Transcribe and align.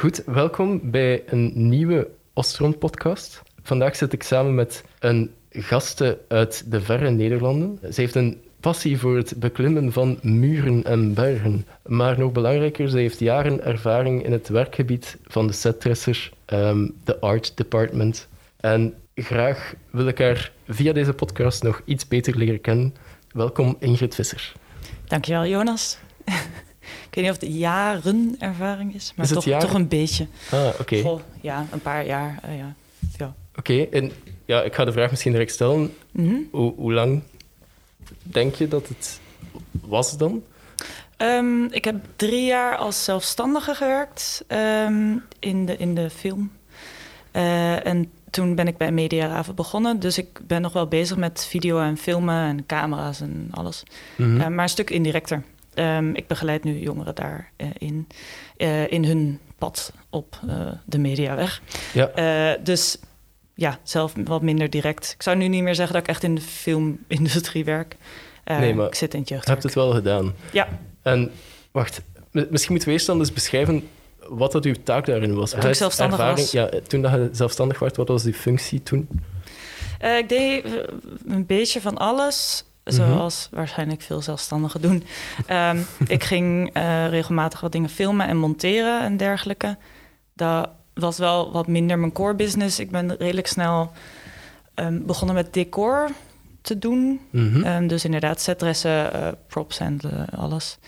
Goed, 0.00 0.22
welkom 0.24 0.90
bij 0.90 1.22
een 1.26 1.68
nieuwe 1.68 2.08
Ostron-podcast. 2.32 3.42
Vandaag 3.62 3.96
zit 3.96 4.12
ik 4.12 4.22
samen 4.22 4.54
met 4.54 4.84
een 4.98 5.30
gasten 5.50 6.18
uit 6.28 6.70
de 6.70 6.80
verre 6.80 7.10
Nederlanden. 7.10 7.78
Ze 7.92 8.00
heeft 8.00 8.14
een 8.14 8.40
passie 8.60 8.98
voor 8.98 9.16
het 9.16 9.34
beklimmen 9.36 9.92
van 9.92 10.18
muren 10.22 10.84
en 10.84 11.14
bergen. 11.14 11.66
Maar 11.86 12.18
nog 12.18 12.32
belangrijker, 12.32 12.88
ze 12.88 12.98
heeft 12.98 13.18
jaren 13.18 13.64
ervaring 13.64 14.24
in 14.24 14.32
het 14.32 14.48
werkgebied 14.48 15.16
van 15.26 15.46
de 15.46 15.52
setdresser, 15.52 16.32
ehm, 16.44 16.88
de 17.04 17.20
art 17.20 17.56
department. 17.56 18.28
En 18.56 18.94
graag 19.14 19.74
wil 19.90 20.06
ik 20.06 20.18
haar 20.18 20.52
via 20.68 20.92
deze 20.92 21.12
podcast 21.12 21.62
nog 21.62 21.82
iets 21.84 22.08
beter 22.08 22.36
leren 22.36 22.60
kennen. 22.60 22.94
Welkom 23.32 23.76
Ingrid 23.78 24.14
Visser. 24.14 24.52
Dankjewel 25.04 25.46
Jonas. 25.46 25.98
Ik 27.10 27.14
weet 27.16 27.24
niet 27.24 27.34
of 27.34 27.40
het 27.40 27.58
jaren 27.58 28.36
ervaring 28.38 28.94
is, 28.94 29.12
maar 29.16 29.26
Is 29.26 29.32
toch, 29.32 29.44
toch 29.44 29.74
een 29.74 29.88
beetje. 29.88 30.26
Ah, 30.50 30.68
oké. 30.80 31.18
Ja, 31.40 31.66
een 31.72 31.80
paar 31.80 32.06
jaar. 32.06 32.38
eh, 32.42 32.58
ja. 32.58 32.74
Ja. 33.18 33.34
Oké, 33.56 33.82
en 33.82 34.12
ja, 34.44 34.62
ik 34.62 34.74
ga 34.74 34.84
de 34.84 34.92
vraag 34.92 35.10
misschien 35.10 35.32
direct 35.32 35.52
stellen. 35.52 35.94
Mhm. 36.10 36.34
Hoe, 36.50 36.74
hoe 36.76 36.92
lang 36.92 37.22
denk 38.22 38.54
je 38.54 38.68
dat 38.68 38.88
het 38.88 39.20
was 39.80 40.16
dan? 40.16 40.42
Ehm, 41.16 41.64
ik 41.64 41.84
heb 41.84 41.96
drie 42.16 42.44
jaar 42.44 42.76
als 42.76 43.04
zelfstandige 43.04 43.74
gewerkt 43.74 44.44
ehm, 44.46 45.16
in, 45.38 45.66
de, 45.66 45.76
in 45.76 45.94
de 45.94 46.10
film. 46.10 46.50
Eh, 47.30 47.86
en 47.86 48.10
toen 48.30 48.54
ben 48.54 48.66
ik 48.68 48.76
bij 48.76 48.92
Mediaraven 48.92 49.54
begonnen. 49.54 50.00
Dus 50.00 50.18
ik 50.18 50.40
ben 50.46 50.62
nog 50.62 50.72
wel 50.72 50.86
bezig 50.86 51.16
met 51.16 51.46
video 51.48 51.78
en 51.80 51.96
filmen 51.96 52.44
en 52.44 52.66
camera's 52.66 53.20
en 53.20 53.48
alles. 53.50 53.82
Mhm. 54.16 54.40
Eh, 54.40 54.46
maar 54.46 54.62
een 54.62 54.68
stuk 54.68 54.90
indirecter. 54.90 55.42
Ehm, 55.80 56.14
ik 56.14 56.26
begeleid 56.26 56.64
nu 56.64 56.78
jongeren 56.78 57.14
daarin. 57.14 57.72
in, 57.78 58.06
eh, 58.56 58.92
in 58.92 59.04
hun 59.04 59.38
pad 59.58 59.92
op 60.10 60.38
eh, 60.48 60.66
de 60.84 60.98
mediaweg. 60.98 61.62
Ja. 61.92 62.08
Eh, 62.08 62.64
dus 62.64 62.98
ja, 63.54 63.78
zelf 63.82 64.12
wat 64.24 64.42
minder 64.42 64.70
direct. 64.70 65.12
Ik 65.14 65.22
zou 65.22 65.36
nu 65.36 65.48
niet 65.48 65.62
meer 65.62 65.74
zeggen 65.74 65.94
dat 65.94 66.02
ik 66.02 66.08
echt 66.08 66.22
in 66.22 66.34
de 66.34 66.40
filmindustrie 66.40 67.64
werk. 67.64 67.96
Eh, 68.44 68.58
Nee, 68.58 68.74
maar 68.74 68.86
ik 68.86 68.94
zit 68.94 69.14
in 69.14 69.20
het 69.20 69.28
Je 69.28 69.40
hebt 69.42 69.62
het 69.62 69.74
wel 69.74 69.90
gedaan. 69.92 70.34
Ja. 70.52 70.68
En 71.02 71.30
wacht, 71.70 72.02
misschien 72.30 72.70
moeten 72.70 72.88
we 72.88 72.94
eerst 72.94 73.06
dan 73.06 73.28
beschrijven 73.34 73.88
wat 74.28 74.52
dat 74.52 74.64
uw 74.64 74.74
taak 74.84 75.06
daarin 75.06 75.34
was. 75.34 75.50
Toen 75.50 75.66
ik 75.66 75.74
zelfstandig 75.74 76.18
was. 76.18 76.50
Ja, 76.50 76.70
toen 76.86 77.02
dat 77.02 77.12
je 77.12 77.28
zelfstandig 77.32 77.78
werd, 77.78 77.96
wat 77.96 78.08
was 78.08 78.22
die 78.22 78.34
functie 78.34 78.82
toen? 78.82 79.08
Eh, 79.98 80.18
ik 80.18 80.28
deed 80.28 80.64
eh, 80.64 80.72
een 81.26 81.46
beetje 81.46 81.80
van 81.80 81.96
alles. 81.98 82.64
Mhm. 82.98 83.06
Zoals 83.12 83.48
waarschijnlijk 83.50 84.02
veel 84.02 84.22
zelfstandigen 84.22 84.80
doen. 84.80 85.04
Ehm, 85.46 85.78
ik 86.06 86.24
ging 86.24 86.70
eh, 86.72 87.08
regelmatig 87.08 87.60
wat 87.60 87.72
dingen 87.72 87.88
filmen 87.90 88.26
en 88.28 88.36
monteren 88.36 89.00
en 89.02 89.16
dergelijke. 89.16 89.76
Dat 90.34 90.70
was 90.94 91.18
wel 91.18 91.52
wat 91.52 91.66
minder 91.66 91.98
mijn 91.98 92.12
core 92.12 92.34
business. 92.34 92.78
Ik 92.78 92.90
ben 92.90 93.16
redelijk 93.16 93.46
snel 93.46 93.92
ehm, 94.74 95.02
begonnen 95.06 95.34
met 95.36 95.52
decor 95.52 96.10
te 96.60 96.78
doen. 96.78 97.20
Mhm. 97.30 97.62
Ehm, 97.62 97.86
dus 97.86 98.04
inderdaad, 98.04 98.40
setdressen, 98.40 99.12
eh, 99.12 99.28
props 99.46 99.78
en 99.78 99.98
eh, 100.00 100.38
alles. 100.38 100.78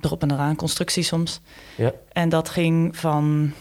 Erop 0.00 0.22
en 0.22 0.30
eraan, 0.32 0.56
constructie 0.56 1.02
soms. 1.02 1.40
Ja. 1.76 1.92
En 2.12 2.28
dat 2.28 2.48
ging 2.48 2.96
van 2.96 3.52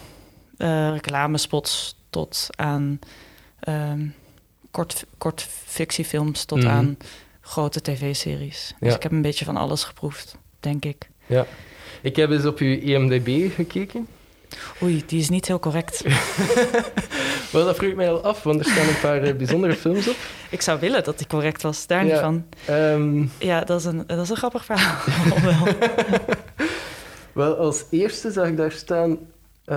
reclamespots 0.92 1.96
tot 2.10 2.48
aan 2.56 3.00
kort, 4.72 5.06
kort 5.18 5.42
fictiefilms 5.66 6.46
tot 6.46 6.58
Mhm. 6.60 6.68
aan 6.68 6.98
grote 7.52 7.82
tv-series. 7.82 8.74
Dus 8.80 8.90
Ja. 8.90 8.96
ik 8.96 9.04
heb 9.04 9.12
een 9.12 9.22
beetje 9.22 9.46
van 9.46 9.58
alles 9.58 9.84
geproefd, 9.84 10.36
denk 10.60 10.86
ik. 10.86 11.10
ja. 11.26 11.46
Ik 12.02 12.16
heb 12.16 12.30
eens 12.32 12.46
op 12.46 12.58
uw 12.58 12.80
IMDb 12.80 13.54
gekeken. 13.56 14.08
Oei, 14.82 15.04
die 15.06 15.20
is 15.20 15.30
niet 15.30 15.48
heel 15.48 15.60
correct. 15.60 16.02
Wel, 17.52 17.66
dat 17.66 17.76
vroeg 17.76 17.90
ik 17.90 17.96
mij 17.96 18.10
al 18.12 18.22
af, 18.24 18.44
want 18.44 18.60
er 18.60 18.66
staan 18.72 18.88
een 18.88 19.00
paar 19.02 19.22
eh, 19.24 19.36
bijzondere 19.36 19.74
films 19.76 20.08
op. 20.08 20.16
ik 20.50 20.62
zou 20.62 20.80
willen 20.80 21.04
dat 21.04 21.18
die 21.18 21.28
correct 21.28 21.62
was, 21.62 21.88
daar 21.88 22.04
niet 22.04 22.18
van. 22.18 22.46
Ehm, 22.66 23.26
Ja, 23.38 23.64
dat 23.64 23.80
is 23.80 23.86
een, 23.86 24.04
dat 24.08 24.20
is 24.20 24.30
een 24.30 24.36
grappig 24.38 24.66
verhaal. 24.66 24.98
wel. 25.44 25.68
wel, 27.34 27.56
als 27.56 27.84
eerste 27.90 28.32
zag 28.32 28.48
ik 28.48 28.58
daar 28.58 28.72
staan... 28.72 29.18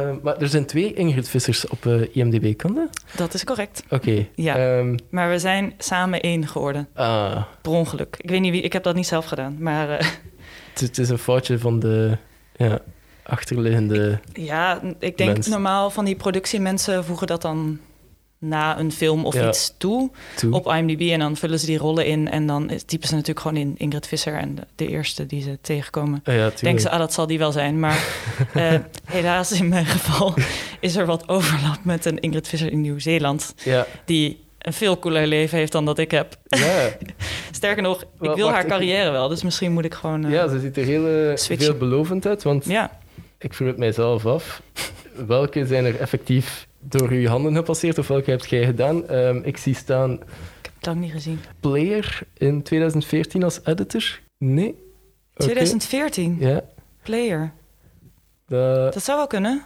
ehm, 0.00 0.16
maar 0.22 0.37
er 0.38 0.49
zijn 0.49 0.66
twee 0.66 0.93
Ingrid 0.94 1.28
Vissers 1.28 1.69
op 1.69 1.87
eh, 1.87 2.16
IMDb, 2.16 2.56
kan 2.56 2.75
dat? 2.75 3.05
dat 3.16 3.34
is 3.34 3.44
correct. 3.44 3.82
Oké. 3.91 4.27
Ja. 4.34 4.56
Ehm, 4.56 4.97
Maar 5.10 5.31
we 5.31 5.38
zijn 5.38 5.75
samen 5.78 6.21
één 6.21 6.47
geworden. 6.47 6.88
ah, 6.94 7.43
Per 7.62 7.72
ongeluk. 7.72 8.16
Ik 8.19 8.31
weet 8.31 8.41
niet 8.41 8.53
wie, 8.53 8.62
ik 8.62 8.72
heb 8.72 8.82
dat 8.82 8.94
niet 8.94 9.06
zelf 9.06 9.25
gedaan. 9.27 9.56
Maar 9.59 9.91
eh, 9.91 10.06
het, 10.81 10.99
is 10.99 11.09
een 11.09 11.19
foutje 11.19 11.59
van 11.59 11.78
de 11.78 12.16
ja, 12.56 12.78
achterliggende... 13.22 14.19
ja, 14.32 14.81
ik 14.99 15.19
denk 15.19 15.32
Mens. 15.32 15.47
normaal 15.49 15.91
van 15.91 16.05
die 16.05 16.16
productiemensen 16.16 17.05
voegen 17.05 17.26
dat 17.26 17.43
dan 17.43 17.78
na 18.49 18.78
een 18.78 18.93
film 18.93 19.25
of 19.25 19.34
Ja. 19.34 19.49
iets 19.49 19.75
toe 19.78 20.10
toe. 20.37 20.53
op 20.53 20.66
IMDb. 20.66 21.00
En 21.00 21.19
dan 21.19 21.37
vullen 21.37 21.59
ze 21.60 21.66
die 21.66 21.78
rollen 21.78 22.06
in. 22.06 22.31
En 22.31 22.47
dan 22.47 22.71
typen 22.87 23.09
ze 23.09 23.15
natuurlijk 23.15 23.41
gewoon 23.41 23.56
in 23.56 23.75
Ingrid 23.77 24.06
Visser. 24.06 24.34
En 24.34 24.55
de, 24.55 24.62
de 24.75 24.88
eerste 24.88 25.27
die 25.27 25.43
ze 25.43 25.59
tegenkomen. 25.60 26.21
Ah, 26.25 26.34
ja. 26.34 26.50
Denken 26.60 26.82
ze, 26.82 26.91
ah, 26.91 26.99
dat 26.99 27.12
zal 27.12 27.27
die 27.27 27.38
wel 27.38 27.53
zijn. 27.53 27.81
Maar 27.81 28.05
eh, 28.55 28.75
helaas 29.05 29.53
in 29.53 29.69
mijn 29.69 29.87
geval 29.87 30.34
is 30.81 30.97
er 30.97 31.06
wat 31.06 31.28
overlap 31.28 31.78
met 31.82 32.05
een 32.05 32.21
Ingrid 32.21 32.49
Visser 32.49 32.72
in 32.72 32.81
Nieuw-Zeeland. 32.81 33.55
Die 34.05 34.43
een 34.59 34.72
veel 34.72 34.99
cooler 34.99 35.26
leven 35.26 35.59
heeft 35.59 35.72
dan 35.72 35.84
dat 35.84 35.99
ik 35.99 36.11
heb. 36.11 36.37
Sterker 37.50 37.82
nog, 37.82 38.03
ik 38.03 38.09
wil 38.21 38.37
wacht, 38.37 38.50
haar 38.53 38.62
ik- 38.62 38.69
carrière 38.69 39.11
wel. 39.11 39.28
Dus 39.28 39.43
misschien 39.43 39.72
moet 39.72 39.84
ik 39.84 39.94
gewoon... 39.94 40.25
eh, 40.25 40.32
ja, 40.32 40.49
ze 40.49 40.61
ziet 40.61 40.76
er 40.76 40.84
heel 40.84 41.06
eh, 41.06 41.37
Switchen. 41.37 41.66
veelbelovend 41.66 42.26
uit, 42.26 42.43
want 42.43 42.65
ja. 42.65 42.99
ik 43.38 43.55
vroeg 43.55 43.69
het 43.69 43.78
mijzelf 43.78 44.26
af. 44.26 44.62
Welke 45.26 45.66
zijn 45.66 45.84
er 45.84 46.00
effectief 46.00 46.66
door 46.88 47.08
uw 47.08 47.26
handen 47.26 47.54
gepasseerd 47.54 47.98
of 47.98 48.08
welke 48.08 48.30
hebt 48.30 48.50
jij 48.50 48.64
gedaan? 48.64 49.08
Ehm, 49.08 49.40
ik 49.42 49.56
zie 49.56 49.74
staan 49.74 50.12
Ik 50.12 50.18
heb 50.62 50.72
het 50.76 50.86
lang 50.86 51.00
niet 51.00 51.12
gezien. 51.12 51.40
Player 51.60 52.18
in 52.34 52.62
2014 52.62 53.42
als 53.42 53.60
editor. 53.64 54.20
Nee? 54.38 54.68
Oké. 55.34 55.42
2014, 55.42 56.36
Ja, 56.40 56.64
Player. 57.02 57.52
dat, 58.46 58.92
Dat 58.94 59.04
zou 59.04 59.18
wel 59.18 59.26
kunnen. 59.26 59.62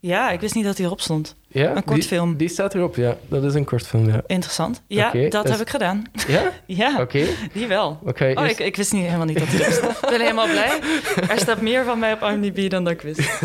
Ja, 0.00 0.30
ik 0.30 0.40
wist 0.40 0.54
niet 0.54 0.64
dat 0.64 0.76
hij 0.76 0.86
erop 0.86 1.00
stond. 1.00 1.36
ja 1.48 1.76
Een 1.76 1.84
kortfilm. 1.84 2.28
Die, 2.28 2.36
die 2.36 2.48
staat 2.48 2.74
erop, 2.74 2.96
ja. 2.96 3.16
Dat 3.28 3.44
is 3.44 3.54
een 3.54 3.64
kortfilm, 3.64 4.06
ja. 4.08 4.22
Interessant. 4.26 4.82
Ja, 4.86 5.12
dat 5.28 5.42
dus- 5.42 5.50
heb 5.52 5.60
ik 5.60 5.68
gedaan. 5.70 6.04
Ja? 6.28 6.52
Ja, 6.66 7.00
Oké. 7.00 7.24
die 7.52 7.66
wel. 7.66 7.98
Je 8.04 8.10
Oh, 8.36 8.42
eerst- 8.42 8.58
ik, 8.58 8.66
ik 8.66 8.76
wist 8.76 8.92
niet, 8.92 9.04
helemaal 9.04 9.26
niet 9.26 9.38
dat 9.38 9.48
hij 9.48 9.60
erop 9.60 9.72
stond. 9.72 9.92
Ik 10.02 10.08
ben 10.08 10.20
helemaal 10.20 10.48
blij. 10.48 10.80
Er 11.28 11.38
staat 11.38 11.60
meer 11.60 11.84
van 11.84 11.98
mij 11.98 12.12
op 12.12 12.22
IMDb 12.22 12.70
dan 12.70 12.84
dat 12.84 12.92
ik 12.92 13.00
wist. 13.00 13.20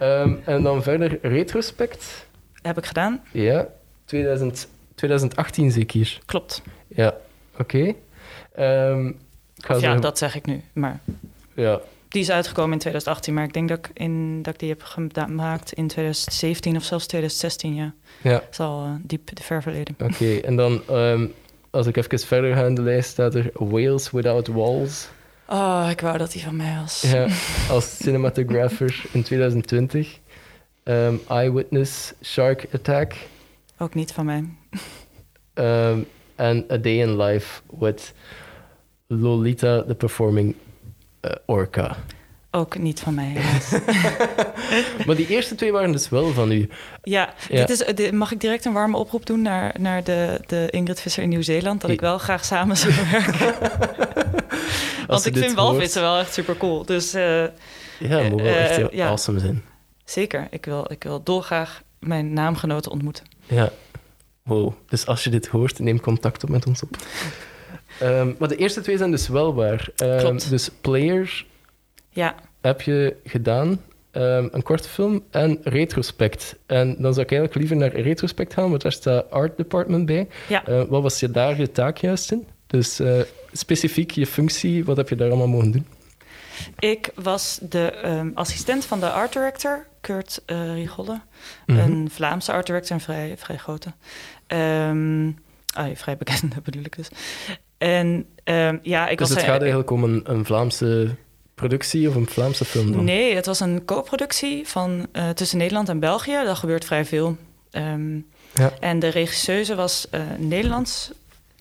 Ehm, 0.00 0.34
en 0.44 0.62
dan 0.62 0.82
verder 0.82 1.18
retrospect. 1.22 2.26
Heb 2.62 2.78
ik 2.78 2.86
gedaan. 2.86 3.22
Ja, 3.32 3.68
2000, 4.04 4.68
2018 4.94 5.70
zeker. 5.70 6.20
Klopt. 6.26 6.62
Ja, 6.88 7.14
oké. 7.58 7.94
Ehm, 8.54 9.06
ja, 9.54 9.78
zeggen- 9.78 10.00
dat 10.00 10.18
zeg 10.18 10.34
ik 10.34 10.46
nu. 10.46 10.62
Maar 10.72 11.00
ja, 11.54 11.80
die 12.08 12.20
is 12.22 12.30
uitgekomen 12.30 12.72
in 12.72 12.78
2018. 12.78 13.34
Maar 13.34 13.44
ik 13.44 13.52
denk 13.52 13.68
dat 13.68 13.78
ik, 13.78 13.90
in, 13.94 14.42
dat 14.42 14.54
ik 14.54 14.60
die 14.60 14.68
heb 14.68 14.82
gemaakt 14.82 15.72
in 15.72 15.86
2017 15.88 16.76
of 16.76 16.82
zelfs 16.84 17.06
2016. 17.06 17.74
Ja, 17.74 17.94
ja. 18.22 18.30
dat 18.32 18.46
is 18.50 18.60
al 18.60 18.84
eh, 18.84 18.90
diep 19.02 19.36
de 19.36 19.42
ver 19.42 19.62
verleden. 19.62 19.94
Oké, 19.98 20.36
en 20.36 20.56
dan 20.56 20.80
ehm, 20.88 21.26
als 21.70 21.86
ik 21.86 21.96
even 21.96 22.18
verder 22.18 22.54
ga 22.54 22.64
in 22.64 22.74
de 22.74 22.82
lijst, 22.82 23.10
staat 23.10 23.34
er 23.34 23.50
Wales 23.54 24.10
Without 24.10 24.46
Walls. 24.46 25.08
Oh, 25.52 25.86
ik 25.90 26.00
wou 26.00 26.18
dat 26.18 26.32
die 26.32 26.42
van 26.42 26.56
mij 26.56 26.76
was. 26.80 27.00
Ja, 27.00 27.26
als 27.74 27.96
cinematographer 27.96 29.04
in 29.12 29.22
2020. 29.22 30.18
Ehm, 30.82 31.14
Eyewitness 31.28 32.12
Shark 32.24 32.66
Attack. 32.74 33.14
Ook 33.78 33.94
niet 33.94 34.12
van 34.12 34.24
mij. 34.24 34.44
ehm, 35.54 35.98
En 36.36 36.64
A 36.70 36.76
Day 36.76 37.00
in 37.00 37.16
Life 37.16 37.60
with 37.78 38.14
Lolita, 39.06 39.82
the 39.82 39.94
Performing 39.94 40.54
eh, 41.20 41.30
Orca. 41.46 41.96
Ook 42.50 42.78
niet 42.78 43.00
van 43.00 43.14
mij. 43.14 43.32
helaas. 43.36 43.70
Maar 45.06 45.16
die 45.16 45.26
eerste 45.28 45.54
twee 45.54 45.72
waren 45.72 45.92
dus 45.92 46.08
wel 46.08 46.32
van 46.32 46.50
u. 46.52 46.68
Ja, 47.02 47.34
Ja. 47.48 47.64
Dit 47.66 47.70
is, 47.70 47.94
dit- 47.94 48.12
mag 48.12 48.32
ik 48.32 48.40
direct 48.40 48.64
een 48.64 48.72
warme 48.72 48.96
oproep 48.96 49.26
doen 49.26 49.42
naar, 49.42 49.74
naar 49.78 50.04
de, 50.04 50.40
de 50.46 50.66
Ingrid 50.70 51.00
Visser 51.00 51.22
in 51.22 51.28
Nieuw-Zeeland? 51.28 51.80
Dat 51.80 51.90
ik 51.90 52.00
wel 52.00 52.18
graag 52.18 52.44
samen 52.44 52.76
zou 52.76 52.92
werken. 53.10 53.54
Want 55.06 55.26
ik 55.26 55.36
vind 55.36 55.54
walvissen 55.54 56.02
wel 56.02 56.18
echt 56.18 56.32
super 56.32 56.56
cool. 56.56 56.84
Dus 56.84 57.14
eh, 57.14 57.44
Ja, 57.98 58.22
moet 58.28 58.40
wel 58.40 58.54
echt 58.54 58.70
Eh, 58.70 58.76
heel 58.76 58.88
ja. 58.94 59.06
awesome 59.08 59.38
zijn. 59.38 59.62
zeker, 60.04 60.46
ik 60.50 60.64
wil, 60.64 60.86
ik 60.92 61.02
wil 61.02 61.22
dolgraag 61.22 61.82
mijn 61.98 62.32
naamgenoten 62.32 62.90
ontmoeten. 62.90 63.24
Ja. 63.46 63.70
Wow. 64.42 64.72
Dus 64.88 65.06
als 65.06 65.24
je 65.24 65.30
dit 65.30 65.46
hoort, 65.46 65.78
neem 65.78 66.00
contact 66.00 66.42
op 66.42 66.48
met 66.48 66.66
ons 66.66 66.82
op. 66.82 66.96
Ehm, 68.00 68.32
maar 68.38 68.48
de 68.48 68.56
eerste 68.56 68.80
twee 68.80 68.96
zijn 68.96 69.10
dus 69.10 69.28
wel 69.28 69.54
waar. 69.54 69.88
Ehm, 69.96 70.18
Klopt. 70.18 70.50
Dus 70.50 70.70
Player 70.80 71.44
Ja, 72.10 72.34
heb 72.60 72.80
je 72.80 73.16
gedaan, 73.24 73.80
ehm, 74.10 74.48
een 74.50 74.62
korte 74.62 74.88
film 74.88 75.24
en 75.30 75.58
retrospect. 75.62 76.58
En 76.66 76.86
dan 76.86 77.12
zou 77.14 77.26
ik 77.26 77.32
eigenlijk 77.32 77.54
liever 77.54 77.76
naar 77.76 78.00
retrospect 78.00 78.54
gaan, 78.54 78.70
want 78.70 78.82
daar 78.82 78.92
staat 78.92 79.30
art 79.30 79.56
department 79.56 80.06
bij. 80.06 80.28
Ja. 80.48 80.66
Eh, 80.66 80.82
wat 80.88 81.02
was 81.02 81.20
je 81.20 81.30
daar 81.30 81.58
je 81.58 81.70
taak 81.70 81.96
juist 81.96 82.32
in? 82.32 82.46
Dus 82.66 83.00
eh, 83.00 83.20
specifiek 83.52 84.10
je 84.10 84.26
functie, 84.26 84.84
wat 84.84 84.96
heb 84.96 85.08
je 85.08 85.16
daar 85.16 85.28
allemaal 85.28 85.48
mogen 85.48 85.70
doen? 85.70 85.86
Ik 86.78 87.10
was 87.14 87.58
de 87.62 87.90
ehm, 87.90 88.30
assistent 88.34 88.84
van 88.84 89.00
de 89.00 89.10
art 89.10 89.32
director, 89.32 89.86
Kurt 90.00 90.42
uh, 90.46 90.74
Rigolle. 90.74 91.20
Mhm. 91.66 91.78
Een 91.78 92.10
Vlaamse 92.10 92.52
art 92.52 92.66
director, 92.66 92.96
een 92.96 93.02
vrij, 93.02 93.34
vrij 93.36 93.56
grote. 93.56 93.92
Ehm, 94.46 95.30
ah, 95.74 95.96
vrij 95.96 96.16
bekende 96.16 96.60
bedoel 96.64 96.84
ik 96.84 96.96
dus. 96.96 97.08
En 97.78 98.26
ja, 98.82 99.08
ik 99.08 99.18
Dus 99.18 99.28
was... 99.28 99.36
het 99.36 99.46
gaat 99.46 99.60
eigenlijk 99.60 99.90
om 99.90 100.04
een, 100.04 100.20
een 100.24 100.44
Vlaamse 100.44 101.16
productie 101.60 102.08
of 102.08 102.14
een 102.14 102.26
Vlaamse 102.28 102.64
film 102.64 102.92
dan? 102.92 103.04
Nee, 103.04 103.34
het 103.34 103.46
was 103.46 103.60
een 103.60 103.84
co-productie 103.84 104.68
van, 104.68 105.06
eh, 105.12 105.28
tussen 105.28 105.58
Nederland 105.58 105.88
en 105.88 105.98
België. 105.98 106.38
Dat 106.44 106.58
gebeurt 106.58 106.84
vrij 106.84 107.04
veel. 107.04 107.36
Ehm, 107.70 108.16
Ja. 108.54 108.72
En 108.80 108.98
de 108.98 109.08
regisseuse 109.08 109.74
was 109.74 110.06
eh, 110.10 110.20
Nederlands. 110.38 111.10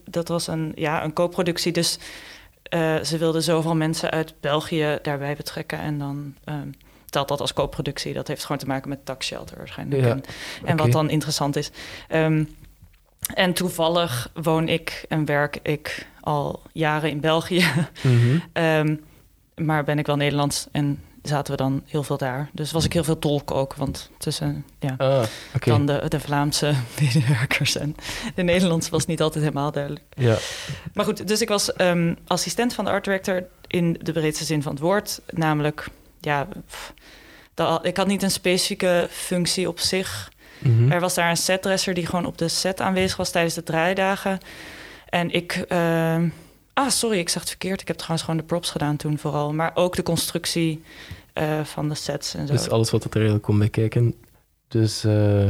Dat 0.05 0.27
was 0.27 0.47
een, 0.47 0.71
ja, 0.75 1.03
een 1.03 1.13
co-productie. 1.13 1.71
Dus 1.71 1.97
eh, 2.63 2.95
ze 3.03 3.17
wilden 3.17 3.43
zoveel 3.43 3.75
mensen 3.75 4.09
uit 4.11 4.33
België 4.39 4.97
daarbij 5.01 5.35
betrekken. 5.35 5.79
En 5.79 5.99
dan 5.99 6.33
ehm, 6.43 6.67
telt 7.09 7.27
dat 7.27 7.41
als 7.41 7.53
co-productie. 7.53 8.13
Dat 8.13 8.27
heeft 8.27 8.41
gewoon 8.41 8.57
te 8.57 8.65
maken 8.65 8.89
met 8.89 9.05
tax 9.05 9.25
shelter 9.27 9.57
waarschijnlijk. 9.57 10.03
Ja, 10.03 10.17
En, 10.65 10.77
wat 10.77 10.91
dan 10.91 11.09
interessant 11.09 11.55
is. 11.55 11.71
Ehm, 12.07 12.43
en 13.33 13.53
toevallig 13.53 14.29
woon 14.33 14.67
ik 14.67 15.05
en 15.09 15.25
werk 15.25 15.59
ik 15.63 16.07
al 16.21 16.61
jaren 16.73 17.09
in 17.09 17.19
België. 17.19 17.65
Mhm. 18.01 18.39
maar 19.65 19.83
ben 19.83 19.99
ik 19.99 20.05
wel 20.05 20.15
Nederlands 20.15 20.67
en 20.71 21.03
zaten 21.23 21.51
we 21.51 21.57
dan 21.57 21.83
heel 21.85 22.03
veel 22.03 22.17
daar. 22.17 22.49
Dus 22.53 22.71
was 22.71 22.85
ik 22.85 22.93
heel 22.93 23.03
veel 23.03 23.19
tolk 23.19 23.51
ook, 23.51 23.75
want 23.75 24.09
tussen 24.17 24.65
ja, 24.79 24.95
Ah, 24.97 25.23
dan 25.59 25.85
de, 25.85 26.05
de 26.07 26.19
Vlaamse 26.19 26.73
medewerkers 27.01 27.77
en 27.77 27.95
de 28.35 28.43
Nederlands 28.43 28.89
was 28.89 29.05
niet 29.05 29.21
altijd 29.21 29.43
helemaal 29.43 29.71
duidelijk. 29.71 30.03
Ja. 30.15 30.37
Maar 30.93 31.05
goed, 31.05 31.27
dus 31.27 31.41
ik 31.41 31.49
was 31.49 31.73
ehm, 31.73 32.13
assistent 32.27 32.73
van 32.73 32.85
de 32.85 32.91
art 32.91 33.03
director 33.03 33.43
in 33.67 33.99
de 34.03 34.11
breedste 34.11 34.45
zin 34.45 34.61
van 34.63 34.71
het 34.71 34.81
woord. 34.81 35.21
Namelijk, 35.29 35.87
ja, 36.19 36.47
pff, 36.67 36.93
dat- 37.53 37.85
ik 37.85 37.97
had 37.97 38.07
niet 38.07 38.23
een 38.23 38.31
specifieke 38.31 39.07
functie 39.11 39.67
op 39.67 39.79
zich. 39.79 40.31
Mhm. 40.59 40.91
Er 40.91 40.99
was 40.99 41.13
daar 41.13 41.29
een 41.29 41.37
setdresser 41.37 41.93
die 41.93 42.05
gewoon 42.05 42.25
op 42.25 42.37
de 42.37 42.47
set 42.47 42.81
aanwezig 42.81 43.17
was 43.17 43.31
tijdens 43.31 43.53
de 43.55 43.63
draaidagen. 43.63 44.39
En 45.09 45.31
ik. 45.31 45.65
ehm, 45.67 46.27
ah, 46.73 46.89
sorry, 46.89 47.17
ik 47.17 47.29
zeg 47.29 47.41
het 47.41 47.49
verkeerd. 47.49 47.81
Ik 47.81 47.87
heb 47.87 47.95
trouwens 47.97 48.23
gewoon 48.23 48.39
de 48.39 48.45
props 48.45 48.71
gedaan 48.71 48.95
toen 48.95 49.17
vooral. 49.17 49.53
Maar 49.53 49.71
ook 49.73 49.95
de 49.95 50.03
constructie 50.03 50.83
eh, 51.33 51.63
van 51.63 51.89
de 51.89 51.95
sets 51.95 52.33
en 52.35 52.47
zo. 52.47 52.53
Dus 52.53 52.69
alles 52.69 52.91
wat 52.91 53.03
er 53.03 53.11
eigenlijk 53.13 53.43
komt 53.43 53.59
bij 53.59 53.69
kijken. 53.69 54.15
Dus 54.67 55.03
eh, 55.03 55.49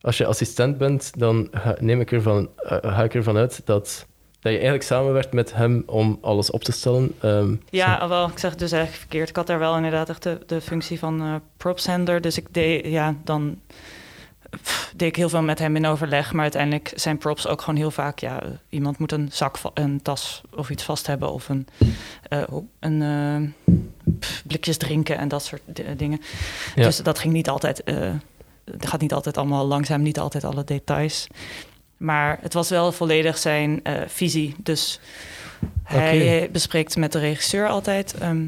als 0.00 0.16
je 0.18 0.26
assistent 0.26 0.78
bent, 0.78 1.12
dan 1.18 1.50
neem 1.78 2.00
ik 2.00 2.12
ervan, 2.12 2.48
eh, 2.56 2.76
ga 2.82 3.02
ik 3.04 3.14
ervan 3.14 3.36
uit 3.36 3.60
dat, 3.64 4.06
dat 4.40 4.52
je 4.52 4.58
eigenlijk 4.58 4.82
samenwerkt 4.82 5.32
met 5.32 5.54
hem 5.54 5.82
om 5.86 6.18
alles 6.20 6.50
op 6.50 6.64
te 6.64 6.72
stellen. 6.72 7.14
Ehm, 7.20 7.54
Ja, 7.70 8.00
zo- 8.00 8.08
wel, 8.08 8.28
ik 8.28 8.38
zeg 8.38 8.50
het 8.50 8.58
dus 8.58 8.72
eigenlijk 8.72 9.02
verkeerd. 9.02 9.28
Ik 9.28 9.36
had 9.36 9.46
daar 9.46 9.58
wel 9.58 9.76
inderdaad 9.76 10.08
echt 10.08 10.22
de, 10.22 10.38
de 10.46 10.60
functie 10.60 10.98
van 10.98 11.42
propsender. 11.56 12.20
Dus 12.20 12.36
ik 12.38 12.46
deed, 12.54 12.86
ja, 12.86 13.14
dan 13.24 13.60
pff, 14.62 14.92
deed 14.96 15.08
ik 15.08 15.16
heel 15.16 15.28
veel 15.28 15.42
met 15.42 15.58
hem 15.58 15.76
in 15.76 15.86
overleg. 15.86 16.32
Maar 16.32 16.42
uiteindelijk 16.42 16.92
zijn 16.94 17.18
props 17.18 17.46
ook 17.46 17.60
gewoon 17.60 17.76
heel 17.76 17.90
vaak, 17.90 18.18
ja, 18.18 18.42
eh, 18.42 18.48
iemand 18.68 18.98
moet 18.98 19.12
een 19.12 19.28
zak, 19.32 19.58
een 19.74 20.02
tas 20.02 20.40
of 20.54 20.70
iets 20.70 20.82
vast 20.82 21.06
hebben. 21.06 21.32
Of 21.32 21.48
een, 21.48 21.66
eh, 22.28 22.42
een 22.80 23.02
eh, 23.02 23.74
pff, 24.18 24.42
blikjes 24.46 24.76
drinken 24.76 25.18
en 25.18 25.28
dat 25.28 25.44
soort 25.44 25.62
di- 25.64 25.96
dingen. 25.96 26.20
Ja. 26.74 26.82
Dus 26.82 26.96
dat 26.96 27.18
ging 27.18 27.32
niet 27.32 27.48
altijd, 27.48 27.82
eh, 27.84 28.10
het 28.64 28.86
gaat 28.88 29.00
niet 29.00 29.12
altijd 29.12 29.36
allemaal 29.36 29.66
langzaam, 29.66 30.02
niet 30.02 30.18
altijd 30.18 30.44
alle 30.44 30.64
details. 30.64 31.26
Maar 31.96 32.38
het 32.40 32.52
was 32.52 32.68
wel 32.68 32.92
volledig 32.92 33.38
zijn 33.38 33.80
eh, 33.82 33.94
visie. 34.06 34.54
Dus 34.58 35.00
hij 35.82 36.48
bespreekt 36.52 36.96
met 36.96 37.12
de 37.12 37.18
regisseur 37.18 37.68
altijd 37.68 38.14
ehm, 38.18 38.46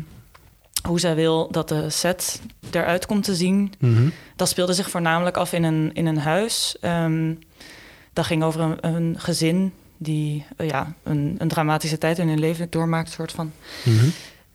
hoe 0.83 1.01
zij 1.01 1.15
wil 1.15 1.49
dat 1.51 1.69
de 1.69 1.91
set 1.91 2.41
eruit 2.71 3.07
komt 3.07 3.25
te 3.25 3.35
zien. 3.35 3.73
Mhm. 3.79 4.09
Dat 4.37 4.49
speelde 4.49 4.73
zich 4.73 4.91
voornamelijk 4.91 5.37
af 5.37 5.53
in 5.53 5.63
een, 5.63 5.91
in 5.93 6.07
een 6.07 6.19
huis. 6.19 6.77
Ehm, 6.81 7.35
dat 8.13 8.27
ging 8.27 8.43
over 8.43 8.61
een, 8.61 8.79
een 8.81 9.15
gezin 9.19 9.73
die 9.97 10.45
eh, 10.57 10.69
ja, 10.69 10.95
een, 11.03 11.35
een 11.39 11.49
dramatische 11.49 11.99
tijd 11.99 12.19
in 12.19 12.29
hun 12.29 12.39
leven 12.39 12.67
doormaakt, 12.71 13.11
soort 13.11 13.33
van. 13.33 13.53
Mhm. 13.85 14.09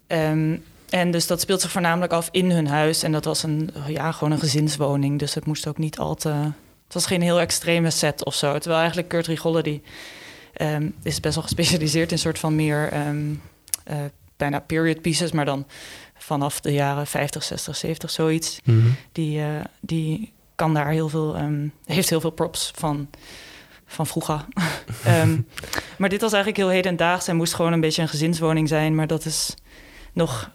Ehm, 0.08 0.56
en 0.90 1.12
dus 1.12 1.28
dat 1.28 1.42
speelt 1.42 1.62
zich 1.62 1.72
voornamelijk 1.72 2.14
af 2.14 2.30
in 2.32 2.52
hun 2.52 2.68
huis. 2.68 3.04
En 3.04 3.12
dat 3.12 3.26
was 3.26 3.44
een, 3.44 3.70
ja, 3.88 4.12
gewoon 4.12 4.34
een 4.34 4.40
gezinswoning. 4.40 5.20
Dus 5.20 5.34
het 5.34 5.46
moest 5.46 5.68
ook 5.68 5.78
niet 5.78 5.98
al 5.98 6.16
te... 6.16 6.30
Het 6.84 7.02
was 7.02 7.06
geen 7.06 7.22
heel 7.22 7.40
extreme 7.40 7.90
set 7.90 8.26
of 8.26 8.36
zo. 8.36 8.52
Terwijl 8.52 8.78
eigenlijk 8.80 9.10
Kurt 9.10 9.28
Rigolle, 9.28 9.64
die 9.64 9.82
ehm, 10.54 10.90
is 11.04 11.20
best 11.20 11.36
wel 11.36 11.44
gespecialiseerd 11.44 12.12
in 12.12 12.20
soort 12.20 12.40
van 12.40 12.56
meer... 12.56 12.92
eh, 13.84 13.96
bijna 14.44 14.60
period 14.60 15.02
pieces, 15.02 15.32
maar 15.32 15.46
dan 15.46 15.66
vanaf 16.34 16.62
de 16.62 16.74
jaren 16.74 17.08
50, 17.08 17.44
60, 17.44 17.76
70, 17.76 18.10
zoiets. 18.10 18.60
Mhm. 18.64 18.88
Die, 19.12 19.40
eh, 19.40 19.48
die 19.80 20.32
kan 20.56 20.74
daar 20.74 20.90
heel 20.90 21.10
veel... 21.10 21.36
ehm, 21.36 21.68
heeft 21.86 22.10
heel 22.10 22.22
veel 22.22 22.32
props 22.32 22.72
van, 22.76 23.10
van 23.86 24.08
vroeger. 24.08 24.46
Ehm, 25.06 25.38
maar 25.98 26.10
dit 26.10 26.22
was 26.22 26.34
eigenlijk 26.34 26.64
heel 26.64 26.72
hedendaags. 26.72 27.28
en 27.28 27.36
moest 27.36 27.54
gewoon 27.54 27.74
een 27.74 27.80
beetje 27.80 28.02
een 28.02 28.08
gezinswoning 28.08 28.68
zijn. 28.68 28.96
Maar 28.96 29.08
dat 29.08 29.26
is 29.26 29.54
nog... 30.14 30.52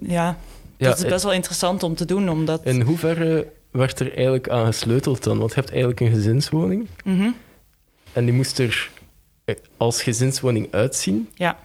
Ja, 0.00 0.36
Ja, 0.76 0.88
dat 0.88 0.98
is 0.98 1.04
best 1.04 1.22
wel 1.24 1.32
interessant 1.32 1.82
om 1.82 1.94
te 1.94 2.04
doen, 2.04 2.28
omdat... 2.28 2.64
In 2.64 2.80
hoeverre 2.80 3.52
werd 3.70 4.00
er 4.00 4.12
eigenlijk 4.12 4.48
aan 4.48 4.66
gesleuteld 4.66 5.22
dan? 5.22 5.38
Want 5.38 5.50
je 5.50 5.56
hebt 5.56 5.70
eigenlijk 5.70 6.00
een 6.00 6.10
gezinswoning 6.10 6.86
Mhm, 7.04 7.30
en 8.12 8.24
die 8.24 8.34
moest 8.34 8.58
er 8.58 8.90
eh, 9.44 9.54
als 9.76 10.02
gezinswoning 10.02 10.68
uitzien. 10.70 11.28
Ja. 11.34 11.58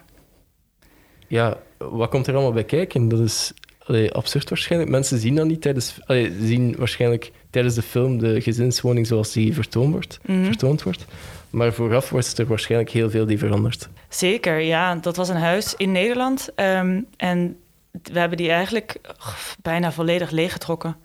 Ja, 1.28 1.58
wat 1.78 2.10
komt 2.10 2.28
er 2.28 2.34
allemaal 2.34 2.52
bij 2.54 2.64
kijken? 2.64 3.08
Dat 3.08 3.20
is 3.20 3.54
allee, 3.86 4.12
absurd 4.12 4.50
waarschijnlijk. 4.50 4.92
Mensen 4.92 5.18
zien 5.20 5.36
dat 5.36 5.46
niet 5.46 5.62
tijdens... 5.62 5.98
allee, 6.06 6.34
zien 6.42 6.76
waarschijnlijk 6.78 7.32
tijdens 7.50 7.76
de 7.76 7.82
film 7.82 8.18
de 8.20 8.42
gezinswoning 8.42 9.08
zoals 9.08 9.32
die 9.32 9.54
vertoond 9.54 9.92
wordt. 9.92 10.20
mhm. 10.26 10.44
Vertoond 10.46 10.84
wordt. 10.84 11.06
Maar 11.50 11.74
vooraf 11.74 12.10
was 12.10 12.34
er 12.34 12.46
waarschijnlijk 12.48 12.92
heel 12.92 13.10
veel 13.10 13.26
die 13.26 13.38
veranderd. 13.38 13.90
Zeker, 14.10 14.60
ja. 14.60 14.96
Dat 14.96 15.16
was 15.16 15.30
een 15.30 15.36
huis 15.36 15.74
in 15.78 15.92
Nederland. 15.92 16.50
ehm, 16.56 17.02
en 17.18 17.58
we 17.92 18.20
hebben 18.20 18.38
die 18.38 18.50
eigenlijk 18.52 18.96
oh, 19.20 19.34
bijna 19.62 19.92
volledig 19.92 20.32
leeggetrokken. 20.32 20.96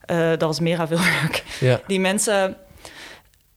Eh, 0.00 0.28
dat 0.28 0.40
was 0.42 0.60
mega 0.60 0.86
veel 0.86 0.98
werk. 1.22 1.44
Ja, 1.60 1.80
Die 1.86 2.00
mensen, 2.00 2.56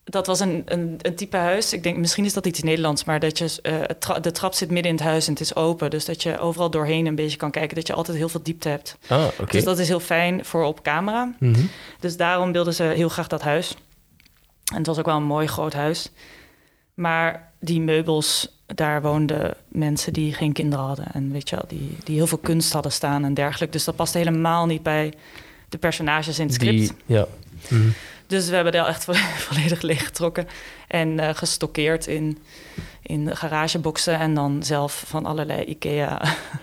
dat 0.10 0.28
was 0.28 0.40
een, 0.40 0.62
een, 0.66 0.96
een 1.02 1.16
type 1.16 1.38
huis. 1.38 1.74
Ik 1.74 1.84
denk, 1.84 1.98
misschien 1.98 2.26
is 2.26 2.34
dat 2.34 2.46
iets 2.46 2.62
Nederlands, 2.64 3.04
maar 3.04 3.20
dat 3.20 3.38
je 3.38 3.60
eh, 3.62 3.82
tra- 3.82 4.20
de 4.20 4.32
trap 4.32 4.54
zit 4.54 4.70
midden 4.72 4.92
in 4.92 4.98
het 4.98 5.06
huis 5.08 5.26
en 5.28 5.32
het 5.34 5.42
is 5.42 5.56
open. 5.56 5.90
Dus 5.90 6.06
dat 6.06 6.24
je 6.24 6.40
overal 6.40 6.70
doorheen 6.70 7.06
een 7.06 7.16
beetje 7.16 7.38
kan 7.38 7.52
kijken. 7.52 7.76
Dat 7.76 7.88
je 7.88 7.94
altijd 7.94 8.18
heel 8.18 8.30
veel 8.30 8.44
diepte 8.44 8.70
hebt. 8.70 8.98
ah. 9.08 9.26
Dus 9.50 9.64
dat 9.64 9.80
is 9.80 9.88
heel 9.88 10.00
fijn 10.00 10.46
voor 10.46 10.64
op 10.64 10.82
camera. 10.84 11.34
Mhm. 11.40 11.62
Dus 12.00 12.18
daarom 12.18 12.52
wilden 12.52 12.74
ze 12.74 12.84
heel 12.84 13.10
graag 13.10 13.28
dat 13.28 13.42
huis. 13.42 13.76
En 14.72 14.78
het 14.78 14.86
was 14.88 14.98
ook 15.00 15.06
wel 15.06 15.16
een 15.18 15.24
mooi 15.24 15.48
groot 15.48 15.74
huis. 15.74 16.12
Maar 16.94 17.52
die 17.60 17.82
meubels, 17.82 18.58
daar 18.66 19.02
woonden 19.02 19.54
mensen 19.68 20.14
die 20.14 20.34
geen 20.34 20.54
kinderen 20.54 20.86
hadden. 20.86 21.06
En 21.14 21.32
weet 21.32 21.50
je 21.50 21.56
wel, 21.56 21.66
die, 21.68 21.98
die 22.04 22.16
heel 22.16 22.28
veel 22.28 22.38
kunst 22.38 22.74
hadden 22.74 22.92
staan 22.92 23.24
en 23.26 23.34
dergelijke. 23.34 23.74
Dus 23.76 23.84
dat 23.84 23.96
paste 23.96 24.18
helemaal 24.18 24.66
niet 24.66 24.84
bij 24.84 25.14
de 25.70 25.78
personages 25.78 26.40
in 26.40 26.46
het 26.46 26.54
script. 26.54 26.78
Die, 26.78 26.92
ja. 27.06 27.28
Mhm. 27.68 27.90
Dus 28.30 28.50
we 28.50 28.56
hebben 28.56 28.74
daar 28.74 28.88
echt 28.88 29.04
vo- 29.04 29.14
volledig 29.48 29.82
leeggetrokken. 29.82 30.48
En 30.88 31.20
eh, 31.20 31.30
gestockeerd 31.36 32.08
in, 32.08 32.38
in 33.02 33.36
garageboxen. 33.38 34.20
En 34.20 34.34
dan 34.34 34.64
zelf 34.64 35.04
van 35.08 35.26
allerlei 35.26 35.64
IKEA 35.64 36.22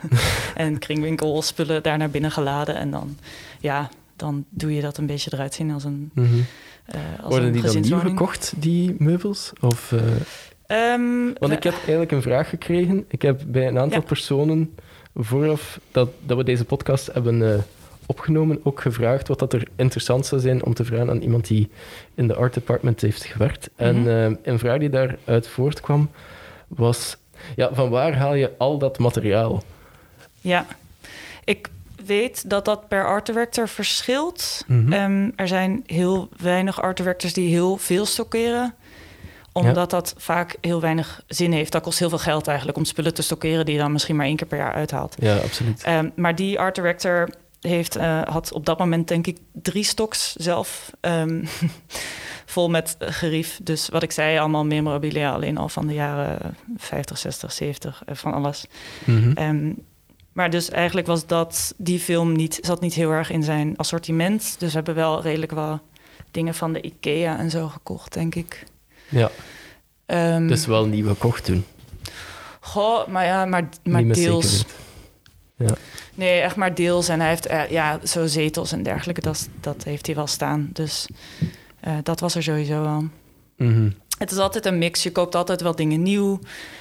en 0.54 0.78
kringwinkel 0.78 1.42
spullen 1.42 1.82
daar 1.82 1.98
naar 1.98 2.10
binnen 2.10 2.30
geladen. 2.30 2.74
En 2.76 2.90
dan, 2.90 3.18
ja, 3.60 3.88
dan 4.16 4.44
doe 4.48 4.74
je 4.74 4.80
dat 4.80 4.96
een 4.98 5.06
beetje 5.06 5.30
eruit 5.34 5.54
zien 5.54 5.70
als 5.70 5.84
een, 5.84 6.10
eh 6.14 6.94
als 7.20 7.28
Worden 7.28 7.46
een 7.46 7.52
die 7.52 7.62
dan 7.62 7.80
nieuw 7.80 7.98
gekocht, 7.98 8.52
die 8.56 8.94
meubels? 8.98 9.52
Of, 9.60 9.92
eh, 9.92 10.00
Ehm, 10.66 11.32
Want 11.38 11.52
ik 11.52 11.62
heb 11.62 11.74
eigenlijk 11.74 12.10
een 12.12 12.22
vraag 12.22 12.48
gekregen. 12.48 13.04
Ik 13.08 13.22
heb 13.22 13.42
bij 13.46 13.66
een 13.66 13.78
aantal 13.78 13.98
Ja. 14.00 14.04
personen 14.06 14.74
vooraf 15.14 15.80
dat, 15.90 16.08
dat 16.22 16.36
we 16.36 16.44
deze 16.44 16.64
podcast 16.64 17.10
hebben 17.12 17.64
opgenomen 18.06 18.60
ook 18.62 18.80
gevraagd 18.80 19.28
wat 19.28 19.38
dat 19.38 19.52
er 19.52 19.68
interessant 19.76 20.26
zou 20.26 20.40
zijn 20.40 20.64
om 20.64 20.74
te 20.74 20.84
vragen 20.84 21.10
aan 21.10 21.20
iemand 21.20 21.46
die 21.46 21.70
in 22.14 22.26
de 22.28 22.34
art 22.34 22.54
department 22.54 23.00
heeft 23.00 23.24
gewerkt. 23.24 23.70
En 23.76 23.96
Mhm. 24.00 24.08
eh, 24.08 24.30
een 24.42 24.58
vraag 24.58 24.78
die 24.78 24.90
daaruit 24.90 25.48
voortkwam 25.48 26.10
was: 26.68 27.16
ja, 27.56 27.70
van 27.74 27.90
waar 27.90 28.16
haal 28.16 28.34
je 28.34 28.50
al 28.58 28.78
dat 28.78 28.98
materiaal? 28.98 29.62
Ja, 30.40 30.66
ik 31.44 31.68
weet 32.06 32.50
dat 32.50 32.64
dat 32.64 32.88
per 32.88 33.06
art 33.06 33.26
director 33.26 33.68
verschilt. 33.68 34.64
Mhm. 34.66 34.92
Ehm, 34.92 35.30
er 35.36 35.48
zijn 35.48 35.82
heel 35.86 36.28
weinig 36.42 36.82
art 36.82 36.96
directors 36.96 37.32
die 37.32 37.48
heel 37.48 37.76
veel 37.76 38.06
stockeren 38.06 38.74
omdat 39.52 39.90
dat 39.90 40.14
vaak 40.16 40.56
heel 40.60 40.80
weinig 40.80 41.22
zin 41.26 41.52
heeft. 41.52 41.72
Dat 41.72 41.82
kost 41.82 41.98
heel 41.98 42.08
veel 42.08 42.18
geld 42.18 42.46
eigenlijk 42.46 42.78
om 42.78 42.84
spullen 42.84 43.14
te 43.14 43.22
stockeren... 43.22 43.64
die 43.64 43.74
je 43.74 43.80
dan 43.80 43.92
misschien 43.92 44.16
maar 44.16 44.26
één 44.26 44.36
keer 44.36 44.46
per 44.46 44.58
jaar 44.58 44.72
uithaalt. 44.72 45.16
Ja, 45.18 45.36
absoluut. 45.36 45.82
Ehm, 45.82 46.08
maar 46.14 46.34
die 46.34 46.58
art 46.60 46.74
director 46.74 47.28
heeft, 47.60 47.96
eh, 47.96 48.22
had 48.22 48.52
op 48.52 48.66
dat 48.66 48.78
moment 48.78 49.08
denk 49.08 49.26
ik 49.26 49.38
drie 49.52 49.84
stocks 49.84 50.32
zelf... 50.32 50.90
ehm, 51.00 51.44
vol 52.46 52.70
met 52.70 52.96
gerief. 52.98 53.60
Dus 53.62 53.88
wat 53.88 54.02
ik 54.02 54.12
zei, 54.12 54.38
allemaal 54.38 54.64
memorabilia... 54.64 55.32
alleen 55.32 55.58
al 55.58 55.68
van 55.68 55.86
de 55.86 55.94
jaren 55.94 56.56
50, 56.76 57.18
60, 57.18 57.52
70, 57.52 58.02
eh, 58.06 58.14
van 58.14 58.32
alles. 58.34 58.66
Ehm, 59.34 59.72
Maar 60.32 60.50
dus 60.50 60.70
eigenlijk 60.70 61.06
was 61.06 61.26
dat, 61.26 61.74
die 61.76 61.98
film 62.00 62.32
niet, 62.36 62.58
zat 62.60 62.80
niet 62.80 62.94
heel 62.94 63.10
erg 63.10 63.30
in 63.30 63.42
zijn 63.42 63.76
assortiment. 63.76 64.56
Dus 64.58 64.68
we 64.68 64.76
hebben 64.76 64.94
wel 64.94 65.22
redelijk 65.22 65.52
wel 65.52 65.80
dingen 66.30 66.54
van 66.54 66.72
de 66.72 66.80
IKEA 66.80 67.38
en 67.38 67.50
zo 67.50 67.68
gekocht, 67.68 68.12
denk 68.12 68.34
ik. 68.34 68.64
Ja, 69.08 69.30
dus 70.38 70.66
wel 70.66 70.86
nieuw 70.86 71.08
gekocht 71.08 71.44
toen. 71.44 71.64
Goh, 72.60 73.06
maar 73.06 73.24
ja, 73.24 73.44
maar, 73.44 73.68
maar 73.82 74.02
deels. 74.02 74.50
zekerheid. 74.50 74.85
Ja. 75.56 75.74
Nee, 76.14 76.40
echt 76.40 76.56
maar 76.56 76.74
deels. 76.74 77.08
En 77.08 77.20
hij 77.20 77.28
heeft 77.28 77.46
eh, 77.46 77.70
ja, 77.70 77.98
zo 78.04 78.26
zetels 78.26 78.72
en 78.72 78.82
dergelijke, 78.82 79.20
dat, 79.20 79.48
dat 79.60 79.84
heeft 79.84 80.06
hij 80.06 80.14
wel 80.14 80.26
staan. 80.26 80.70
Dus 80.72 81.08
eh, 81.80 81.96
dat 82.02 82.20
was 82.20 82.34
er 82.34 82.42
sowieso 82.42 82.82
wel. 82.82 83.04
Mhm. 83.56 83.90
Het 84.18 84.30
is 84.30 84.38
altijd 84.38 84.66
een 84.66 84.78
mix. 84.78 85.02
Je 85.02 85.12
koopt 85.12 85.34
altijd 85.34 85.60
wel 85.60 85.74
dingen 85.74 86.02
nieuw. 86.02 86.40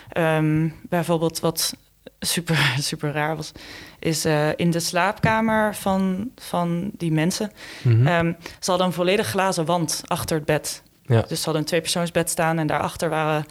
Ehm, 0.10 0.70
bijvoorbeeld 0.90 1.40
wat 1.40 1.74
super, 2.20 2.74
super 2.80 3.12
raar 3.12 3.36
was, 3.36 3.52
is 4.00 4.26
eh, 4.26 4.50
in 4.56 4.72
de 4.72 4.80
slaapkamer 4.80 5.76
van, 5.76 6.32
van 6.36 6.92
die 6.98 7.12
mensen. 7.12 7.52
Mhm. 7.82 8.08
Ehm, 8.08 8.34
ze 8.60 8.70
hadden 8.70 8.88
een 8.88 8.94
volledig 8.94 9.28
glazen 9.28 9.66
wand 9.66 10.02
achter 10.06 10.38
het 10.38 10.46
bed. 10.46 10.84
Ja. 11.06 11.22
Dus 11.22 11.38
ze 11.38 11.44
hadden 11.44 11.62
een 11.62 11.68
tweepersoonsbed 11.68 12.30
staan 12.30 12.58
en 12.58 12.68
daarachter 12.68 13.10
waren 13.10 13.46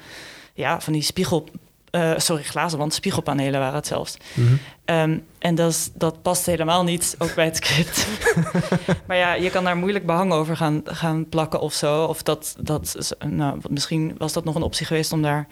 ja, 0.54 0.80
van 0.80 0.92
die 0.92 1.02
spiegel... 1.02 1.48
eh, 1.94 2.12
sorry, 2.16 2.42
glazen 2.42 2.78
wand, 2.78 2.94
spiegelpanelen 2.94 3.60
waren 3.60 3.74
het 3.74 3.86
zelfs. 3.86 4.16
Mhm. 4.34 4.54
Ehm, 4.84 5.18
en 5.38 5.54
dat, 5.54 5.70
is- 5.70 5.90
dat 5.94 6.22
past 6.22 6.46
helemaal 6.46 6.84
niet, 6.84 7.14
ook 7.18 7.34
bij 7.34 7.44
het 7.44 7.56
script. 7.56 8.06
maar 9.06 9.16
ja, 9.16 9.34
je 9.34 9.50
kan 9.50 9.64
daar 9.64 9.76
moeilijk 9.76 10.06
behang 10.06 10.32
over 10.32 10.56
gaan, 10.56 10.80
gaan 10.84 11.28
plakken 11.28 11.60
of 11.60 11.72
zo. 11.72 12.04
Of 12.04 12.22
dat, 12.22 12.56
dat 12.60 12.94
is- 12.98 13.12
nou, 13.28 13.58
misschien 13.68 14.14
was 14.18 14.32
dat 14.32 14.44
nog 14.44 14.54
een 14.54 14.62
optie 14.62 14.86
geweest 14.86 15.12
om 15.12 15.22
daar 15.22 15.46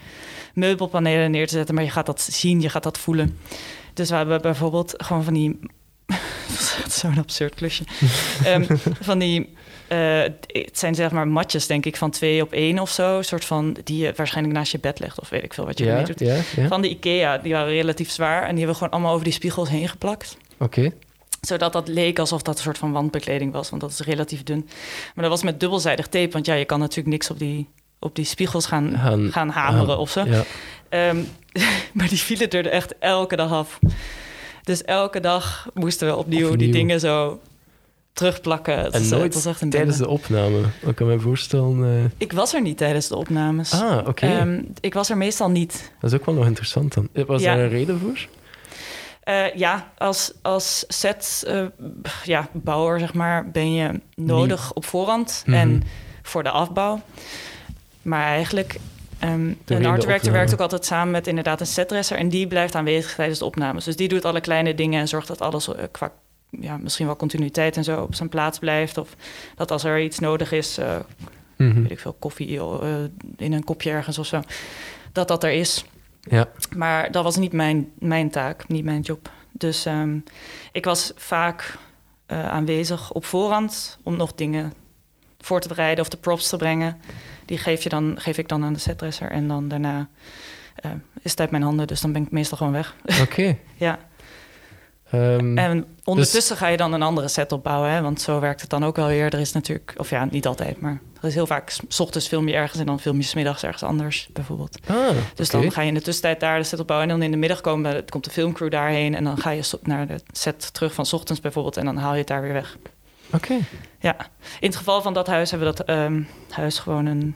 meubelpanelen 0.53 1.31
neer 1.31 1.47
te 1.47 1.53
zetten. 1.53 1.75
Maar 1.75 1.83
je 1.83 1.89
gaat 1.89 2.05
dat 2.05 2.21
zien, 2.21 2.61
je 2.61 2.69
gaat 2.69 2.83
dat 2.83 2.97
voelen. 2.97 3.39
Dus 3.93 4.09
we 4.09 4.15
hebben 4.15 4.41
bijvoorbeeld 4.41 4.93
gewoon 4.97 5.23
van 5.23 5.33
die... 5.33 5.59
dat 6.47 6.59
is 6.59 6.75
echt 6.83 6.91
zo'n 6.91 7.17
absurd 7.17 7.53
klusje. 7.55 7.83
Ehm, 8.43 8.75
van 9.01 9.19
die... 9.19 9.55
eh, 9.93 10.21
het 10.47 10.79
zijn 10.79 10.95
zeg 10.95 11.11
maar 11.11 11.27
matjes, 11.27 11.67
denk 11.67 11.85
ik, 11.85 11.97
van 11.97 12.11
twee 12.11 12.41
op 12.41 12.51
één 12.53 12.79
of 12.79 12.89
zo. 12.89 13.17
Een 13.17 13.23
soort 13.23 13.45
van 13.45 13.77
die 13.83 13.97
je 14.05 14.13
waarschijnlijk 14.15 14.55
naast 14.55 14.71
je 14.71 14.79
bed 14.79 14.99
legt. 14.99 15.19
Of 15.19 15.29
weet 15.29 15.43
ik 15.43 15.53
veel 15.53 15.65
wat 15.65 15.77
je 15.77 15.83
Ja, 15.85 15.89
ermee 15.91 16.05
doet 16.05 16.19
ja, 16.19 16.35
ja. 16.55 16.67
van 16.67 16.81
de 16.81 16.89
IKEA. 16.89 17.37
Die 17.37 17.53
waren 17.53 17.67
relatief 17.73 18.09
zwaar 18.11 18.41
en 18.41 18.47
die 18.55 18.57
hebben 18.57 18.67
we 18.67 18.73
gewoon 18.75 18.89
allemaal 18.93 19.11
over 19.11 19.23
die 19.23 19.33
spiegels 19.33 19.69
heen 19.69 19.89
geplakt. 19.89 20.37
Oké. 20.59 20.91
Zodat 21.41 21.73
dat 21.73 21.87
leek 21.87 22.19
alsof 22.19 22.41
dat 22.41 22.55
een 22.55 22.63
soort 22.63 22.77
van 22.77 22.91
wandbekleding 22.91 23.51
was, 23.53 23.69
want 23.69 23.81
dat 23.81 23.91
is 23.91 23.99
relatief 23.99 24.43
dun. 24.43 24.69
Maar 25.15 25.23
dat 25.23 25.33
was 25.33 25.43
met 25.43 25.59
dubbelzijdig 25.59 26.07
tape, 26.07 26.29
want 26.31 26.45
ja, 26.45 26.53
je 26.53 26.65
kan 26.65 26.79
natuurlijk 26.79 27.07
niks 27.07 27.29
op 27.29 27.39
die, 27.39 27.69
op 27.99 28.15
die 28.15 28.25
spiegels 28.25 28.65
gaan, 28.65 28.97
Gaan- 28.97 29.31
gaan 29.31 29.49
hameren 29.49 29.87
gaan- 29.87 29.97
of 29.97 30.09
zo. 30.11 30.25
Ehm, 30.89 31.17
maar 31.93 32.07
die 32.09 32.17
vielen 32.17 32.49
er 32.49 32.67
echt 32.67 32.93
elke 32.99 33.35
dag 33.35 33.51
af. 33.51 33.79
Dus 34.63 34.81
elke 34.83 35.19
dag 35.19 35.67
moesten 35.73 36.07
we 36.07 36.15
opnieuw, 36.15 36.55
die 36.55 36.71
dingen 36.71 36.99
zo 36.99 37.39
terugplakken. 38.13 38.77
Het 38.79 38.93
En 38.93 39.01
het 39.01 39.09
nooit 39.09 39.33
was 39.33 39.45
echt 39.45 39.61
een 39.61 39.69
tijdens 39.69 39.97
de 39.97 40.07
opname. 40.07 40.61
Ik 40.85 40.95
kan 40.95 41.07
me 41.07 41.19
voorstellen... 41.19 41.83
eh, 42.03 42.11
Ik 42.17 42.31
was 42.33 42.53
er 42.53 42.61
niet 42.61 42.77
tijdens 42.77 43.07
de 43.07 43.15
opnames. 43.15 43.71
Ah, 43.81 44.07
oké. 44.07 44.25
Ehm, 44.25 44.61
ik 44.79 44.93
was 44.93 45.09
er 45.09 45.17
meestal 45.17 45.49
niet. 45.49 45.91
Dat 45.99 46.11
is 46.13 46.19
ook 46.19 46.25
wel 46.25 46.35
nog 46.35 46.45
interessant 46.45 46.93
dan. 46.93 47.09
Eh, 47.13 47.25
Was 47.25 47.41
Ja. 47.41 47.55
daar 47.55 47.63
een 47.63 47.69
reden 47.69 47.99
voor? 47.99 48.27
Eh, 49.23 49.55
ja, 49.55 49.91
als, 49.97 50.33
als 50.41 50.85
set 50.87 51.43
eh, 51.47 51.65
ja, 52.23 52.47
bouwer, 52.51 52.99
zeg 52.99 53.13
maar, 53.13 53.49
ben 53.51 53.73
je 53.73 53.99
nodig 54.15 54.73
op 54.73 54.85
voorhand 54.85 55.43
Mhm. 55.45 55.57
en 55.57 55.83
voor 56.21 56.43
de 56.43 56.49
afbouw. 56.49 57.01
Maar 58.01 58.23
eigenlijk, 58.25 58.79
in 59.19 59.57
een 59.65 59.85
art 59.85 60.01
director 60.01 60.31
werkt 60.31 60.53
ook 60.53 60.59
altijd 60.59 60.85
samen 60.85 61.11
met 61.11 61.27
inderdaad 61.27 61.59
een 61.59 61.65
setdresser 61.67 62.17
en 62.17 62.29
die 62.29 62.47
blijft 62.47 62.75
aanwezig 62.75 63.15
tijdens 63.15 63.39
de 63.39 63.45
opnames. 63.45 63.83
Dus 63.83 63.95
die 63.95 64.07
doet 64.07 64.25
alle 64.25 64.41
kleine 64.41 64.75
dingen 64.75 64.99
en 64.99 65.07
zorgt 65.07 65.27
dat 65.27 65.41
alles 65.41 65.69
qua 65.91 66.11
ja, 66.59 66.77
misschien 66.77 67.05
wel 67.05 67.15
continuïteit 67.15 67.77
en 67.77 67.83
zo 67.83 68.01
op 68.01 68.15
zijn 68.15 68.29
plaats 68.29 68.59
blijft. 68.59 68.97
Of 68.97 69.15
dat 69.55 69.71
als 69.71 69.83
er 69.83 70.01
iets 70.01 70.19
nodig 70.19 70.51
is, 70.51 70.77
eh, 70.77 70.95
Mhm. 71.57 71.81
weet 71.81 71.91
ik 71.91 71.99
veel, 71.99 72.15
koffie 72.19 72.59
eh, 72.59 73.03
in 73.37 73.53
een 73.53 73.63
kopje 73.63 73.89
ergens 73.91 74.17
of 74.17 74.25
zo, 74.25 74.41
dat 75.11 75.27
dat 75.27 75.43
er 75.43 75.51
is. 75.51 75.85
Ja. 76.21 76.47
Maar 76.75 77.11
dat 77.11 77.23
was 77.23 77.35
niet 77.35 77.51
mijn, 77.53 77.91
mijn 77.99 78.29
taak, 78.29 78.67
niet 78.67 78.83
mijn 78.83 79.01
job. 79.01 79.31
Dus 79.51 79.85
ehm, 79.85 80.17
ik 80.71 80.85
was 80.85 81.11
vaak 81.15 81.77
eh, 82.25 82.49
aanwezig 82.49 83.11
op 83.11 83.25
voorhand 83.25 83.97
om 84.03 84.17
nog 84.17 84.33
dingen 84.33 84.73
voor 85.39 85.59
te 85.59 85.67
bereiden 85.67 86.03
of 86.03 86.09
de 86.09 86.17
props 86.17 86.49
te 86.49 86.57
brengen. 86.57 87.01
Die 87.45 87.57
geef, 87.57 87.83
je 87.83 87.89
dan, 87.89 88.15
geef 88.19 88.37
ik 88.37 88.47
dan 88.47 88.63
aan 88.63 88.73
de 88.73 88.79
setdresser 88.79 89.31
en 89.31 89.47
dan 89.47 89.67
daarna 89.67 90.07
is 91.21 91.31
het 91.31 91.39
uit 91.39 91.51
mijn 91.51 91.63
handen. 91.63 91.87
Dus 91.87 92.01
dan 92.01 92.11
ben 92.11 92.23
ik 92.23 92.31
meestal 92.31 92.57
gewoon 92.57 92.73
weg. 92.73 92.95
Oké. 93.21 93.57
ja. 93.75 93.99
Ehm, 95.13 95.57
En 95.57 95.85
ondertussen 96.03 96.57
ga 96.57 96.67
je 96.67 96.77
dan 96.77 96.93
een 96.93 97.01
andere 97.01 97.27
set 97.27 97.51
opbouwen, 97.51 97.89
hè? 97.89 98.01
want 98.01 98.21
zo 98.21 98.39
werkt 98.39 98.61
het 98.61 98.69
dan 98.69 98.85
ook 98.85 98.95
wel 98.95 99.07
weer. 99.07 99.25
Er 99.33 99.39
is 99.39 99.51
natuurlijk, 99.51 99.93
of 99.97 100.09
ja, 100.09 100.25
niet 100.31 100.47
altijd, 100.47 100.81
maar 100.81 101.01
er 101.21 101.27
is 101.27 101.33
heel 101.33 101.47
vaak, 101.47 101.69
s- 101.87 101.99
ochtends 101.99 102.27
film 102.27 102.47
je 102.47 102.53
ergens 102.53 102.79
en 102.79 102.85
dan 102.85 102.99
film 102.99 103.17
je 103.17 103.23
's 103.23 103.33
middags 103.33 103.63
ergens 103.63 103.83
anders, 103.83 104.29
bijvoorbeeld. 104.33 104.77
ah, 104.87 104.95
Dus 105.35 105.49
dan 105.49 105.71
ga 105.71 105.81
je 105.81 105.87
in 105.87 105.93
de 105.93 106.01
tussentijd 106.01 106.39
daar 106.39 106.57
de 106.57 106.63
set 106.63 106.79
opbouwen. 106.79 107.09
En 107.09 107.15
dan 107.15 107.25
in 107.25 107.31
de 107.31 107.37
middag 107.37 107.61
komen, 107.61 108.05
komt 108.09 108.23
de 108.23 108.29
filmcrew 108.29 108.71
daarheen. 108.71 109.15
En 109.15 109.23
dan 109.23 109.37
ga 109.37 109.49
je 109.49 109.69
naar 109.83 110.07
de 110.07 110.19
set 110.31 110.73
terug 110.73 110.93
van 110.93 111.05
's 111.05 111.13
ochtends 111.13 111.41
bijvoorbeeld. 111.41 111.77
En 111.77 111.85
dan 111.85 111.97
haal 111.97 112.11
je 112.11 112.17
het 112.17 112.27
daar 112.27 112.41
weer 112.41 112.53
weg. 112.53 112.77
Oké. 113.33 113.53
Ja. 113.99 114.15
In 114.59 114.67
het 114.67 114.75
geval 114.75 115.01
van 115.01 115.13
dat 115.13 115.27
huis 115.27 115.51
hebben 115.51 115.69
we 115.69 115.75
dat 115.75 115.85
ehm, 115.87 116.21
huis 116.49 116.79
gewoon 116.79 117.05
een 117.05 117.35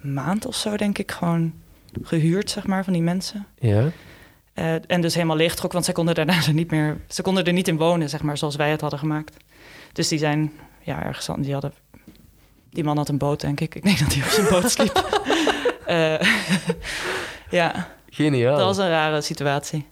maand 0.00 0.46
of 0.46 0.54
zo, 0.54 0.76
denk 0.76 0.98
ik, 0.98 1.10
gewoon 1.12 1.52
gehuurd, 2.02 2.50
zeg 2.50 2.66
maar, 2.66 2.84
van 2.84 2.92
die 2.92 3.02
mensen. 3.02 3.46
Ja. 3.58 3.84
Eh, 4.54 4.74
en 4.86 5.00
dus 5.00 5.14
helemaal 5.14 5.36
leeggetrokken, 5.36 5.72
want 5.72 5.84
zij 5.84 5.94
konden 5.94 6.14
daarna 6.14 6.42
er 6.46 6.52
niet 6.54 6.70
meer... 6.70 7.00
Ze 7.08 7.22
konden 7.22 7.44
er 7.44 7.52
niet 7.52 7.68
in 7.68 7.76
wonen, 7.76 8.08
zeg 8.08 8.22
maar, 8.22 8.38
zoals 8.38 8.56
wij 8.56 8.70
het 8.70 8.80
hadden 8.80 8.98
gemaakt. 8.98 9.36
Dus 9.92 10.08
die 10.08 10.18
zijn, 10.18 10.52
ja, 10.82 11.04
ergens... 11.04 11.28
Die 11.38 11.52
hadden... 11.52 11.72
Die 12.70 12.84
man 12.84 12.96
had 12.96 13.08
een 13.08 13.18
boot, 13.18 13.40
denk 13.40 13.60
ik. 13.60 13.74
Ik 13.74 13.82
denk 13.82 13.98
dat 14.04 14.14
hij 14.14 14.22
op 14.22 14.28
zijn 14.28 14.48
boot 14.48 14.70
sliep. 14.70 15.00
Eh, 15.86 16.20
ja. 17.50 17.88
Geniaal. 18.10 18.56
Dat 18.56 18.66
was 18.66 18.78
een 18.78 18.88
rare 18.88 19.20
situatie. 19.20 19.86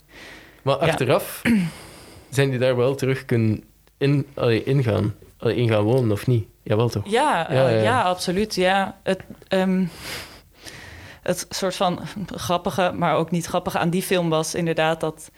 Maar 0.63 0.75
Ja. 0.81 0.87
achteraf 0.87 1.43
zijn 2.31 2.51
die 2.51 2.59
daar 2.59 2.77
wel 2.77 2.95
terug 2.95 3.25
kunnen 3.25 3.65
in, 3.99 4.27
allee, 4.35 4.65
ingaan. 4.65 5.15
Allee, 5.39 5.57
in 5.57 5.69
gaan 5.69 5.83
wonen 5.83 6.13
of 6.13 6.27
niet? 6.27 6.47
Jawel 6.63 6.89
toch? 6.89 7.03
Ja, 7.11 7.47
Ja, 7.53 7.69
eh, 7.69 7.77
ja. 7.77 7.83
ja, 7.83 8.03
absoluut. 8.03 8.55
Ja. 8.55 8.99
Het, 9.03 9.21
ehm, 9.49 9.85
het 11.39 11.47
soort 11.57 11.77
van 11.77 12.01
grappige, 12.27 12.93
maar 12.95 13.15
ook 13.15 13.31
niet 13.31 13.47
grappige 13.47 13.79
aan 13.79 13.91
die 13.91 14.03
film 14.03 14.29
was 14.29 14.55
inderdaad 14.55 15.01
dat... 15.01 15.31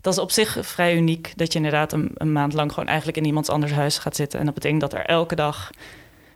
Dat 0.00 0.12
is 0.12 0.18
op 0.18 0.30
zich 0.30 0.58
vrij 0.60 0.96
uniek, 0.96 1.32
dat 1.36 1.52
je 1.52 1.58
inderdaad 1.58 1.92
een, 1.92 2.10
een 2.14 2.32
maand 2.32 2.52
lang 2.52 2.72
gewoon 2.72 2.88
eigenlijk 2.88 3.18
in 3.18 3.24
iemands 3.24 3.48
anders 3.48 3.72
huis 3.72 3.98
gaat 3.98 4.16
zitten. 4.16 4.38
En 4.38 4.44
dat 4.44 4.54
betekent 4.54 4.80
dat 4.80 4.92
er 4.92 5.06
elke 5.06 5.34
dag 5.34 5.70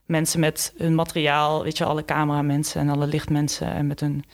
mensen 0.06 0.40
met 0.40 0.72
hun 0.76 0.94
materiaal, 0.94 1.62
weet 1.62 1.78
je, 1.78 1.84
alle 1.84 2.04
cameramensen 2.04 2.80
en 2.80 2.88
alle 2.88 3.06
lichtmensen 3.06 3.72
en 3.72 3.86
met 3.86 4.00
hun 4.00 4.24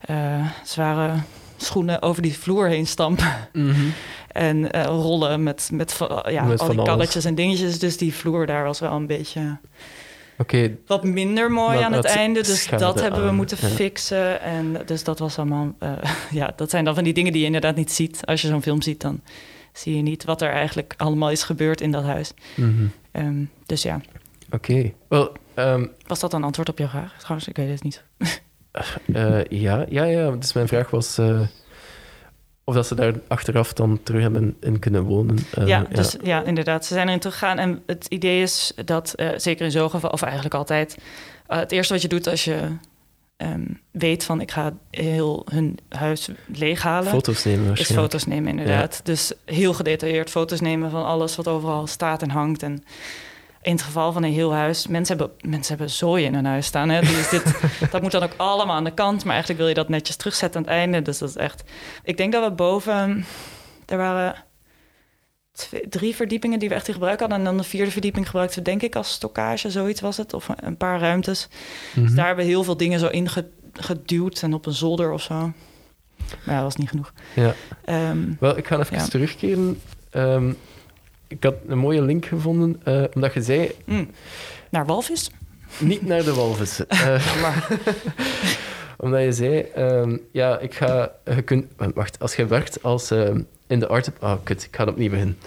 eh, 0.00 0.46
zware 0.64 1.14
schoenen 1.56 2.02
over 2.02 2.22
die 2.22 2.38
vloer 2.38 2.68
heen 2.68 2.86
stampen. 2.86 3.48
Mhm. 3.52 3.88
En 4.28 4.72
eh, 4.72 4.84
rollen 4.84 5.42
met, 5.42 5.68
met, 5.72 5.98
ja, 6.28 6.44
Met 6.44 6.60
al 6.60 6.68
die 6.68 6.78
alles. 6.78 6.88
karretjes 6.88 7.24
en 7.24 7.34
dingetjes. 7.34 7.78
Dus 7.78 7.96
die 7.96 8.14
vloer 8.14 8.46
daar 8.46 8.64
was 8.64 8.80
wel 8.80 8.92
een 8.92 9.06
beetje 9.06 9.56
Wat 10.86 11.04
minder 11.04 11.50
mooi 11.50 11.78
aan 11.78 11.92
het 11.92 12.04
einde. 12.04 12.42
Dus 12.42 12.66
dat 12.66 13.00
hebben 13.00 13.22
we 13.22 13.28
aan, 13.28 13.34
moeten 13.34 13.58
ja. 13.60 13.68
fixen. 13.68 14.40
En 14.40 14.76
dus 14.86 15.04
dat 15.04 15.18
was 15.18 15.38
allemaal... 15.38 15.74
eh, 15.78 15.92
ja, 16.40 16.52
dat 16.56 16.70
zijn 16.70 16.84
dan 16.84 16.94
van 16.94 17.04
die 17.04 17.12
dingen 17.12 17.32
die 17.32 17.40
je 17.40 17.46
inderdaad 17.46 17.76
niet 17.76 17.92
ziet. 17.92 18.26
Als 18.26 18.42
je 18.42 18.48
zo'n 18.48 18.62
film 18.62 18.82
ziet, 18.82 19.00
dan 19.00 19.20
zie 19.72 19.96
je 19.96 20.02
niet 20.02 20.24
wat 20.24 20.42
er 20.42 20.50
eigenlijk 20.50 20.94
allemaal 20.96 21.30
is 21.30 21.42
gebeurd 21.42 21.80
in 21.80 21.90
dat 21.90 22.04
huis. 22.04 22.32
Mhm. 22.56 22.86
Ehm, 23.12 23.44
dus 23.66 23.82
ja, 23.82 24.00
Oké. 24.50 24.92
Wel, 25.08 25.32
ehm, 25.54 25.86
was 26.06 26.20
dat 26.20 26.32
een 26.32 26.44
antwoord 26.44 26.68
op 26.68 26.78
jouw 26.78 26.88
vraag? 26.88 27.18
Trouwens, 27.18 27.48
ik 27.48 27.56
weet 27.56 27.70
het 27.70 27.82
niet. 27.82 28.04
eh, 29.12 29.44
ja, 29.44 29.86
ja, 29.88 30.04
ja. 30.04 30.30
Dus 30.30 30.52
mijn 30.52 30.68
vraag 30.68 30.90
was 30.90 31.18
eh, 31.18 31.40
of 32.70 32.76
dat 32.76 32.86
ze 32.86 32.94
daar 32.94 33.14
achteraf 33.28 33.72
dan 33.72 34.00
terug 34.02 34.22
hebben 34.22 34.56
in 34.60 34.78
kunnen 34.78 35.02
wonen. 35.02 35.38
Eh, 35.54 35.66
ja, 35.66 35.86
dus 35.92 36.16
ja, 36.22 36.42
inderdaad. 36.42 36.84
Ze 36.86 36.94
zijn 36.94 37.06
erin 37.06 37.20
teruggegaan. 37.20 37.58
En 37.58 37.82
het 37.86 38.06
idee 38.08 38.42
is 38.42 38.72
dat, 38.84 39.14
eh, 39.14 39.28
zeker 39.36 39.64
in 39.64 39.70
zo'n 39.70 39.90
geval, 39.90 40.10
of 40.10 40.22
eigenlijk 40.22 40.54
altijd... 40.54 40.98
eh, 41.46 41.58
het 41.58 41.72
eerste 41.72 41.92
wat 41.92 42.02
je 42.02 42.08
doet 42.08 42.26
als 42.26 42.44
je 42.44 42.68
ehm, 43.36 43.64
weet 43.90 44.24
van... 44.24 44.40
ik 44.40 44.50
ga 44.50 44.72
heel 44.90 45.46
hun 45.50 45.78
huis 45.88 46.28
leeghalen... 46.46 47.10
Foto's 47.10 47.44
nemen 47.44 47.76
is 47.76 47.90
foto's 47.90 48.24
nemen, 48.24 48.50
inderdaad. 48.50 49.00
Dus 49.04 49.32
heel 49.44 49.72
gedetailleerd 49.72 50.30
foto's 50.30 50.60
nemen 50.60 50.90
van 50.90 51.04
alles 51.04 51.36
wat 51.36 51.48
overal 51.48 51.86
staat 51.86 52.22
en 52.22 52.30
hangt. 52.30 52.62
En 52.62 52.82
in 53.62 53.72
het 53.72 53.82
geval 53.82 54.12
van 54.12 54.22
een 54.22 54.32
heel 54.32 54.54
huis, 54.54 54.86
mensen 54.86 55.16
hebben, 55.18 55.36
mensen 55.50 55.76
hebben 55.76 55.94
zooi 55.94 56.24
in 56.24 56.34
hun 56.34 56.44
huis 56.44 56.66
staan. 56.66 56.88
Hè? 56.88 57.00
Dus 57.00 57.28
dit, 57.28 57.54
dat 57.92 58.02
moet 58.02 58.10
dan 58.10 58.22
ook 58.22 58.34
allemaal 58.36 58.76
aan 58.76 58.84
de 58.84 58.94
kant. 58.94 59.22
Maar 59.24 59.30
eigenlijk 59.32 59.60
wil 59.60 59.68
je 59.68 59.74
dat 59.74 59.88
netjes 59.88 60.16
terugzetten 60.16 60.60
aan 60.60 60.66
het 60.66 60.76
einde. 60.76 61.02
Dus 61.02 61.18
dat 61.18 61.28
is 61.28 61.36
echt... 61.36 61.62
Ik 62.04 62.16
denk 62.16 62.32
dat 62.32 62.44
we 62.44 62.50
boven... 62.50 63.24
Er 63.86 63.96
waren 63.96 64.34
twee, 65.52 65.88
drie 65.88 66.14
verdiepingen 66.14 66.58
die 66.58 66.68
we 66.68 66.74
echt 66.74 66.88
in 66.88 66.94
gebruik 66.94 67.20
hadden. 67.20 67.38
En 67.38 67.44
dan 67.44 67.56
de 67.56 67.62
vierde 67.62 67.90
verdieping 67.90 68.26
gebruikten 68.26 68.58
we 68.58 68.64
denk 68.64 68.82
ik 68.82 68.96
als 68.96 69.12
stockage, 69.12 69.70
zoiets 69.70 70.00
was 70.00 70.16
het. 70.16 70.34
Of 70.34 70.48
een 70.56 70.76
paar 70.76 71.00
ruimtes. 71.00 71.48
Mhm. 71.94 72.04
Dus 72.06 72.14
daar 72.14 72.26
hebben 72.26 72.44
we 72.44 72.50
heel 72.50 72.64
veel 72.64 72.76
dingen 72.76 72.98
zo 72.98 73.06
ingeduwd 73.06 74.42
en 74.42 74.54
op 74.54 74.66
een 74.66 74.72
zolder 74.72 75.12
of 75.12 75.22
zo. 75.22 75.34
Maar 75.34 75.52
ja, 76.44 76.54
dat 76.54 76.62
was 76.62 76.76
niet 76.76 76.88
genoeg. 76.88 77.12
Ja. 77.34 77.54
Ehm, 77.84 78.18
Wel, 78.40 78.56
ik 78.56 78.66
ga 78.66 78.78
even 78.78 78.96
Ja. 78.96 79.04
terugkeren. 79.06 79.80
Ehm, 80.10 80.52
ik 81.30 81.42
had 81.42 81.54
een 81.66 81.78
mooie 81.78 82.02
link 82.02 82.24
gevonden, 82.26 82.80
eh, 82.84 83.04
omdat 83.14 83.34
je 83.34 83.42
zei, 83.42 83.70
mm, 83.84 84.10
naar 84.70 84.86
walvis? 84.86 85.30
niet 85.78 86.06
naar 86.06 86.24
de 86.24 86.34
walvissen. 86.34 86.88
Eh, 86.88 87.40
Maar, 87.42 87.68
omdat 89.04 89.22
je 89.22 89.32
zei, 89.32 89.60
ehm, 89.60 90.16
ja, 90.32 90.58
ik 90.58 90.74
ga... 90.74 91.12
Je 91.24 91.42
kunt, 91.42 91.66
wacht, 91.94 92.18
als 92.18 92.36
je 92.36 92.46
werkt 92.46 92.82
als... 92.82 93.10
in 93.66 93.78
de 93.78 93.86
art... 93.86 94.10
Oh, 94.20 94.34
kut, 94.42 94.64
ik 94.64 94.76
ga 94.76 94.84
opnieuw 94.84 95.10
beginnen. 95.10 95.38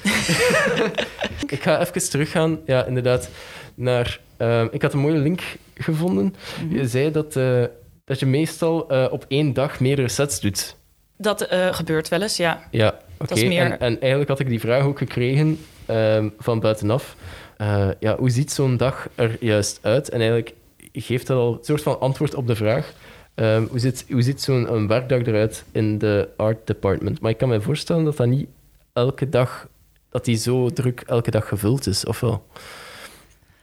ik 1.55 1.61
ga 1.61 1.79
even 1.81 2.09
teruggaan, 2.09 2.59
ja, 2.65 2.85
inderdaad, 2.85 3.29
naar... 3.75 4.19
ehm, 4.37 4.67
ik 4.71 4.81
had 4.81 4.93
een 4.93 4.99
mooie 4.99 5.17
link 5.17 5.41
gevonden. 5.73 6.35
Mhm. 6.63 6.75
Je 6.75 6.87
zei 6.87 7.11
dat, 7.11 7.35
eh, 7.35 7.63
dat 8.05 8.19
je 8.19 8.25
meestal 8.25 8.89
eh, 8.89 9.07
op 9.11 9.25
één 9.27 9.53
dag 9.53 9.79
meerdere 9.79 10.07
sets 10.07 10.39
doet. 10.39 10.75
dat 11.17 11.41
eh, 11.41 11.73
gebeurt 11.73 12.09
wel 12.09 12.21
eens, 12.21 12.37
ja. 12.37 12.67
Ja, 12.71 12.99
oké. 13.17 13.33
En, 13.33 13.79
en 13.79 13.99
eigenlijk 13.99 14.29
had 14.29 14.39
ik 14.39 14.47
die 14.47 14.59
vraag 14.59 14.83
ook 14.83 14.97
gekregen 14.97 15.59
ehm, 15.85 16.29
van 16.37 16.59
buitenaf. 16.59 17.15
Eh, 17.57 17.89
ja, 17.99 18.17
hoe 18.17 18.29
ziet 18.29 18.51
zo'n 18.51 18.77
dag 18.77 19.07
er 19.15 19.37
juist 19.39 19.79
uit? 19.81 20.09
En 20.09 20.19
eigenlijk 20.19 20.53
geeft 20.93 21.27
dat 21.27 21.37
al 21.37 21.53
een 21.53 21.65
soort 21.65 21.81
van 21.81 21.99
antwoord 21.99 22.35
op 22.35 22.47
de 22.47 22.55
vraag. 22.55 22.93
Ehm, 23.35 23.65
hoe 23.69 23.79
ziet, 23.79 24.05
hoe 24.09 24.21
ziet 24.21 24.41
zo'n 24.41 24.87
werkdag 24.87 25.21
eruit 25.21 25.63
in 25.71 25.97
de 25.97 26.29
art 26.37 26.67
department? 26.67 27.21
Maar 27.21 27.31
ik 27.31 27.37
kan 27.37 27.49
me 27.49 27.61
voorstellen 27.61 28.03
dat 28.03 28.17
dat 28.17 28.27
niet 28.27 28.47
elke 28.93 29.29
dag, 29.29 29.67
dat 30.09 30.25
die 30.25 30.37
zo 30.37 30.69
druk 30.69 31.03
elke 31.05 31.31
dag 31.31 31.47
gevuld 31.47 31.87
is, 31.87 32.05
of 32.05 32.19
wel? 32.19 32.45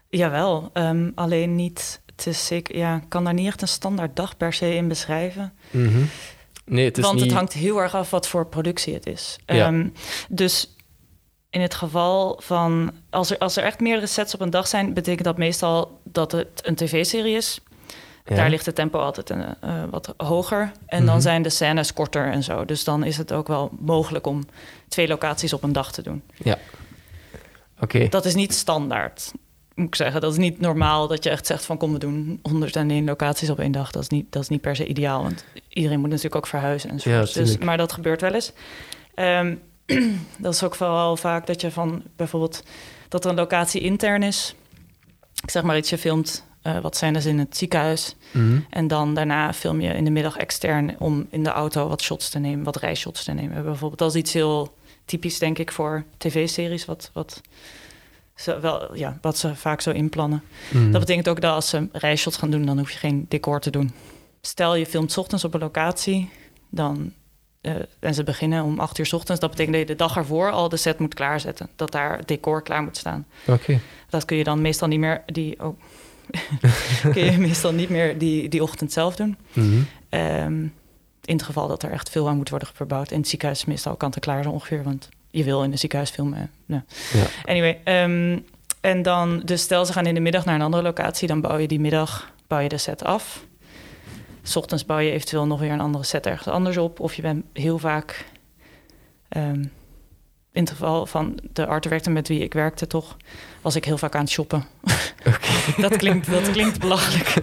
Jawel, 0.09 0.71
ehm, 0.73 1.11
alleen 1.15 1.55
niet... 1.55 2.01
Het 2.07 2.27
is 2.27 2.47
zeker, 2.47 2.77
ja, 2.77 2.97
ik 2.97 3.09
kan 3.09 3.25
daar 3.25 3.35
niet 3.35 3.47
echt 3.47 3.63
een 3.63 3.69
standaard 3.69 4.17
dag 4.17 4.37
per 4.37 4.53
se 4.53 4.75
in 4.75 4.89
beschrijven. 4.89 5.53
Mhm. 5.71 6.03
Nee, 6.65 6.85
het 6.85 6.99
is 6.99 7.05
Want 7.05 7.17
niet... 7.17 7.25
het 7.25 7.35
hangt 7.35 7.53
heel 7.53 7.79
erg 7.79 7.95
af 7.95 8.11
wat 8.11 8.29
voor 8.29 8.47
productie 8.47 8.95
het 8.95 9.07
is. 9.07 9.39
Ja. 9.47 9.85
Dus 10.29 10.77
in 11.51 11.61
het 11.61 11.75
geval 11.75 12.41
van... 12.43 12.93
Als 13.11 13.31
er, 13.31 13.39
als 13.39 13.57
er 13.57 13.65
echt 13.65 13.81
meerdere 13.81 14.07
sets 14.07 14.35
op 14.35 14.41
een 14.41 14.51
dag 14.51 14.67
zijn... 14.69 14.95
betekent 14.95 15.25
dat 15.25 15.39
meestal 15.39 16.01
dat 16.05 16.33
het 16.33 16.61
een 16.63 16.75
tv-serie 16.75 17.37
is. 17.37 17.61
Ja. 18.25 18.37
Daar 18.37 18.51
ligt 18.51 18.67
het 18.67 18.75
tempo 18.75 18.99
altijd 18.99 19.31
een, 19.31 19.45
eh, 19.61 19.83
wat 19.91 20.15
hoger. 20.17 20.73
En 20.87 20.99
Mhm. 21.03 21.07
dan 21.13 21.23
zijn 21.23 21.43
de 21.43 21.49
scènes 21.49 21.93
korter 21.93 22.31
en 22.33 22.43
zo. 22.43 22.65
Dus 22.65 22.85
dan 22.85 23.05
is 23.05 23.17
het 23.17 23.33
ook 23.33 23.49
wel 23.49 23.71
mogelijk 23.81 24.27
om 24.27 24.45
twee 24.89 25.09
locaties 25.09 25.53
op 25.53 25.63
een 25.63 25.73
dag 25.73 25.93
te 25.93 26.03
doen. 26.03 26.23
Oké, 27.81 28.09
Dat 28.09 28.25
is 28.25 28.35
niet 28.35 28.55
standaard, 28.55 29.33
moet 29.75 29.87
ik 29.87 29.95
zeggen. 29.95 30.21
Dat 30.21 30.33
is 30.33 30.39
niet 30.39 30.61
normaal 30.61 31.07
dat 31.09 31.25
je 31.25 31.31
echt 31.31 31.47
zegt 31.47 31.65
van... 31.65 31.77
kom, 31.77 31.93
we 31.93 31.99
doen 31.99 32.39
101 32.43 33.05
locaties 33.05 33.51
op 33.51 33.59
één 33.59 33.73
dag. 33.73 33.91
Dat 33.91 34.03
is 34.03 34.09
niet, 34.09 34.33
dat 34.33 34.43
is 34.43 34.49
niet 34.49 34.61
per 34.61 34.77
se 34.77 34.87
ideaal, 34.87 35.23
want 35.23 35.45
iedereen 35.69 35.99
moet 36.01 36.09
natuurlijk 36.09 36.37
ook 36.37 36.47
verhuizen. 36.47 36.91
En 36.91 36.99
Ja, 37.03 37.21
dus, 37.33 37.59
maar 37.59 37.77
dat 37.77 37.93
gebeurt 37.93 38.21
wel 38.21 38.33
eens. 38.35 38.53
Ehm, 39.15 39.55
dat 40.39 40.55
is 40.55 40.63
ook 40.63 40.75
vooral 40.75 41.17
vaak 41.17 41.47
dat 41.47 41.61
je 41.61 41.71
van 41.71 42.03
bijvoorbeeld... 42.17 42.63
dat 43.09 43.25
er 43.25 43.31
een 43.31 43.37
locatie 43.37 43.81
intern 43.81 44.23
is. 44.23 44.55
Ik 45.43 45.51
zeg 45.51 45.63
maar 45.63 45.77
iets, 45.77 45.91
je 45.91 45.99
filmt 45.99 46.45
eh, 46.63 46.79
wat 46.81 46.97
scènes 46.97 47.27
in 47.27 47.39
het 47.39 47.57
ziekenhuis... 47.57 48.17
Mhm. 48.31 48.61
En 48.71 48.89
dan 48.89 49.15
daarna 49.15 49.53
film 49.53 49.81
je 49.81 49.89
in 49.89 50.05
de 50.05 50.11
middag 50.11 50.37
extern 50.37 50.95
om 50.99 51.27
in 51.31 51.43
de 51.43 51.51
auto 51.51 51.89
wat 51.89 52.03
shots 52.03 52.29
te 52.29 52.39
nemen, 52.39 52.65
wat 52.65 52.77
rijshots 52.77 53.25
te 53.25 53.33
nemen. 53.33 53.63
Bijvoorbeeld, 53.63 53.99
dat 53.99 54.15
is 54.15 54.21
iets 54.21 54.33
heel 54.33 54.75
typisch, 55.05 55.39
denk 55.39 55.59
ik, 55.59 55.73
voor 55.73 56.05
tv-series, 56.17 56.85
wat, 56.85 57.11
wat, 57.13 57.41
ze 58.35 58.61
wel, 58.61 58.97
ja, 58.97 59.19
wat 59.21 59.39
ze 59.39 59.55
vaak 59.55 59.81
zo 59.81 59.91
inplannen. 59.91 60.43
Mhm. 60.71 60.91
Dat 60.91 61.01
betekent 61.01 61.29
ook 61.29 61.41
dat 61.41 61.55
als 61.55 61.69
ze 61.69 61.89
rijshots 61.93 62.37
gaan 62.37 62.51
doen, 62.51 62.67
dan 62.67 62.79
hoef 62.79 62.91
je 62.91 62.99
geen 62.99 63.27
decor 63.29 63.61
te 63.61 63.71
doen. 63.71 63.93
Stel 64.41 64.75
je 64.75 64.87
filmt 64.87 65.13
's 65.13 65.17
ochtends 65.17 65.45
op 65.45 65.55
een 65.55 65.61
locatie, 65.61 66.31
dan, 66.69 67.13
eh, 67.61 67.75
en 68.01 68.15
ze 68.15 68.23
beginnen 68.23 68.65
om 68.65 68.81
8 68.81 68.99
uur 68.99 69.07
's 69.07 69.13
ochtends, 69.13 69.41
dat 69.41 69.51
betekent 69.51 69.77
dat 69.77 69.87
je 69.89 69.93
de 69.93 69.99
dag 70.05 70.17
ervoor 70.17 70.51
al 70.51 70.69
de 70.69 70.77
set 70.77 70.99
moet 70.99 71.15
klaarzetten. 71.15 71.69
Dat 71.77 71.93
daar 71.93 72.17
het 72.17 72.29
decor 72.29 72.63
klaar 72.63 72.83
moet 72.83 72.97
staan. 72.97 73.27
Oké. 73.47 73.81
Dat 74.09 74.25
kun 74.25 74.37
je 74.37 74.45
dan 74.45 74.61
meestal 74.61 74.89
niet 74.89 74.99
meer, 74.99 75.23
die, 75.27 75.65
oh, 75.65 75.81
kun 77.13 77.25
je 77.25 77.39
meestal 77.39 77.73
niet 77.73 77.89
meer 77.89 78.19
die, 78.19 78.49
die 78.49 78.63
ochtend 78.63 78.93
zelf 78.93 79.17
doen. 79.17 79.37
Mhm. 79.53 79.81
Ehm, 80.09 80.63
in 81.25 81.37
het 81.37 81.43
geval 81.43 81.69
dat 81.69 81.83
er 81.83 81.91
echt 81.91 82.11
veel 82.11 82.29
aan 82.29 82.37
moet 82.37 82.51
worden 82.51 82.69
verbouwd. 82.75 83.11
In 83.11 83.19
het 83.19 83.29
ziekenhuis 83.29 83.65
meestal 83.65 83.97
kan 83.97 84.11
het 84.11 84.19
klaar 84.19 84.43
zo 84.43 84.51
ongeveer, 84.51 84.83
want 84.83 85.09
je 85.31 85.45
wil 85.45 85.63
in 85.63 85.73
een 85.73 85.79
ziekenhuis 85.79 86.11
filmen. 86.11 86.39
eh, 86.39 86.45
nou. 86.67 86.83
Ja. 87.13 87.25
Anyway, 87.45 87.81
ehm, 87.85 88.39
en 88.81 89.03
dan, 89.03 89.41
dus 89.45 89.63
stel 89.63 89.87
ze 89.87 89.93
gaan 89.93 90.07
in 90.07 90.15
de 90.15 90.21
middag 90.21 90.45
naar 90.45 90.55
een 90.55 90.63
andere 90.63 90.83
locatie, 90.83 91.29
dan 91.29 91.41
bouw 91.41 91.57
je 91.57 91.69
die 91.69 91.81
middag 91.81 92.33
bouw 92.47 92.59
je 92.59 92.69
de 92.69 92.79
set 92.79 93.05
af. 93.05 93.45
S 94.51 94.57
ochtends 94.57 94.85
bouw 94.85 94.99
je 94.99 95.11
eventueel 95.11 95.47
nog 95.47 95.61
weer 95.61 95.71
een 95.71 95.81
andere 95.81 96.05
set 96.05 96.27
ergens 96.27 96.49
anders 96.49 96.77
op. 96.77 97.01
Of 97.01 97.15
je 97.15 97.23
bent 97.23 97.45
heel 97.53 97.79
vaak, 97.79 98.25
ehm, 99.29 99.65
in 100.53 100.63
het 100.63 100.71
geval 100.71 101.07
van 101.07 101.39
de 101.53 101.67
art 101.67 101.83
director 101.83 102.13
met 102.13 102.29
wie 102.29 102.41
ik 102.41 102.53
werkte 102.53 102.87
toch, 102.87 103.17
was 103.61 103.77
ik 103.77 103.85
heel 103.85 103.99
vaak 103.99 104.15
aan 104.15 104.21
het 104.21 104.31
shoppen. 104.31 104.65
dat, 105.85 105.97
klinkt, 105.97 106.31
dat 106.31 106.51
klinkt 106.51 106.81
belachelijk. 106.81 107.35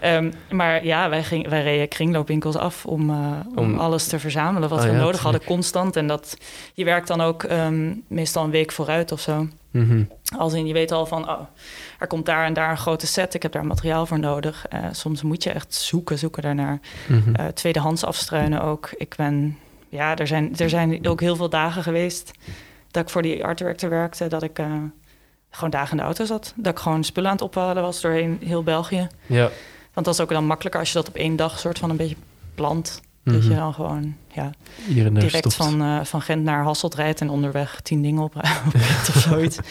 Ehm, 0.00 0.32
maar 0.50 0.84
ja, 0.84 1.08
wij, 1.08 1.24
ging, 1.24 1.48
wij 1.48 1.62
reden 1.62 1.88
kringloopwinkels 1.88 2.56
af 2.56 2.86
om, 2.86 3.10
eh, 3.10 3.30
om, 3.54 3.72
Om- 3.72 3.78
alles 3.78 4.06
te 4.06 4.18
verzamelen 4.18 4.68
wat 4.68 4.84
we 4.84 4.90
ja, 4.90 4.98
nodig 4.98 5.20
hadden, 5.20 5.44
constant. 5.44 5.96
En 5.96 6.06
dat, 6.06 6.36
je 6.74 6.84
werkt 6.84 7.08
dan 7.08 7.20
ook 7.20 7.42
ehm, 7.42 7.94
meestal 8.06 8.44
een 8.44 8.50
week 8.50 8.72
vooruit 8.72 9.12
of 9.12 9.20
zo. 9.20 9.48
Mhm. 9.78 10.02
Als 10.36 10.52
in, 10.52 10.66
je 10.66 10.72
weet 10.72 10.92
al 10.92 11.06
van, 11.06 11.28
oh, 11.28 11.40
er 11.98 12.06
komt 12.06 12.26
daar 12.26 12.44
en 12.44 12.52
daar 12.52 12.70
een 12.70 12.76
grote 12.76 13.06
set. 13.06 13.34
Ik 13.34 13.42
heb 13.42 13.52
daar 13.52 13.66
materiaal 13.66 14.06
voor 14.06 14.18
nodig. 14.18 14.66
Eh, 14.68 14.84
soms 14.92 15.22
moet 15.22 15.42
je 15.42 15.50
echt 15.50 15.74
zoeken, 15.74 16.18
zoeken 16.18 16.42
daarnaar. 16.42 16.80
Eh, 17.32 17.46
tweedehands 17.46 18.04
afstruinen 18.04 18.62
ook. 18.62 18.90
Ik 18.96 19.14
ben, 19.16 19.58
ja, 19.88 20.16
er 20.16 20.26
zijn, 20.26 20.56
er 20.56 20.68
zijn 20.68 21.08
ook 21.08 21.20
heel 21.20 21.36
veel 21.36 21.48
dagen 21.48 21.82
geweest 21.82 22.32
dat 22.90 23.02
ik 23.02 23.08
voor 23.08 23.22
die 23.22 23.44
art 23.44 23.58
director 23.58 23.90
werkte. 23.90 24.26
Dat 24.26 24.42
ik 24.42 24.58
eh, 24.58 24.72
gewoon 25.50 25.70
dagen 25.70 25.90
in 25.90 25.96
de 25.96 26.02
auto 26.02 26.24
zat. 26.24 26.52
Dat 26.56 26.72
ik 26.72 26.78
gewoon 26.78 27.04
spullen 27.04 27.30
aan 27.30 27.36
het 27.36 27.44
ophalen 27.44 27.82
was 27.82 28.00
doorheen 28.00 28.40
heel 28.44 28.62
België. 28.62 29.08
Ja. 29.26 29.50
Want 29.92 30.06
dat 30.06 30.14
is 30.14 30.20
ook 30.20 30.28
dan 30.28 30.46
makkelijker 30.46 30.80
als 30.80 30.92
je 30.92 30.98
dat 30.98 31.08
op 31.08 31.14
één 31.14 31.36
dag 31.36 31.58
soort 31.58 31.78
van 31.78 31.90
een 31.90 31.96
beetje 31.96 32.16
plant. 32.54 33.00
Dat 33.32 33.40
Mhm. 33.42 33.50
je 33.50 33.56
dan 33.56 33.74
gewoon 33.74 34.16
ja, 34.32 34.50
direct 34.86 35.36
stopt. 35.36 35.54
van, 35.54 35.82
eh, 35.82 36.04
van 36.04 36.20
Gent 36.22 36.44
naar 36.44 36.62
Hasselt 36.62 36.94
rijdt 36.94 37.20
en 37.20 37.28
onderweg 37.30 37.80
tien 37.82 38.02
dingen 38.02 38.22
op, 38.22 38.34
of 39.14 39.14
zoiets. 39.28 39.58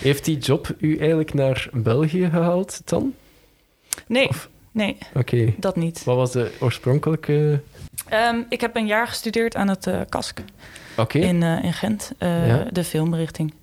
Heeft 0.00 0.24
die 0.24 0.38
job 0.38 0.74
u 0.78 0.98
eigenlijk 0.98 1.34
naar 1.34 1.68
België 1.72 2.28
gehaald 2.30 2.80
dan? 2.84 3.14
Nee, 4.06 4.28
Of- 4.28 4.48
nee, 4.72 4.96
Oké. 5.14 5.54
dat 5.58 5.76
niet. 5.76 6.04
Wat 6.04 6.16
was 6.16 6.32
de 6.32 6.50
oorspronkelijke... 6.60 7.60
Ehm, 8.08 8.36
ik 8.48 8.60
heb 8.60 8.76
een 8.76 8.86
jaar 8.86 9.06
gestudeerd 9.08 9.56
aan 9.56 9.68
het 9.68 9.86
eh 9.86 10.00
KASK 10.08 10.38
Oké. 10.96 11.18
in, 11.18 11.42
eh, 11.42 11.64
in 11.64 11.72
Gent, 11.72 12.12
Ja. 12.18 12.64
de 12.72 12.84
filmrichting. 12.84 13.54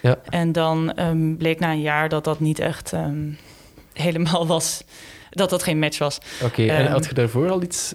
Ja. 0.00 0.18
En 0.28 0.52
dan 0.52 0.92
ehm, 0.94 1.36
bleek 1.36 1.58
na 1.58 1.70
een 1.72 1.80
jaar 1.80 2.08
dat 2.08 2.24
dat 2.24 2.40
niet 2.40 2.58
echt 2.58 2.92
ehm, 2.92 3.28
helemaal 3.92 4.46
was, 4.46 4.84
dat 5.30 5.50
dat 5.50 5.62
geen 5.62 5.78
match 5.78 5.98
was. 5.98 6.18
Oké, 6.42 6.66
en 6.66 6.86
had 6.90 7.06
je 7.06 7.14
daarvoor 7.14 7.50
al 7.50 7.62
iets 7.62 7.94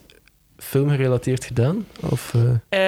filmgerelateerd 0.58 1.46
gedaan? 1.46 1.86
Of, 2.10 2.34
eh, 2.34 2.42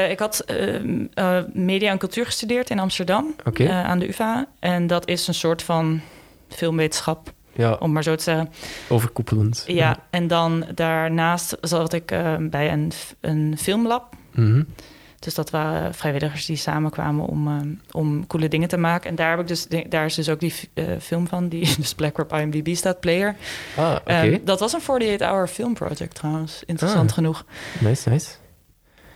Eh, 0.04 0.12
ik 0.12 0.20
had 0.20 0.40
ehm, 0.40 1.06
eh, 1.14 1.38
media 1.54 1.92
en 1.92 1.98
cultuur 1.98 2.26
gestudeerd 2.26 2.70
in 2.70 2.80
Amsterdam 2.80 3.36
aan 3.70 4.00
de 4.00 4.08
UvA. 4.08 4.48
En 4.60 4.88
dat 4.88 5.08
is 5.08 5.28
een 5.28 5.34
soort 5.34 5.64
van 5.64 6.02
filmwetenschap, 6.50 7.34
ja, 7.54 7.74
om 7.74 7.92
maar 7.92 8.04
zo 8.04 8.16
te 8.16 8.24
zeggen. 8.24 8.50
overkoepelend. 8.90 9.64
Ja, 9.68 9.98
en 10.10 10.28
dan 10.28 10.66
daarnaast 10.76 11.58
zat 11.62 11.94
ik 11.94 12.06
bij 12.40 12.72
een, 12.72 12.92
een 13.20 13.56
filmlab. 13.60 14.16
Mhm. 14.32 14.64
Dus 15.20 15.34
dat 15.34 15.50
waren 15.50 15.94
vrijwilligers 15.94 16.46
die 16.46 16.56
samenkwamen 16.56 17.26
om, 17.26 17.48
eh, 17.48 17.54
om 17.92 18.28
coole 18.28 18.48
dingen 18.48 18.68
te 18.68 18.78
maken. 18.78 19.10
En 19.10 19.16
daar, 19.16 19.30
heb 19.30 19.40
ik 19.40 19.48
dus, 19.48 19.68
daar 19.90 20.06
is 20.06 20.16
dus 20.16 20.30
ook 20.30 20.40
die 20.40 20.54
eh, 20.74 20.86
film 21.02 21.28
van, 21.28 21.50
die 21.50 21.76
dus 21.78 21.96
op 22.16 22.34
IMDb 22.34 22.76
staat, 22.76 23.00
Player. 23.00 23.36
Ah. 23.76 23.96
Ehm, 24.06 24.38
dat 24.44 24.60
was 24.60 24.74
een 24.74 24.82
48-hour 24.82 25.48
film 25.48 25.74
project 25.74 26.16
trouwens, 26.16 26.64
interessant 26.66 27.10
Ah. 27.10 27.16
genoeg. 27.16 27.46
Nice, 27.80 28.10
nice. 28.10 28.30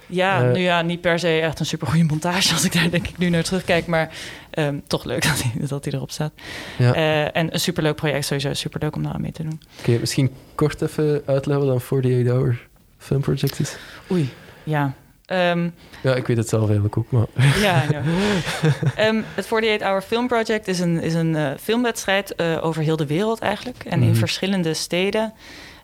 Ja, 0.05 0.43
Eh, 0.47 0.53
nu 0.53 0.59
ja, 0.59 0.81
niet 0.81 1.01
per 1.01 1.19
se 1.19 1.39
echt 1.39 1.59
een 1.59 1.65
supergoeie 1.65 2.03
montage 2.03 2.53
als 2.53 2.65
ik 2.65 2.73
daar 2.73 2.89
denk 2.89 3.07
ik 3.07 3.17
nu 3.17 3.29
naar 3.29 3.43
terugkijk. 3.43 3.85
Maar 3.85 4.09
ehm, 4.49 4.79
toch 4.87 5.03
leuk 5.03 5.21
dat 5.27 5.41
hij, 5.43 5.67
dat 5.67 5.85
hij 5.85 5.93
erop 5.93 6.11
staat. 6.11 6.33
Ja. 6.77 6.93
En 7.31 7.53
een 7.53 7.59
superleuk 7.59 7.95
project, 7.95 8.25
sowieso 8.25 8.53
superleuk 8.53 8.95
om 8.95 9.03
daar 9.03 9.13
aan 9.13 9.21
mee 9.21 9.31
te 9.31 9.43
doen. 9.43 9.61
Oké, 9.79 9.97
misschien 9.99 10.31
kort 10.55 10.81
even 10.81 11.23
uitleggen 11.25 11.65
wat 11.67 11.81
een 11.91 12.03
48-hour 12.23 12.67
film 12.97 13.21
project 13.21 13.59
is. 13.59 13.75
Oei, 14.11 14.29
ja. 14.63 14.93
Ehm, 15.25 15.69
Ja, 16.03 16.15
ik 16.15 16.27
weet 16.27 16.37
het 16.37 16.49
zelf 16.49 16.63
eigenlijk 16.65 16.97
ook, 16.97 17.11
maar... 17.11 17.25
Ja, 17.59 17.79
know. 17.81 18.03
Ehm, 18.95 19.21
het 19.35 19.45
48 19.45 19.87
Hour 19.87 20.01
Film 20.01 20.27
Project 20.27 20.67
is 20.67 20.79
een, 20.79 21.01
is 21.01 21.13
een 21.13 21.35
eh, 21.35 21.51
filmwedstrijd 21.59 22.35
eh, 22.35 22.65
over 22.65 22.81
heel 22.81 22.95
de 22.95 23.05
wereld 23.07 23.39
eigenlijk. 23.39 23.83
En 23.85 24.01
in 24.01 24.09
Mhm. 24.09 24.17
verschillende 24.17 24.73
steden 24.73 25.33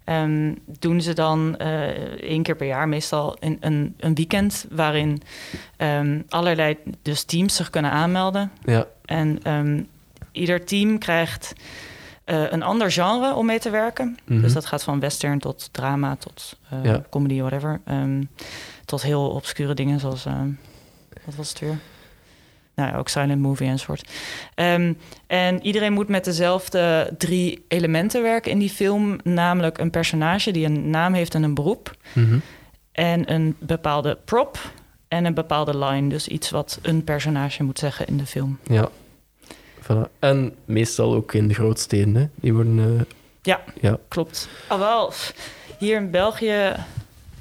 ehm, 0.03 0.53
doen 0.79 1.01
ze 1.01 1.13
dan 1.13 1.57
eh, 1.57 1.87
één 2.21 2.43
keer 2.43 2.55
per 2.55 2.67
jaar 2.67 2.87
meestal 2.87 3.37
in, 3.39 3.57
een, 3.59 3.95
een 3.99 4.15
weekend... 4.15 4.65
waarin 4.71 5.21
allerlei 6.29 6.77
dus 7.01 7.23
teams 7.23 7.55
zich 7.55 7.69
kunnen 7.69 7.91
aanmelden. 7.91 8.51
Ja, 8.63 8.87
En 9.05 9.39
ieder 10.31 10.65
team 10.65 10.97
krijgt 10.97 11.53
een 12.25 12.63
ander 12.63 12.91
genre 12.91 13.33
om 13.33 13.45
mee 13.45 13.59
te 13.59 13.69
werken. 13.69 14.17
Mhm. 14.25 14.41
Dus 14.41 14.53
dat 14.53 14.65
gaat 14.65 14.83
van 14.83 14.99
western 14.99 15.39
tot 15.39 15.69
drama 15.71 16.15
tot 16.15 16.57
Ja. 16.83 17.03
comedy, 17.09 17.39
whatever. 17.39 17.79
Ehm, 17.85 18.23
tot 18.89 19.01
heel 19.01 19.29
obscure 19.29 19.73
dingen 19.73 19.99
zoals... 19.99 20.25
ehm, 20.25 20.49
wat 21.25 21.35
was 21.35 21.49
het 21.49 21.59
weer? 21.59 21.77
Nou 22.75 22.91
ja, 22.91 22.97
ook 22.97 23.09
silent 23.09 23.41
movie 23.41 23.67
enzovoort. 23.67 24.09
Ehm, 24.55 24.93
en 25.27 25.61
iedereen 25.65 25.93
moet 25.93 26.07
met 26.07 26.23
dezelfde 26.25 27.13
drie 27.17 27.65
elementen 27.67 28.21
werken 28.21 28.51
in 28.51 28.59
die 28.59 28.69
film. 28.69 29.19
Namelijk 29.23 29.77
een 29.77 29.89
personage 29.89 30.51
die 30.51 30.65
een 30.65 30.89
naam 30.89 31.13
heeft 31.13 31.35
en 31.35 31.43
een 31.43 31.53
beroep. 31.53 31.95
Mhm. 32.13 32.37
En 32.91 33.33
een 33.33 33.55
bepaalde 33.59 34.17
prop 34.25 34.59
en 35.07 35.25
een 35.25 35.33
bepaalde 35.33 35.77
line. 35.77 36.09
Dus 36.09 36.27
iets 36.27 36.49
wat 36.49 36.79
een 36.81 37.03
personage 37.03 37.63
moet 37.63 37.79
zeggen 37.79 38.07
in 38.07 38.17
de 38.17 38.25
film. 38.25 38.59
Ja. 38.63 38.89
Voilà. 39.83 40.09
En 40.19 40.55
meestal 40.65 41.13
ook 41.13 41.33
in 41.33 41.47
de 41.47 41.53
grootsteden, 41.53 42.15
hè. 42.15 42.27
Die 42.35 42.53
worden... 42.53 42.97
eh, 42.99 43.05
Ja. 43.41 43.61
Ja. 43.81 43.97
Klopt. 44.07 44.49
Al 44.67 44.79
wel, 44.79 45.13
hier 45.79 45.97
in 45.97 46.11
België 46.11 46.73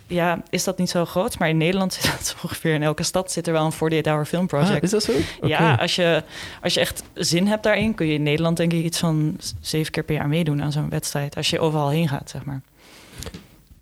ja, 0.09 0.43
is 0.51 0.65
dat 0.65 0.79
niet 0.79 0.91
zo 0.91 1.05
groot. 1.05 1.39
Maar 1.39 1.49
in 1.49 1.57
Nederland 1.57 1.93
zit 1.93 2.05
dat 2.19 2.37
ongeveer 2.43 2.75
in 2.75 2.83
elke 2.83 3.03
stad 3.03 3.33
zit 3.33 3.47
er 3.47 3.53
wel 3.53 3.65
een 3.81 4.03
48-hour 4.03 4.25
film 4.25 4.47
project. 4.47 4.71
Ah, 4.77 4.83
is 4.83 4.91
dat 4.91 5.03
zo? 5.03 5.13
Ja, 5.43 5.75
als 5.75 5.95
je, 5.97 6.23
als 6.63 6.75
je 6.75 6.81
echt 6.81 7.03
zin 7.15 7.47
hebt 7.47 7.63
daarin, 7.63 7.95
kun 7.95 8.07
je 8.07 8.15
in 8.15 8.23
Nederland 8.23 8.57
denk 8.57 8.73
ik 8.73 8.85
iets 8.85 8.99
van 8.99 9.37
zeven 9.61 9.93
keer 9.93 10.03
per 10.05 10.15
jaar 10.15 10.29
meedoen 10.29 10.63
aan 10.63 10.73
zo'n 10.73 10.89
wedstrijd. 10.89 11.37
Als 11.37 11.51
je 11.51 11.61
overal 11.61 11.89
heen 11.91 12.09
gaat, 12.09 12.31
zeg 12.31 12.45
maar. 12.45 12.61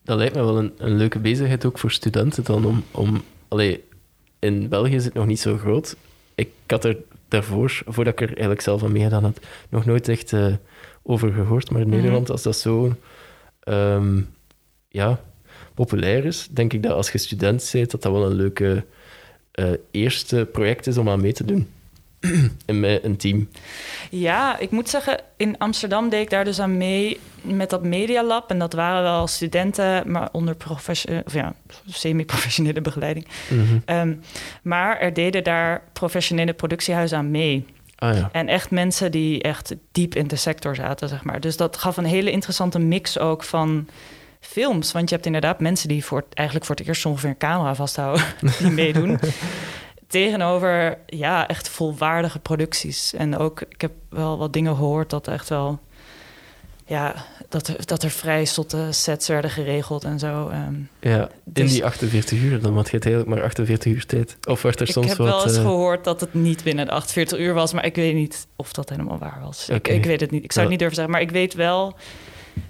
Dat 0.05 0.19
lijkt 0.19 0.35
me 0.35 0.43
wel 0.45 0.59
een, 0.59 0.73
een 0.79 0.97
leuke 0.97 1.19
bezigheid 1.19 1.65
ook 1.65 1.79
voor 1.79 1.91
studenten 1.91 2.45
dan 2.45 2.65
om... 2.65 2.85
om 2.91 3.23
allee, 3.49 3.85
in 4.39 4.69
België 4.69 4.95
is 4.95 5.05
het 5.05 5.15
nog 5.15 5.27
niet 5.27 5.41
zo 5.41 5.57
groot. 5.57 5.97
Ik 6.35 6.49
had 6.67 6.85
er 6.85 6.97
daarvoor, 7.29 7.83
voordat 7.87 8.13
ik 8.13 8.21
er 8.21 8.29
eigenlijk 8.29 8.61
zelf 8.61 8.83
aan 8.83 8.93
meegedaan 8.93 9.23
had, 9.25 9.39
nog 9.69 9.85
nooit 9.85 10.09
echt 10.09 10.33
eh, 10.33 10.47
over 11.03 11.33
gehoord. 11.33 11.71
Maar 11.71 11.81
in 11.81 11.87
Mhm. 11.89 11.97
Nederland, 11.97 12.31
als 12.31 12.43
dat 12.43 12.57
zo 12.57 12.93
ehm, 13.61 14.21
ja, 14.89 15.21
populair 15.77 16.25
is, 16.25 16.49
denk 16.51 16.73
ik 16.73 16.83
dat 16.83 16.93
als 16.93 17.11
je 17.11 17.19
student 17.19 17.69
bent, 17.73 17.91
dat 17.91 18.03
dat 18.03 18.13
wel 18.13 18.27
een 18.27 18.37
leuke 18.37 18.85
eh, 19.53 19.71
eerste 19.91 20.49
project 20.53 20.87
is 20.87 20.97
om 20.97 21.09
aan 21.09 21.21
mee 21.21 21.33
te 21.33 21.45
doen. 21.45 21.69
in 22.67 22.81
mijn, 22.81 22.99
een 23.03 23.17
team. 23.17 23.49
Ja, 24.11 24.59
ik 24.59 24.71
moet 24.71 24.89
zeggen, 24.89 25.21
in 25.37 25.59
Amsterdam 25.59 26.09
deed 26.09 26.21
ik 26.21 26.31
daar 26.31 26.45
dus 26.45 26.61
aan 26.61 26.77
mee 26.77 27.21
met 27.41 27.71
dat 27.71 27.83
Media 27.83 28.25
Lab. 28.25 28.51
En 28.51 28.59
dat 28.59 28.73
waren 28.73 29.03
wel 29.03 29.27
studenten, 29.27 30.11
maar 30.11 30.29
onder 30.33 30.55
profession- 30.55 31.23
of 31.25 31.33
ja, 31.33 31.55
semi-professionele 31.87 32.81
begeleiding. 32.81 33.27
Mhm. 33.49 33.79
Ehm, 33.85 34.15
maar 34.63 34.99
er 34.99 35.13
deden 35.13 35.45
daar 35.45 35.83
professionele 35.93 36.53
productiehuizen 36.53 37.19
aan 37.19 37.31
mee. 37.31 37.67
Ah 37.99 38.17
ja. 38.17 38.29
En 38.33 38.49
echt 38.49 38.71
mensen 38.71 39.11
die 39.11 39.43
echt 39.43 39.75
diep 39.93 40.15
in 40.15 40.27
de 40.27 40.37
sector 40.37 40.75
zaten, 40.75 41.09
zeg 41.09 41.25
maar. 41.25 41.41
Dus 41.41 41.57
dat 41.57 41.77
gaf 41.77 41.97
een 41.97 42.05
hele 42.05 42.31
interessante 42.31 42.79
mix 42.79 43.19
ook 43.19 43.45
van 43.45 43.89
films. 44.47 44.93
Want 44.93 45.09
je 45.09 45.15
hebt 45.15 45.27
inderdaad 45.27 45.61
mensen 45.61 45.89
die 45.89 46.05
voor, 46.05 46.25
eigenlijk 46.35 46.67
voor 46.67 46.77
het 46.77 46.87
eerst 46.87 47.07
ongeveer 47.07 47.29
een 47.29 47.37
camera 47.37 47.75
vasthouden, 47.75 48.25
die 48.59 48.71
meedoen. 48.71 49.19
Tegenover, 50.09 50.99
ja, 51.07 51.49
echt 51.49 51.69
volwaardige 51.69 52.39
producties. 52.39 53.15
En 53.15 53.39
ook, 53.39 53.61
ik 53.61 53.81
heb 53.81 53.93
wel 54.09 54.39
wat 54.39 54.53
dingen 54.53 54.77
gehoord 54.77 55.11
dat 55.11 55.29
echt 55.29 55.49
wel... 55.49 55.81
Ja, 56.89 57.15
dat 57.49 57.69
er, 57.69 57.87
dat 57.87 58.03
er 58.03 58.11
vrij 58.11 58.47
zotte 58.47 58.89
sets 58.91 59.29
werden 59.29 59.51
geregeld 59.51 60.05
en 60.05 60.19
zo. 60.19 60.49
Ehm, 60.49 60.75
ja, 61.01 61.21
in 61.21 61.29
Dus- 61.45 61.73
die 61.73 61.85
48 61.85 62.39
uur 62.39 62.61
dan, 62.61 62.75
want 62.75 62.87
je 62.87 62.93
hebt 62.93 63.05
eigenlijk 63.05 63.37
maar 63.37 63.45
48 63.45 63.93
uur 63.93 64.07
tijd. 64.07 64.37
Of 64.49 64.63
werd 64.63 64.81
er 64.81 64.87
ik 64.87 64.93
soms 64.93 65.09
heb 65.09 65.17
wat... 65.17 65.27
wel 65.27 65.43
eens 65.43 65.57
eh, 65.57 65.63
gehoord 65.63 66.05
dat 66.05 66.21
het 66.21 66.35
niet 66.35 66.63
binnen 66.65 66.87
de 66.87 66.93
48 66.93 67.39
uur 67.39 67.55
was, 67.55 67.73
maar 67.73 67.85
ik 67.85 67.95
weet 67.95 68.15
niet 68.15 68.47
of 68.57 68.73
dat 68.73 68.89
helemaal 68.89 69.19
waar 69.19 69.41
was. 69.43 69.69
Ik, 69.69 69.89
ik 69.89 70.05
weet 70.05 70.21
het 70.21 70.31
niet. 70.31 70.45
Ik 70.45 70.53
zou 70.53 70.61
het 70.61 70.71
niet 70.71 70.79
durven 70.79 70.97
zeggen, 70.97 71.15
maar 71.15 71.23
ik 71.23 71.31
weet 71.31 71.55
wel 71.55 71.97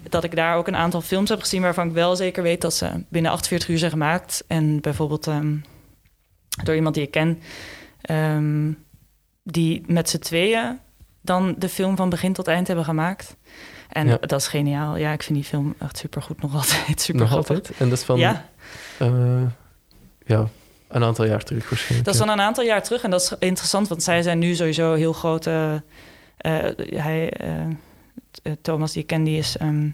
dat 0.09 0.23
ik 0.23 0.35
daar 0.35 0.55
ook 0.55 0.67
een 0.67 0.75
aantal 0.75 1.01
films 1.01 1.29
heb 1.29 1.39
gezien 1.39 1.61
waarvan 1.61 1.87
ik 1.87 1.93
wel 1.93 2.15
zeker 2.15 2.43
weet 2.43 2.61
dat 2.61 2.73
ze 2.73 3.03
binnen 3.09 3.31
48 3.31 3.69
uur 3.69 3.77
zijn 3.77 3.91
gemaakt. 3.91 4.43
En 4.47 4.81
bijvoorbeeld 4.81 5.27
ehm, 5.27 5.55
door 6.63 6.75
iemand 6.75 6.95
die 6.95 7.03
ik 7.03 7.11
ken, 7.11 7.39
ehm, 8.01 8.71
die 9.43 9.83
met 9.87 10.09
z'n 10.09 10.17
tweeën 10.19 10.79
dan 11.21 11.55
de 11.57 11.69
film 11.69 11.95
van 11.95 12.09
begin 12.09 12.33
tot 12.33 12.47
eind 12.47 12.67
hebben 12.67 12.85
gemaakt. 12.85 13.35
En 13.89 14.07
Ja. 14.07 14.17
dat 14.17 14.41
is 14.41 14.47
geniaal. 14.47 14.97
Ja, 14.97 15.11
ik 15.11 15.23
vind 15.23 15.37
die 15.37 15.47
film 15.47 15.75
echt 15.79 15.97
supergoed 15.97 16.41
nog 16.41 16.53
altijd. 16.53 17.01
Super 17.01 17.21
nog 17.21 17.33
altijd? 17.33 17.71
En 17.77 17.89
dat 17.89 17.97
is 17.97 18.03
van... 18.03 18.17
Ja. 18.19 18.45
eh, 18.97 19.41
ja, 20.25 20.47
een 20.87 21.03
aantal 21.03 21.25
jaar 21.25 21.43
terug 21.43 21.69
waarschijnlijk. 21.69 22.05
Dat 22.05 22.13
is 22.13 22.19
van 22.19 22.29
een 22.29 22.41
aantal 22.41 22.63
jaar 22.63 22.83
terug 22.83 23.03
en 23.03 23.09
dat 23.09 23.21
is 23.21 23.33
interessant, 23.39 23.87
want 23.87 24.03
zij 24.03 24.21
zijn 24.21 24.39
nu 24.39 24.55
sowieso 24.55 24.93
heel 24.93 25.13
grote. 25.13 25.83
eh, 26.37 26.51
hij, 26.95 27.29
eh, 27.29 27.51
Thomas, 28.61 28.91
die 28.91 29.01
ik 29.01 29.07
ken, 29.07 29.23
die 29.23 29.37
is 29.37 29.57
ehm 29.57 29.89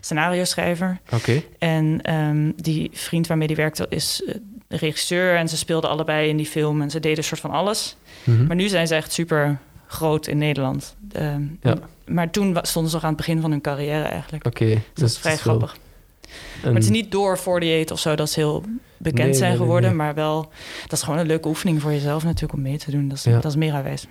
scenario 0.00 0.44
schrijver. 0.44 0.98
Oké. 1.12 1.42
En 1.58 1.98
ehm, 2.02 2.50
die 2.56 2.90
vriend 2.92 3.26
waarmee 3.26 3.46
die 3.46 3.56
werkte 3.56 3.86
is 3.88 4.22
eh, 4.26 4.34
regisseur. 4.68 5.36
En 5.36 5.48
ze 5.48 5.56
speelden 5.56 5.90
allebei 5.90 6.28
in 6.28 6.36
die 6.36 6.46
film 6.46 6.82
en 6.82 6.90
ze 6.90 7.00
deden 7.00 7.18
een 7.18 7.24
soort 7.24 7.40
van 7.40 7.50
alles. 7.50 7.96
Mhm. 8.24 8.46
Maar 8.46 8.56
nu 8.56 8.68
zijn 8.68 8.86
ze 8.86 8.94
echt 8.94 9.12
super 9.12 9.58
groot 9.86 10.26
in 10.26 10.38
Nederland. 10.38 10.96
Ehm, 11.12 11.42
Ja. 11.62 11.76
Maar 12.06 12.30
toen 12.30 12.56
stonden 12.62 12.90
ze 12.90 12.96
nog 12.96 13.04
aan 13.04 13.12
het 13.14 13.16
begin 13.26 13.40
van 13.40 13.50
hun 13.50 13.60
carrière 13.60 14.04
eigenlijk. 14.04 14.46
Oké. 14.46 14.64
Dus 14.64 14.74
dus 14.74 14.82
dat 14.94 15.08
is 15.08 15.18
vrij 15.18 15.36
grappig. 15.36 15.72
een- 15.72 16.28
Maar 16.64 16.74
het 16.74 16.82
is 16.82 16.90
niet 16.90 17.10
door 17.10 17.30
48 17.38 17.90
of 17.96 18.00
zo 18.02 18.14
dat 18.14 18.30
ze 18.30 18.40
heel 18.40 18.64
bekend 18.96 19.28
Nee, 19.28 19.34
zijn 19.34 19.50
nee, 19.50 19.58
geworden. 19.60 19.88
nee. 19.88 19.98
Maar 19.98 20.14
wel, 20.14 20.50
dat 20.82 20.92
is 20.92 21.02
gewoon 21.02 21.18
een 21.18 21.26
leuke 21.26 21.48
oefening 21.48 21.80
voor 21.82 21.90
jezelf 21.90 22.24
natuurlijk 22.24 22.52
om 22.52 22.62
mee 22.62 22.78
te 22.78 22.90
doen. 22.90 23.08
Dat 23.08 23.16
is, 23.18 23.24
Ja. 23.24 23.32
dat 23.32 23.44
is 23.44 23.56
mega 23.56 23.82
wijs. 23.82 24.06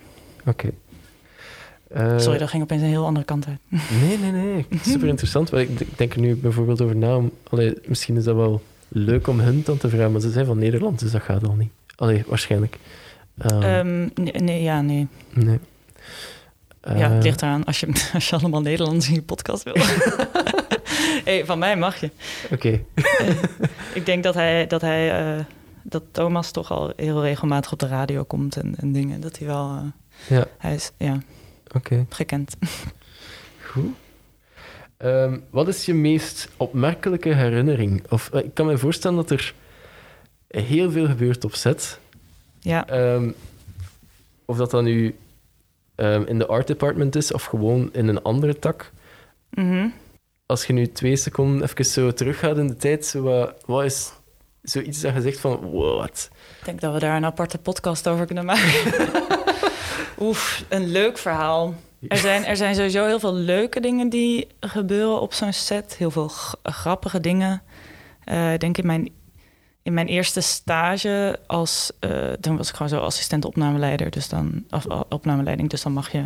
Oké. 0.46 0.70
Eh, 1.90 2.18
Sorry, 2.20 2.38
dat 2.38 2.50
ging 2.50 2.64
opeens 2.64 2.82
een 2.82 2.88
heel 2.88 3.06
andere 3.06 3.26
kant 3.26 3.46
uit. 3.48 3.60
Nee, 4.02 4.18
nee, 4.18 4.32
nee. 4.32 4.66
Super 4.94 5.08
interessant. 5.08 5.54
Ik 5.54 5.70
ik 5.80 5.98
denk 5.98 6.14
er 6.14 6.20
nu 6.20 6.36
bijvoorbeeld 6.36 6.82
over 6.82 6.96
na. 6.96 7.16
Om, 7.16 7.32
allee, 7.50 7.74
misschien 7.86 8.16
is 8.18 8.24
dat 8.24 8.36
wel 8.36 8.62
leuk 8.88 9.28
om 9.28 9.40
hun 9.40 9.62
dan 9.66 9.78
te 9.78 9.90
vragen, 9.90 10.12
maar 10.12 10.22
ze 10.22 10.32
zijn 10.32 10.46
van 10.46 10.58
Nederland, 10.58 11.00
dus 11.00 11.12
dat 11.12 11.22
gaat 11.22 11.48
al 11.48 11.54
niet. 11.56 11.72
Allee, 11.96 12.24
waarschijnlijk. 12.28 12.78
Ehm, 13.38 13.62
Ehm, 13.62 14.00
nee, 14.24 14.32
nee, 14.34 14.62
ja, 14.64 14.82
nee. 14.82 15.08
nee. 15.34 15.60
ja, 16.82 16.94
Eh, 16.94 17.14
het 17.14 17.24
ligt 17.24 17.42
eraan 17.42 17.64
als 17.64 17.80
je, 17.80 17.88
als 18.14 18.30
je 18.30 18.36
allemaal 18.36 18.62
Nederlands 18.62 19.08
in 19.08 19.14
je 19.14 19.22
podcast 19.22 19.64
wil. 19.64 19.76
hey, 21.26 21.46
van 21.46 21.60
mij 21.60 21.78
mag 21.78 21.96
je. 22.00 22.10
Oké. 22.52 22.82
Ik 23.94 24.06
denk 24.06 24.24
dat 24.24 24.34
hij, 24.34 24.68
dat 24.68 24.82
hij, 24.82 25.36
eh, 25.38 25.44
dat 25.84 26.04
Thomas 26.12 26.52
toch 26.52 26.72
al 26.72 26.94
heel 26.96 27.22
regelmatig 27.24 27.72
op 27.72 27.80
de 27.80 27.88
radio 27.88 28.24
komt 28.24 28.56
en, 28.58 28.76
en 28.78 28.92
dingen. 28.92 29.22
Dat 29.22 29.38
hij 29.38 29.48
wel, 29.48 29.70
eh, 29.70 30.38
Ja, 30.38 30.46
hij 30.58 30.74
is 30.76 30.92
ja, 30.98 31.18
oké. 31.74 32.06
gekend. 32.10 32.58
Goed. 33.66 33.96
Ehm, 34.98 35.38
wat 35.50 35.68
is 35.68 35.86
je 35.86 35.94
meest 35.94 36.50
opmerkelijke 36.58 37.30
herinnering? 37.34 38.04
Of 38.10 38.30
eh, 38.34 38.44
ik 38.44 38.54
kan 38.54 38.66
me 38.66 38.78
voorstellen 38.78 39.18
dat 39.18 39.30
er 39.32 39.54
heel 40.48 40.92
veel 40.92 41.06
gebeurt 41.06 41.44
op 41.46 41.56
set. 41.56 42.00
Ja, 42.60 42.88
Ehm, 42.88 43.32
of 44.46 44.58
dat 44.58 44.72
dan 44.72 44.84
nu 44.84 45.16
ehm, 45.96 46.24
in 46.24 46.38
de 46.40 46.46
art 46.48 46.68
department 46.68 47.16
is 47.16 47.32
of 47.34 47.44
gewoon 47.44 47.90
in 47.94 48.08
een 48.08 48.22
andere 48.22 48.60
tak. 48.60 48.92
mhm. 49.50 49.88
Als 50.46 50.66
je 50.66 50.74
nu 50.74 50.92
twee 50.92 51.16
seconden 51.16 51.64
even 51.64 51.86
zo 51.86 52.12
teruggaat 52.12 52.58
in 52.58 52.68
de 52.68 52.76
tijd, 52.76 53.06
zo, 53.06 53.22
wat, 53.22 53.54
wat 53.66 53.84
is 53.84 54.12
zoiets 54.62 55.02
dat 55.02 55.14
je 55.14 55.22
zegt 55.22 55.40
van, 55.40 55.72
wat? 55.72 56.30
ik 56.60 56.66
denk 56.66 56.82
dat 56.82 56.94
we 56.94 57.00
daar 57.00 57.16
een 57.16 57.26
aparte 57.26 57.58
podcast 57.58 58.08
over 58.08 58.26
kunnen 58.26 58.46
maken. 58.46 58.72
Oef, 60.20 60.64
een 60.70 60.88
leuk 60.88 61.18
verhaal. 61.18 61.74
Er 62.08 62.18
zijn, 62.18 62.46
er 62.46 62.58
zijn 62.58 62.76
sowieso 62.76 63.06
heel 63.06 63.20
veel 63.20 63.34
leuke 63.34 63.80
dingen 63.80 64.10
die 64.10 64.48
gebeuren 64.60 65.22
op 65.22 65.34
zo'n 65.34 65.54
set. 65.54 65.96
Heel 65.98 66.12
veel 66.12 66.32
grappige 66.64 67.20
dingen. 67.20 67.62
Eh, 68.24 68.54
ik 68.54 68.60
denk 68.60 68.78
in 68.78 68.86
mijn, 68.86 69.10
in 69.84 69.94
mijn 69.94 70.08
eerste 70.08 70.42
stage 70.42 71.40
als... 71.48 71.92
eh, 72.00 72.32
toen 72.32 72.58
was 72.58 72.70
ik 72.70 72.76
gewoon 72.76 72.90
zo 72.90 73.00
assistent 73.00 73.46
opnameleider. 73.46 74.10
Dus 74.10 74.30
dan, 74.30 74.66
of, 74.70 74.86
opnameleiding. 75.10 75.70
Dus 75.70 75.82
dan 75.82 75.94
mag 75.94 76.12
je 76.12 76.26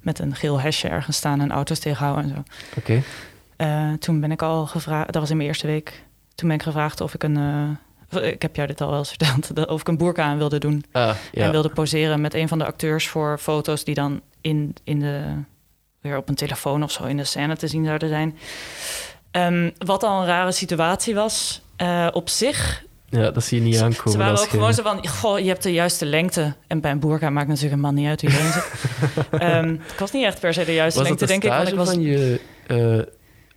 met 0.00 0.18
een 0.18 0.34
geel 0.34 0.60
hesje 0.60 0.88
ergens 0.88 1.16
staan 1.16 1.40
en 1.40 1.52
auto's 1.52 1.78
tegenhouden 1.78 2.24
en 2.24 2.30
zo. 2.30 2.42
Oké. 2.78 3.02
Eh, 3.56 3.92
toen 3.92 4.20
ben 4.20 4.30
ik 4.32 4.42
al 4.42 4.66
gevraagd... 4.66 5.12
Dat 5.12 5.22
was 5.22 5.30
in 5.30 5.36
mijn 5.36 5.48
eerste 5.48 5.66
week. 5.66 6.02
Toen 6.34 6.48
ben 6.48 6.56
ik 6.56 6.62
gevraagd 6.62 7.00
of 7.00 7.14
ik 7.14 7.22
een... 7.22 7.78
ik 8.10 8.42
heb 8.42 8.56
jou 8.56 8.68
dit 8.68 8.80
al 8.80 8.88
wel 8.90 8.98
eens 8.98 9.08
verteld. 9.08 9.54
dat- 9.56 9.68
Of 9.68 9.80
ik 9.80 9.88
een 9.88 9.96
boerka 9.96 10.22
aan 10.22 10.38
wilde 10.38 10.58
doen 10.58 10.84
Ah, 10.92 11.14
ja. 11.32 11.44
en 11.44 11.50
wilde 11.50 11.68
poseren 11.68 12.20
met 12.20 12.34
een 12.34 12.48
van 12.48 12.58
de 12.58 12.64
acteurs 12.64 13.08
voor 13.08 13.38
foto's 13.38 13.84
die 13.84 13.94
dan 13.94 14.20
in, 14.40 14.74
in 14.84 15.00
de, 15.00 15.22
weer 16.00 16.16
op 16.16 16.28
een 16.28 16.34
telefoon 16.34 16.82
of 16.82 16.90
zo 16.92 17.04
in 17.04 17.16
de 17.16 17.24
scène 17.24 17.56
te 17.56 17.66
zien 17.66 17.84
zouden 17.84 18.08
zijn. 18.08 18.38
Ehm, 19.30 19.70
wat 19.78 20.02
al 20.02 20.20
een 20.20 20.26
rare 20.26 20.52
situatie 20.52 21.14
was. 21.14 21.62
Eh, 21.76 22.08
op 22.12 22.28
zich, 22.28 22.84
ja, 23.08 23.30
dat 23.30 23.44
zie 23.44 23.58
je 23.58 23.64
niet 23.64 23.80
aankomen. 23.80 24.12
ze 24.12 24.18
waren 24.18 24.38
ook 24.40 24.48
gewoon 24.48 24.74
zo 24.74 24.82
van, 24.82 25.06
goh, 25.08 25.38
je 25.38 25.48
hebt 25.48 25.62
de 25.62 25.72
juiste 25.72 26.06
lengte. 26.06 26.54
En 26.66 26.80
bij 26.80 26.90
een 26.90 26.98
boerka 27.00 27.30
maakt 27.30 27.46
natuurlijk 27.48 27.74
een 27.74 27.80
man 27.80 27.94
niet 27.94 28.06
uit 28.08 28.20
hoe 28.20 28.30
je 28.30 28.36
zit. 28.52 28.68
Ehm, 29.40 29.72
ik 29.72 29.98
was 29.98 30.12
niet 30.12 30.24
echt 30.24 30.40
per 30.40 30.54
se 30.54 30.64
de 30.64 30.74
juiste 30.74 30.98
Was 30.98 31.08
lengte, 31.08 31.24
de 31.26 31.30
denk 31.30 31.44
ik. 31.44 31.50
Want 31.50 31.68
ik 31.68 31.74
was, 31.74 31.88
van 31.88 32.00
je... 32.00 32.40
eh, 32.66 32.98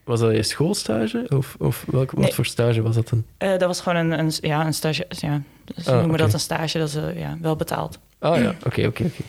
was 0.04 0.20
dat 0.20 0.36
je 0.36 0.44
schoolstage? 0.44 1.26
Of, 1.30 1.56
of 1.60 1.86
welk, 1.88 2.12
wat 2.12 2.24
Nee. 2.24 2.34
voor 2.34 2.46
stage 2.46 2.82
was 2.82 2.96
dat 2.96 3.10
dan? 3.10 3.26
eh, 3.38 3.50
dat 3.50 3.62
was 3.62 3.82
gewoon 3.82 3.98
een, 4.12 4.20
een, 4.20 4.32
ja, 4.42 4.66
een 4.66 4.74
stage. 4.74 5.06
Ja, 5.10 5.42
ze 5.78 5.90
Ah, 5.90 5.94
noemen 5.96 6.10
oké. 6.14 6.18
dat 6.24 6.34
een 6.34 6.40
stage, 6.40 6.78
dat 6.78 6.88
is 6.88 6.96
eh, 6.96 7.20
ja, 7.20 7.38
wel 7.42 7.56
betaald. 7.56 8.00
Ah 8.20 8.42
ja, 8.42 8.50
oké, 8.66 8.86
oké, 8.86 9.04
oké. 9.04 9.24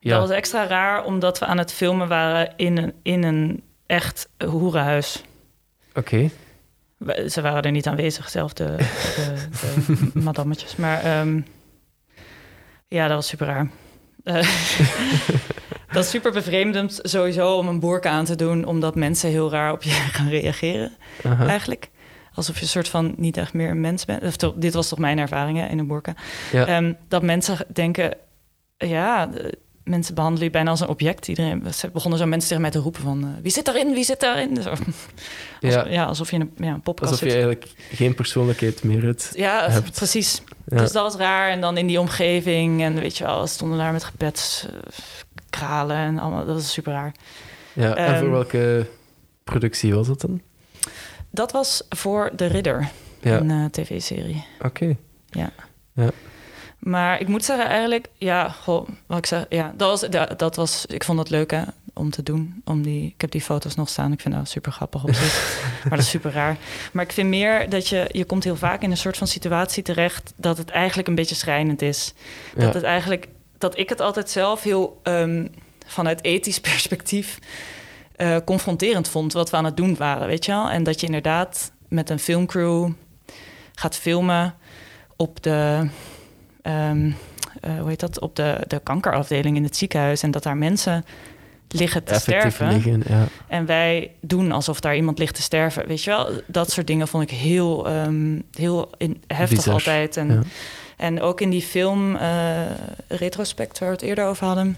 Ja, 0.00 0.18
Dat 0.18 0.28
was 0.28 0.36
extra 0.36 0.66
raar, 0.66 1.04
omdat 1.04 1.38
we 1.38 1.44
aan 1.46 1.58
het 1.58 1.72
filmen 1.72 2.08
waren 2.08 2.52
in 2.56 2.76
een, 2.78 2.92
in 3.02 3.22
een 3.24 3.62
echt 3.86 4.28
hoerenhuis. 4.46 5.22
oké. 5.94 6.30
Ze 7.28 7.40
waren 7.40 7.62
er 7.62 7.70
niet 7.70 7.86
aanwezig, 7.86 8.28
zelf 8.30 8.52
de, 8.52 8.76
de, 8.76 9.48
de 10.12 10.20
madammetjes. 10.28 10.76
Maar 10.76 11.02
ehm, 11.02 11.40
ja, 12.88 13.06
dat 13.06 13.16
was 13.16 13.26
super 13.26 13.46
raar. 13.46 13.70
Eh, 14.24 14.34
dat 15.92 16.04
is 16.04 16.10
super 16.10 16.32
bevreemdend 16.32 16.98
sowieso 17.02 17.56
om 17.56 17.68
een 17.68 17.80
boerka 17.80 18.10
aan 18.10 18.24
te 18.24 18.36
doen... 18.36 18.64
omdat 18.64 18.94
mensen 18.94 19.30
heel 19.30 19.50
raar 19.50 19.72
op 19.72 19.82
je 19.82 19.90
gaan 20.12 20.28
reageren, 20.28 20.92
eigenlijk. 21.46 21.90
Alsof 22.34 22.56
je 22.56 22.62
een 22.62 22.68
soort 22.68 22.88
van 22.88 23.14
niet 23.16 23.36
echt 23.36 23.52
meer 23.52 23.70
een 23.70 23.80
mens 23.80 24.04
bent. 24.04 24.22
Of 24.22 24.36
toch, 24.36 24.54
dit 24.56 24.74
was 24.74 24.88
toch 24.88 24.98
mijn 24.98 25.18
ervaring 25.18 25.58
hè, 25.58 25.66
in 25.66 25.78
een 25.78 25.86
boerka. 25.86 26.14
Ja. 26.52 26.66
Ehm, 26.66 26.92
dat 27.08 27.22
mensen 27.22 27.56
denken, 27.72 28.16
ja, 28.76 29.30
mensen 29.90 30.14
behandelen 30.14 30.44
je 30.46 30.52
bijna 30.52 30.70
als 30.70 30.80
een 30.80 30.88
object. 30.88 31.28
Iedereen, 31.28 31.74
ze 31.74 31.90
begonnen 31.90 32.18
zo 32.18 32.26
mensen 32.26 32.48
tegen 32.48 32.62
mij 32.62 32.70
te 32.72 32.78
roepen 32.78 33.02
van, 33.02 33.22
eh, 33.24 33.28
wie 33.42 33.52
zit 33.52 33.64
daarin, 33.64 33.92
wie 33.94 34.04
zit 34.04 34.20
daarin? 34.20 34.62
Zo. 34.62 34.72
Ja. 35.60 35.86
ja. 35.88 36.04
alsof 36.04 36.30
je 36.30 36.36
in 36.36 36.40
een, 36.56 36.64
ja, 36.66 36.72
een 36.72 36.80
popkast 36.80 37.10
Alsof 37.12 37.26
je 37.28 37.32
zit. 37.34 37.42
eigenlijk 37.44 37.72
geen 37.92 38.14
persoonlijkheid 38.14 38.82
meer 38.84 39.02
hebt. 39.02 39.30
Ja, 39.34 39.70
hebt. 39.70 39.92
precies. 39.92 40.42
Ja. 40.66 40.76
Dus 40.76 40.92
dat 40.92 41.02
was 41.02 41.14
raar. 41.16 41.50
En 41.50 41.60
dan 41.60 41.76
in 41.76 41.86
die 41.86 42.00
omgeving 42.00 42.82
en 42.82 42.94
weet 43.00 43.16
je 43.18 43.24
wel, 43.24 43.40
we 43.40 43.46
stonden 43.46 43.78
daar 43.78 43.92
met 43.92 44.04
gebedskralen 44.04 45.96
en 45.96 46.18
allemaal. 46.18 46.44
Dat 46.46 46.58
is 46.58 46.72
super 46.72 46.92
raar. 46.92 47.14
ja. 47.72 47.94
En 47.96 48.14
voor 48.16 48.22
Ehm, 48.24 48.30
welke 48.30 48.86
productie 49.44 49.94
was 49.94 50.06
het 50.08 50.20
dan? 50.20 50.40
Dat 51.30 51.52
was 51.52 51.82
voor 51.88 52.30
De 52.36 52.46
Ridder, 52.46 52.88
Ja, 53.20 53.36
een 53.40 53.50
eh, 53.50 53.64
tv-serie. 53.64 54.44
oké. 54.60 54.96
Maar 56.80 57.20
ik 57.20 57.28
moet 57.28 57.44
zeggen, 57.44 57.66
eigenlijk, 57.66 58.06
ja, 58.18 58.48
goh, 58.48 58.88
wat 59.06 59.18
ik 59.18 59.26
zeg, 59.26 59.44
ja, 59.48 59.72
dat 59.76 59.88
was, 60.00 60.10
dat, 60.10 60.38
dat 60.38 60.56
was, 60.56 60.86
ik 60.86 61.04
vond 61.04 61.18
het 61.18 61.30
leuk 61.30 61.50
hè, 61.50 61.62
om 61.94 62.10
te 62.10 62.22
doen. 62.22 62.62
Om 62.64 62.82
die, 62.82 63.06
ik 63.06 63.20
heb 63.20 63.30
die 63.30 63.40
foto's 63.40 63.74
nog 63.74 63.88
staan. 63.88 64.12
Ik 64.12 64.20
vind 64.20 64.34
dat 64.34 64.48
super 64.48 64.72
grappig 64.72 65.02
op 65.04 65.14
zich, 65.14 65.60
maar 65.82 65.90
dat 65.90 65.98
is 65.98 66.08
super 66.10 66.32
raar. 66.32 66.56
Maar 66.92 67.04
ik 67.04 67.12
vind 67.12 67.28
meer 67.28 67.68
dat 67.70 67.88
je, 67.88 68.08
je 68.12 68.24
komt 68.24 68.44
heel 68.44 68.56
vaak 68.56 68.82
in 68.82 68.90
een 68.90 68.96
soort 68.96 69.16
van 69.16 69.26
situatie 69.26 69.82
terecht 69.82 70.32
dat 70.36 70.58
het 70.58 70.70
eigenlijk 70.70 71.08
een 71.08 71.14
beetje 71.14 71.34
schrijnend 71.34 71.82
is. 71.82 72.14
Dat 72.54 72.62
Ja. 72.64 72.72
het 72.72 72.82
eigenlijk, 72.82 73.28
dat 73.58 73.78
ik 73.78 73.88
het 73.88 74.00
altijd 74.00 74.30
zelf 74.30 74.62
heel 74.62 75.00
ehm, 75.02 75.46
vanuit 75.86 76.24
ethisch 76.24 76.60
perspectief 76.70 77.38
eh, 78.16 78.36
confronterend 78.44 79.08
vond 79.08 79.32
wat 79.32 79.50
we 79.50 79.56
aan 79.56 79.64
het 79.64 79.76
doen 79.76 79.96
waren, 79.96 80.26
weet 80.26 80.44
je 80.44 80.52
wel? 80.52 80.70
En 80.70 80.82
dat 80.82 81.00
je 81.00 81.06
inderdaad 81.06 81.72
met 81.88 82.10
een 82.10 82.18
filmcrew 82.18 82.90
gaat 83.74 83.96
filmen 83.96 84.54
op 85.16 85.42
de, 85.42 85.88
ehm, 86.62 87.10
eh, 87.60 87.78
hoe 87.78 87.88
heet 87.88 88.00
dat, 88.00 88.20
op 88.20 88.36
de, 88.36 88.56
de 88.66 88.80
kankerafdeling 88.82 89.56
in 89.56 89.64
het 89.64 89.76
ziekenhuis 89.76 90.22
en 90.22 90.30
dat 90.30 90.42
daar 90.42 90.56
mensen 90.56 91.04
liggen 91.68 92.04
te 92.04 92.14
Effectief 92.14 92.54
sterven. 92.54 92.72
liggen, 92.72 93.02
ja. 93.08 93.26
En 93.46 93.66
wij 93.66 94.10
doen 94.20 94.52
alsof 94.52 94.80
daar 94.80 94.96
iemand 94.96 95.18
ligt 95.18 95.34
te 95.34 95.42
sterven. 95.42 95.86
Weet 95.86 96.02
je 96.02 96.10
wel, 96.10 96.30
dat 96.46 96.70
soort 96.70 96.86
dingen 96.86 97.08
vond 97.08 97.22
ik 97.22 97.30
heel, 97.30 97.88
ehm, 97.88 98.38
heel 98.52 98.90
in, 98.96 99.22
heftig 99.26 99.56
Bizar, 99.56 99.72
altijd. 99.72 100.16
En, 100.16 100.28
ja. 100.32 100.42
en 100.96 101.20
ook 101.20 101.40
in 101.40 101.50
die 101.50 101.62
film 101.62 102.16
eh, 102.16 102.60
Retrospect, 103.08 103.78
waar 103.78 103.88
we 103.88 103.94
het 103.94 104.04
eerder 104.04 104.24
over 104.24 104.46
hadden, 104.46 104.76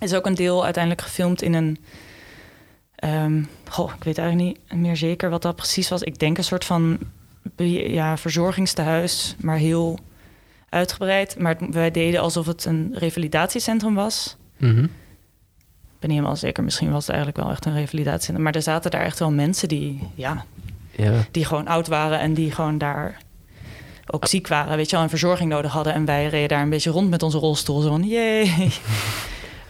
is 0.00 0.14
ook 0.14 0.26
een 0.26 0.34
deel 0.34 0.64
uiteindelijk 0.64 1.02
gefilmd 1.02 1.42
in 1.42 1.54
een. 1.54 1.78
ehm, 2.94 3.42
goh, 3.68 3.92
ik 3.96 4.04
weet 4.04 4.18
eigenlijk 4.18 4.58
niet 4.68 4.80
meer 4.80 4.96
zeker 4.96 5.30
wat 5.30 5.42
dat 5.42 5.56
precies 5.56 5.88
was. 5.88 6.02
Ik 6.02 6.18
denk 6.18 6.38
een 6.38 6.44
soort 6.44 6.64
van 6.64 6.98
ja, 7.56 8.16
verzorgingstehuis, 8.16 9.36
maar 9.40 9.56
heel 9.56 9.98
uitgebreid. 10.72 11.38
Maar 11.38 11.56
het- 11.58 11.74
wij 11.74 11.90
deden 11.90 12.20
alsof 12.20 12.46
het 12.46 12.64
een 12.64 12.92
revalidatiecentrum 12.94 13.94
was. 13.94 14.36
Mhm. 14.56 14.82
Ik 14.84 16.08
ben 16.08 16.10
niet 16.10 16.18
helemaal 16.18 16.36
zeker. 16.36 16.64
Misschien 16.64 16.90
was 16.92 17.06
het 17.06 17.14
eigenlijk 17.14 17.44
wel 17.44 17.50
echt 17.54 17.64
een 17.64 17.74
revalidatiecentrum. 17.74 18.42
Maar 18.44 18.54
er 18.54 18.62
zaten 18.62 18.90
daar 18.90 19.04
echt 19.04 19.18
wel 19.18 19.30
mensen 19.30 19.68
die, 19.68 20.02
ja, 20.14 20.44
Ja. 20.96 21.12
die 21.30 21.44
gewoon 21.44 21.66
oud 21.66 21.86
waren 21.86 22.18
en 22.18 22.34
die 22.34 22.50
gewoon 22.52 22.78
daar 22.78 23.20
ook 24.06 24.26
ziek 24.26 24.48
waren, 24.48 24.76
weet 24.76 24.90
je 24.90 24.94
wel, 24.96 25.04
en 25.04 25.10
verzorging 25.10 25.50
nodig 25.50 25.72
hadden. 25.72 25.94
En 25.94 26.04
wij 26.04 26.26
reden 26.28 26.48
daar 26.48 26.62
een 26.62 26.70
beetje 26.70 26.90
rond 26.90 27.10
met 27.10 27.22
onze 27.22 27.38
rolstoel, 27.38 27.80
zo 27.80 27.88
van, 27.88 28.02
jee. 28.08 28.52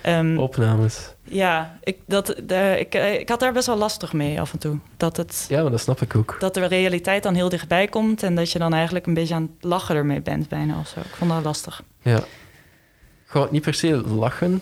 Ehm, 0.02 0.38
Opnames. 0.38 1.14
ja, 1.22 1.78
ik, 1.82 1.98
dat, 2.06 2.26
de, 2.46 2.76
ik, 2.78 2.94
eh, 2.94 3.20
ik 3.20 3.28
had 3.28 3.40
daar 3.40 3.52
best 3.52 3.66
wel 3.66 3.76
lastig 3.76 4.12
mee 4.12 4.40
af 4.40 4.52
en 4.52 4.58
toe. 4.58 4.78
Dat, 4.96 5.16
het, 5.16 5.46
Ja, 5.48 5.62
maar 5.62 5.70
dat 5.70 5.80
snap 5.80 6.00
ik 6.00 6.16
ook. 6.16 6.36
dat 6.38 6.54
de 6.54 6.66
realiteit 6.66 7.22
dan 7.22 7.34
heel 7.34 7.48
dichtbij 7.48 7.86
komt 7.86 8.22
en 8.22 8.34
dat 8.34 8.50
je 8.52 8.58
dan 8.58 8.72
eigenlijk 8.74 9.06
een 9.06 9.14
beetje 9.14 9.34
aan 9.34 9.42
het 9.54 9.64
lachen 9.64 9.96
ermee 9.96 10.20
bent 10.20 10.48
bijna 10.48 10.78
of 10.78 10.88
zo. 10.88 11.00
Ik 11.00 11.06
vond 11.14 11.30
dat 11.30 11.44
lastig. 11.44 11.82
Ja. 12.02 12.20
Gewoon 13.26 13.48
niet 13.50 13.62
per 13.62 13.74
se 13.74 13.96
lachen. 14.08 14.60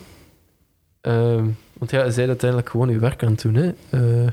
Ehm, 1.01 1.45
want 1.73 1.91
ja, 1.91 2.01
zij 2.01 2.11
zijn 2.11 2.27
uiteindelijk 2.27 2.69
gewoon 2.69 2.89
uw 2.89 2.99
werk 2.99 3.23
aan 3.23 3.31
het 3.31 3.41
doen, 3.41 3.55
hè. 3.55 3.71
Eh, 3.89 4.31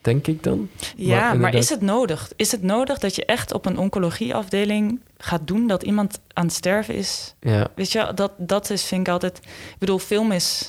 denk 0.00 0.26
ik 0.26 0.42
dan. 0.42 0.68
Ja, 0.96 1.20
maar, 1.20 1.34
inderdaad- 1.34 1.60
is 1.62 1.68
het 1.68 1.80
nodig? 1.80 2.32
Is 2.36 2.52
het 2.52 2.62
nodig 2.62 2.98
dat 2.98 3.14
je 3.14 3.24
echt 3.24 3.52
op 3.52 3.66
een 3.66 3.78
oncologieafdeling 3.78 5.00
gaat 5.18 5.46
doen 5.46 5.66
dat 5.66 5.82
iemand 5.82 6.20
aan 6.32 6.44
het 6.44 6.54
sterven 6.54 6.94
is? 6.94 7.34
Ja. 7.40 7.68
Weet 7.74 7.92
je, 7.92 8.12
dat, 8.14 8.32
dat 8.36 8.70
is, 8.70 8.84
vind 8.84 9.06
ik 9.06 9.12
altijd. 9.12 9.38
Ik 9.44 9.78
bedoel, 9.78 9.98
film 9.98 10.32
is. 10.32 10.68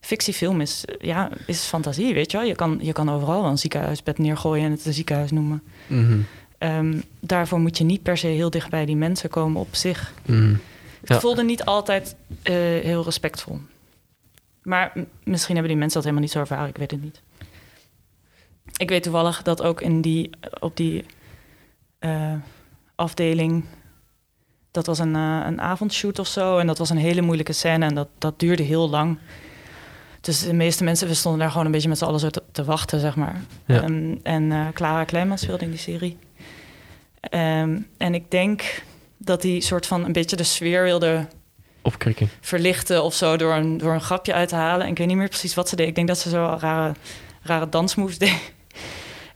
Fictiefilm 0.00 0.60
is, 0.60 0.84
ja, 0.98 1.28
is 1.46 1.60
fantasie, 1.60 2.14
weet 2.14 2.30
je 2.30 2.36
wel. 2.36 2.46
Je 2.46 2.54
kan, 2.54 2.78
je 2.82 2.92
kan 2.92 3.10
overal 3.10 3.42
wel 3.42 3.50
een 3.50 3.58
ziekenhuisbed 3.58 4.18
neergooien 4.18 4.64
en 4.64 4.70
het 4.70 4.84
een 4.86 4.92
ziekenhuis 4.92 5.30
noemen. 5.30 5.62
Mhm. 5.86 6.18
Ehm, 6.58 7.00
daarvoor 7.20 7.58
moet 7.60 7.78
je 7.78 7.84
niet 7.84 8.02
per 8.02 8.16
se 8.16 8.26
heel 8.26 8.50
dicht 8.50 8.70
bij 8.70 8.84
die 8.84 8.96
mensen 8.96 9.30
komen 9.30 9.60
op 9.60 9.74
zich. 9.74 10.12
Het 10.26 11.08
Ja. 11.08 11.20
voelde 11.20 11.44
niet 11.44 11.64
altijd 11.64 12.14
eh, 12.42 12.54
heel 12.54 13.04
respectvol. 13.04 13.58
Maar 14.62 14.92
misschien 15.22 15.54
hebben 15.54 15.72
die 15.72 15.80
mensen 15.80 15.94
dat 16.02 16.02
helemaal 16.02 16.20
niet 16.22 16.30
zo 16.32 16.38
ervaren, 16.38 16.68
ik 16.68 16.76
weet 16.76 16.90
het 16.90 17.02
niet. 17.02 17.20
Ik 18.76 18.88
weet 18.88 19.02
toevallig 19.02 19.42
dat 19.42 19.62
ook 19.62 19.80
in 19.80 20.00
die, 20.00 20.30
op 20.60 20.76
die 20.76 21.04
eh, 21.98 22.34
afdeling... 22.94 23.64
Dat 24.70 24.86
was 24.86 24.98
een, 24.98 25.14
eh, 25.14 25.42
een 25.46 25.60
avondshoot 25.60 26.18
of 26.18 26.26
zo. 26.26 26.58
En 26.58 26.66
dat 26.66 26.78
was 26.78 26.90
een 26.90 26.96
hele 26.96 27.20
moeilijke 27.20 27.52
scène. 27.52 27.86
En 27.86 27.94
dat, 27.94 28.08
dat 28.18 28.38
duurde 28.40 28.62
heel 28.62 28.90
lang. 28.90 29.18
Dus 30.24 30.42
de 30.42 30.52
meeste 30.52 30.84
mensen, 30.84 31.08
we 31.08 31.14
stonden 31.14 31.40
daar 31.40 31.50
gewoon 31.50 31.66
een 31.66 31.72
beetje 31.72 31.88
met 31.88 31.98
z'n 31.98 32.04
allen 32.04 32.20
zo 32.20 32.30
te, 32.30 32.42
te 32.52 32.64
wachten, 32.64 33.00
zeg 33.00 33.16
maar. 33.16 33.40
Ja. 33.66 33.82
Ehm, 33.82 34.14
en 34.22 34.52
eh, 34.52 34.68
Clara 34.72 35.04
Kleimans 35.04 35.42
speelde 35.42 35.64
in 35.64 35.70
die 35.70 35.78
serie. 35.78 36.18
Ehm, 37.20 37.78
en 37.96 38.14
ik 38.14 38.30
denk 38.30 38.82
dat 39.16 39.42
die 39.42 39.60
soort 39.60 39.86
van 39.86 40.04
een 40.04 40.12
beetje 40.12 40.36
de 40.36 40.42
sfeer 40.42 40.82
wilde 40.82 41.26
Opkrikken. 41.82 42.28
verlichten 42.40 43.02
of 43.02 43.14
zo 43.14 43.36
door 43.36 43.54
een, 43.54 43.78
door 43.78 43.92
een 43.92 44.00
grapje 44.00 44.34
uit 44.34 44.48
te 44.48 44.54
halen. 44.54 44.84
En 44.84 44.90
ik 44.90 44.98
weet 44.98 45.06
niet 45.06 45.16
meer 45.16 45.28
precies 45.28 45.54
wat 45.54 45.68
ze 45.68 45.76
deed. 45.76 45.88
Ik 45.88 45.94
denk 45.94 46.08
dat 46.08 46.18
ze 46.18 46.28
zo 46.28 46.56
rare, 46.60 46.92
rare 47.42 47.68
dansmoves 47.68 48.18
deed. 48.18 48.52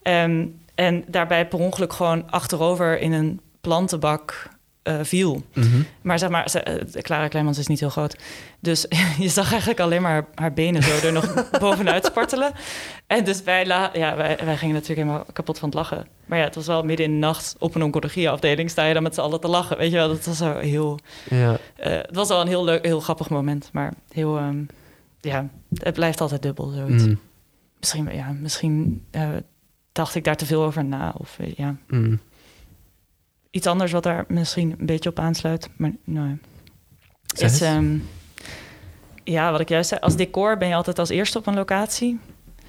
Ehm, 0.08 0.46
en 0.74 1.04
daarbij 1.06 1.48
per 1.48 1.58
ongeluk 1.58 1.92
gewoon 1.92 2.30
achterover 2.30 3.00
in 3.00 3.12
een 3.12 3.40
plantenbak 3.60 4.50
eh, 4.82 4.98
viel. 5.02 5.42
Mhm. 5.54 5.82
Maar 6.02 6.18
zeg 6.18 6.28
maar, 6.28 6.50
ze, 6.50 6.60
eh, 6.60 7.02
Clara 7.02 7.28
Kleimans 7.28 7.58
is 7.58 7.66
niet 7.66 7.80
heel 7.80 7.88
groot. 7.88 8.16
Dus 8.60 8.86
je 9.18 9.28
zag 9.28 9.50
eigenlijk 9.50 9.80
alleen 9.80 10.02
maar 10.02 10.12
haar, 10.12 10.26
haar 10.34 10.52
benen 10.52 10.82
zo 10.82 11.06
er 11.06 11.12
nog 11.12 11.48
bovenuit 11.60 12.04
spartelen. 12.04 12.52
En 13.06 13.24
dus 13.24 13.42
wij, 13.42 13.66
la, 13.66 13.90
ja, 13.92 14.16
wij, 14.16 14.38
wij 14.44 14.56
gingen 14.56 14.74
natuurlijk 14.74 15.00
helemaal 15.06 15.26
kapot 15.32 15.58
van 15.58 15.68
het 15.68 15.78
lachen. 15.78 16.06
Maar 16.26 16.38
ja, 16.38 16.44
het 16.44 16.54
was 16.54 16.66
wel 16.66 16.82
midden 16.82 17.06
in 17.06 17.12
de 17.12 17.18
nacht 17.18 17.56
op 17.58 17.74
een 17.74 17.82
oncologieafdeling... 17.82 18.70
sta 18.70 18.84
je 18.84 18.94
dan 18.94 19.02
met 19.02 19.14
z'n 19.14 19.20
allen 19.20 19.40
te 19.40 19.48
lachen. 19.48 19.76
Weet 19.76 19.90
je 19.90 19.96
wel, 19.96 20.08
dat 20.08 20.26
was 20.26 20.36
zo 20.36 20.58
heel... 20.58 20.98
Ja. 21.30 21.58
eh, 21.76 21.92
het 21.92 22.14
was 22.14 22.28
wel 22.28 22.40
een 22.40 22.48
heel 22.48 22.64
leuk, 22.64 22.84
heel 22.84 23.00
grappig 23.00 23.30
moment. 23.30 23.70
Maar 23.72 23.94
heel, 24.12 24.36
ehm, 24.36 24.62
ja, 25.20 25.48
het 25.74 25.94
blijft 25.94 26.20
altijd 26.20 26.42
dubbel, 26.42 26.68
zoiets. 26.68 27.04
Mhm. 27.04 27.14
Misschien, 27.78 28.08
ja, 28.12 28.32
misschien 28.40 29.06
dacht 29.98 30.14
ik 30.14 30.24
daar 30.24 30.36
te 30.36 30.46
veel 30.46 30.62
over 30.62 30.84
na. 30.84 31.14
Of 31.16 31.38
eh, 31.38 31.52
ja, 31.54 31.76
Mhm. 31.86 32.16
iets 33.50 33.66
anders 33.66 33.92
wat 33.92 34.02
daar 34.02 34.24
misschien 34.28 34.74
een 34.78 34.86
beetje 34.86 35.10
op 35.10 35.18
aansluit. 35.18 35.68
Maar 35.76 35.92
nee. 36.04 36.38
Zeg 37.34 37.50
Is, 37.50 37.60
ehm, 37.60 37.98
ja, 39.24 39.50
wat 39.50 39.60
ik 39.60 39.68
juist 39.68 39.88
zei, 39.88 40.00
als 40.00 40.16
decor 40.16 40.56
ben 40.56 40.68
je 40.68 40.74
altijd 40.74 40.98
als 40.98 41.08
eerste 41.08 41.38
op 41.38 41.46
een 41.46 41.54
locatie. 41.54 42.18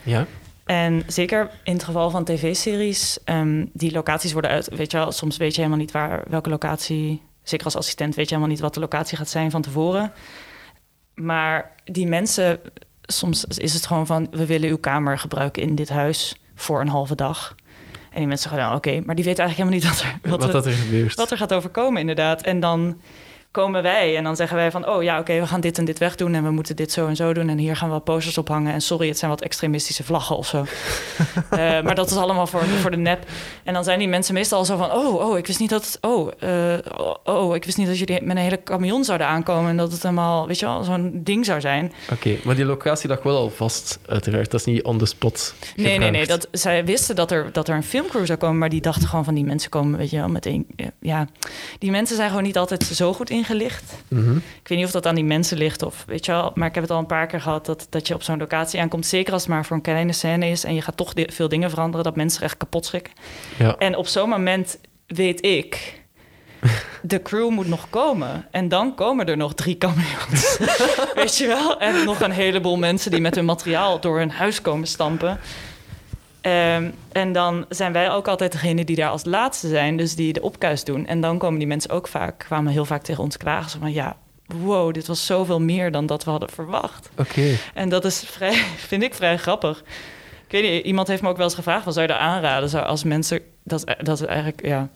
Ja. 0.03 0.25
En 0.65 1.03
zeker 1.07 1.49
in 1.63 1.73
het 1.73 1.83
geval 1.83 2.09
van 2.09 2.23
tv-series, 2.23 3.19
ehm, 3.23 3.65
die 3.73 3.91
locaties 3.91 4.33
worden 4.33 4.51
uit. 4.51 4.75
Weet 4.75 4.91
je 4.91 4.97
wel, 4.97 5.11
soms 5.11 5.37
weet 5.37 5.51
je 5.55 5.57
helemaal 5.61 5.79
niet 5.79 5.91
waar 5.91 6.23
welke 6.27 6.49
locatie. 6.49 7.21
Zeker 7.43 7.65
als 7.65 7.75
assistent 7.75 8.15
weet 8.15 8.25
je 8.29 8.35
helemaal 8.35 8.53
niet 8.53 8.63
wat 8.63 8.73
de 8.73 8.79
locatie 8.79 9.17
gaat 9.17 9.29
zijn 9.29 9.51
van 9.51 9.61
tevoren. 9.61 10.11
Maar 11.13 11.71
die 11.83 12.07
mensen, 12.07 12.59
soms 13.01 13.43
is 13.45 13.73
het 13.73 13.85
gewoon 13.85 14.05
van: 14.05 14.27
we 14.31 14.45
willen 14.45 14.69
uw 14.69 14.77
kamer 14.77 15.19
gebruiken 15.19 15.63
in 15.63 15.75
dit 15.75 15.89
huis 15.89 16.35
voor 16.59 16.81
een 16.81 16.87
halve 16.87 17.15
dag. 17.15 17.55
En 18.09 18.17
die 18.17 18.27
mensen 18.27 18.49
gaan, 18.49 18.75
oké, 18.75 19.01
maar 19.05 19.15
die 19.15 19.25
weten 19.25 19.43
eigenlijk 19.43 19.71
helemaal 19.71 19.73
niet 19.73 19.87
wat 19.87 20.01
er, 20.01 20.29
Wat, 20.29 20.51
wat 20.51 20.65
er, 20.65 20.73
er 20.93 21.13
wat 21.15 21.31
er 21.31 21.37
gaat 21.37 21.53
overkomen, 21.53 21.99
inderdaad. 21.99 22.41
En 22.41 22.59
dan 22.59 23.01
komen 23.51 23.83
wij 23.83 24.17
en 24.17 24.23
dan 24.23 24.35
zeggen 24.35 24.57
wij 24.57 24.71
van... 24.71 24.87
oh 24.87 25.03
ja, 25.03 25.19
oké, 25.19 25.39
we 25.39 25.47
gaan 25.47 25.61
dit 25.61 25.77
en 25.77 25.85
dit 25.85 25.97
wegdoen... 25.97 26.33
en 26.33 26.43
we 26.43 26.51
moeten 26.51 26.75
dit 26.75 26.91
zo 26.91 27.07
en 27.07 27.15
zo 27.15 27.33
doen... 27.33 27.49
en 27.49 27.57
hier 27.57 27.75
gaan 27.75 27.93
we 27.93 27.99
posters 27.99 28.37
ophangen... 28.37 28.73
en 28.73 28.81
sorry, 28.81 29.07
het 29.07 29.17
zijn 29.17 29.31
wat 29.31 29.41
extremistische 29.41 30.03
vlaggen 30.03 30.37
of 30.37 30.47
zo. 30.47 30.65
Eh, 31.49 31.57
maar 31.81 31.95
dat 31.95 32.11
is 32.11 32.17
allemaal 32.17 32.47
voor, 32.47 32.65
voor 32.65 32.91
de 32.91 32.97
nep. 32.97 33.25
En 33.63 33.73
dan 33.73 33.83
zijn 33.83 33.99
die 33.99 34.07
mensen 34.07 34.33
meestal 34.33 34.57
al 34.57 34.65
zo 34.65 34.77
van... 34.77 34.91
oh, 34.91 35.29
oh, 35.29 35.37
ik 35.37 35.47
wist 35.47 35.59
niet 35.59 35.69
dat... 35.69 35.97
oh, 36.01 36.31
uh, 36.43 36.73
oh, 37.23 37.55
ik 37.55 37.65
wist 37.65 37.77
niet 37.77 37.87
dat 37.87 37.97
jullie 37.99 38.21
met 38.21 38.35
een 38.35 38.43
hele 38.43 38.63
camion 38.63 39.03
zouden 39.03 39.27
aankomen... 39.27 39.69
en 39.69 39.77
dat 39.77 39.91
het 39.91 40.01
helemaal, 40.01 40.47
weet 40.47 40.59
je 40.59 40.65
wel, 40.65 40.83
zo'n 40.83 41.19
ding 41.23 41.45
zou 41.45 41.61
zijn. 41.61 41.93
Oké, 42.11 42.37
maar 42.43 42.55
die 42.55 42.65
locatie 42.65 43.09
lag 43.09 43.23
wel 43.23 43.37
al 43.37 43.49
vast, 43.49 43.99
uiteraard. 44.07 44.51
Dat 44.51 44.59
is 44.59 44.65
niet 44.65 44.83
on 44.83 44.97
the 44.97 45.05
spot 45.05 45.53
Nee, 45.75 45.97
nee, 45.97 46.11
nee. 46.11 46.27
Dat, 46.27 46.47
zij 46.51 46.85
wisten 46.85 47.15
dat 47.15 47.31
er, 47.31 47.49
dat 47.51 47.67
er 47.67 47.75
een 47.75 47.83
filmcrew 47.83 48.25
zou 48.25 48.37
komen... 48.37 48.57
maar 48.57 48.69
die 48.69 48.81
dachten 48.81 49.07
gewoon 49.07 49.25
van 49.25 49.33
die 49.33 49.45
mensen 49.45 49.69
komen, 49.69 49.97
weet 49.97 50.09
je 50.09 50.17
wel, 50.17 50.29
meteen... 50.29 50.67
ja, 50.99 51.27
die 51.79 51.91
mensen 51.91 52.15
zijn 52.15 52.29
gewoon 52.29 52.43
niet 52.43 52.57
altijd 52.57 52.83
zo 52.83 53.13
goed 53.13 53.29
ingelicht. 53.39 53.93
Mhm. 54.07 54.35
Ik 54.35 54.67
weet 54.67 54.77
niet 54.77 54.87
of 54.87 54.93
dat 54.93 55.05
aan 55.05 55.15
die 55.15 55.23
mensen 55.23 55.57
ligt 55.57 55.81
of 55.81 56.03
weet 56.07 56.25
je 56.25 56.31
wel, 56.31 56.51
maar 56.55 56.67
ik 56.67 56.73
heb 56.73 56.83
het 56.83 56.91
al 56.91 56.99
een 56.99 57.05
paar 57.05 57.27
keer 57.27 57.41
gehad 57.41 57.65
dat, 57.65 57.87
dat 57.89 58.07
je 58.07 58.13
op 58.13 58.23
zo'n 58.23 58.37
locatie 58.37 58.79
aankomt. 58.79 59.05
Zeker 59.05 59.33
als 59.33 59.41
het 59.41 59.51
maar 59.51 59.65
voor 59.65 59.75
een 59.75 59.81
kleine 59.81 60.13
scène 60.13 60.49
is 60.49 60.63
en 60.63 60.73
je 60.75 60.81
gaat 60.81 60.97
toch 60.97 61.13
veel 61.15 61.49
dingen 61.49 61.69
veranderen, 61.69 62.05
dat 62.05 62.15
mensen 62.15 62.43
echt 62.43 62.57
kapot 62.57 62.85
schrikken. 62.85 63.13
Ja. 63.57 63.75
En 63.77 63.95
op 63.95 64.07
zo'n 64.07 64.29
moment 64.29 64.79
weet 65.07 65.45
ik, 65.45 65.99
de 67.01 67.21
crew 67.21 67.49
moet 67.49 67.67
nog 67.67 67.89
komen. 67.89 68.47
En 68.51 68.67
dan 68.67 68.95
komen 68.95 69.25
er 69.25 69.37
nog 69.37 69.53
drie 69.53 69.77
camions. 69.77 70.57
weet 71.15 71.37
je 71.37 71.47
wel? 71.47 71.79
En 71.79 72.05
nog 72.05 72.21
een 72.21 72.31
heleboel 72.31 72.77
mensen 72.77 73.11
die 73.11 73.21
met 73.21 73.35
hun 73.35 73.45
materiaal 73.45 73.99
door 73.99 74.17
hun 74.17 74.31
huis 74.31 74.61
komen 74.61 74.87
stampen. 74.87 75.39
Ehm, 76.41 76.89
en 77.11 77.31
dan 77.31 77.65
zijn 77.69 77.91
wij 77.93 78.11
ook 78.11 78.27
altijd 78.27 78.51
degene 78.51 78.85
die 78.85 78.95
daar 78.95 79.09
als 79.09 79.25
laatste 79.25 79.67
zijn, 79.67 79.97
dus 79.97 80.15
die 80.15 80.33
de 80.33 80.41
opkuis 80.41 80.83
doen. 80.83 81.07
En 81.07 81.21
dan 81.21 81.37
komen 81.37 81.59
die 81.59 81.67
mensen 81.67 81.89
ook 81.91 82.07
vaak, 82.07 82.37
kwamen 82.37 82.71
heel 82.71 82.85
vaak 82.85 83.01
tegen 83.03 83.23
ons 83.23 83.37
klagen. 83.37 83.69
Zo 83.71 83.79
van 83.79 83.93
ja, 83.93 84.17
wow, 84.45 84.93
dit 84.93 85.07
was 85.07 85.25
zoveel 85.25 85.59
meer 85.61 85.91
dan 85.91 86.05
dat 86.05 86.23
we 86.23 86.29
hadden 86.31 86.49
verwacht. 86.49 87.09
Oké. 87.17 87.55
En 87.73 87.89
dat 87.89 88.05
is 88.05 88.19
vrij, 88.19 88.53
vind 88.89 89.03
ik 89.03 89.13
vrij 89.13 89.37
grappig. 89.37 89.83
Ik 90.47 90.61
weet 90.61 90.71
niet, 90.71 90.85
iemand 90.85 91.07
heeft 91.07 91.21
me 91.21 91.29
ook 91.29 91.37
wel 91.37 91.45
eens 91.45 91.55
gevraagd: 91.55 91.85
wat 91.85 91.93
zou 91.93 92.07
je 92.07 92.11
daar 92.13 92.21
aanraden? 92.21 92.69
Zou 92.69 92.85
als 92.85 93.03
mensen, 93.03 93.39
dat, 93.63 93.83
dat 94.01 94.19
is 94.21 94.25
eigenlijk, 94.27 94.65
ja, 94.65 94.89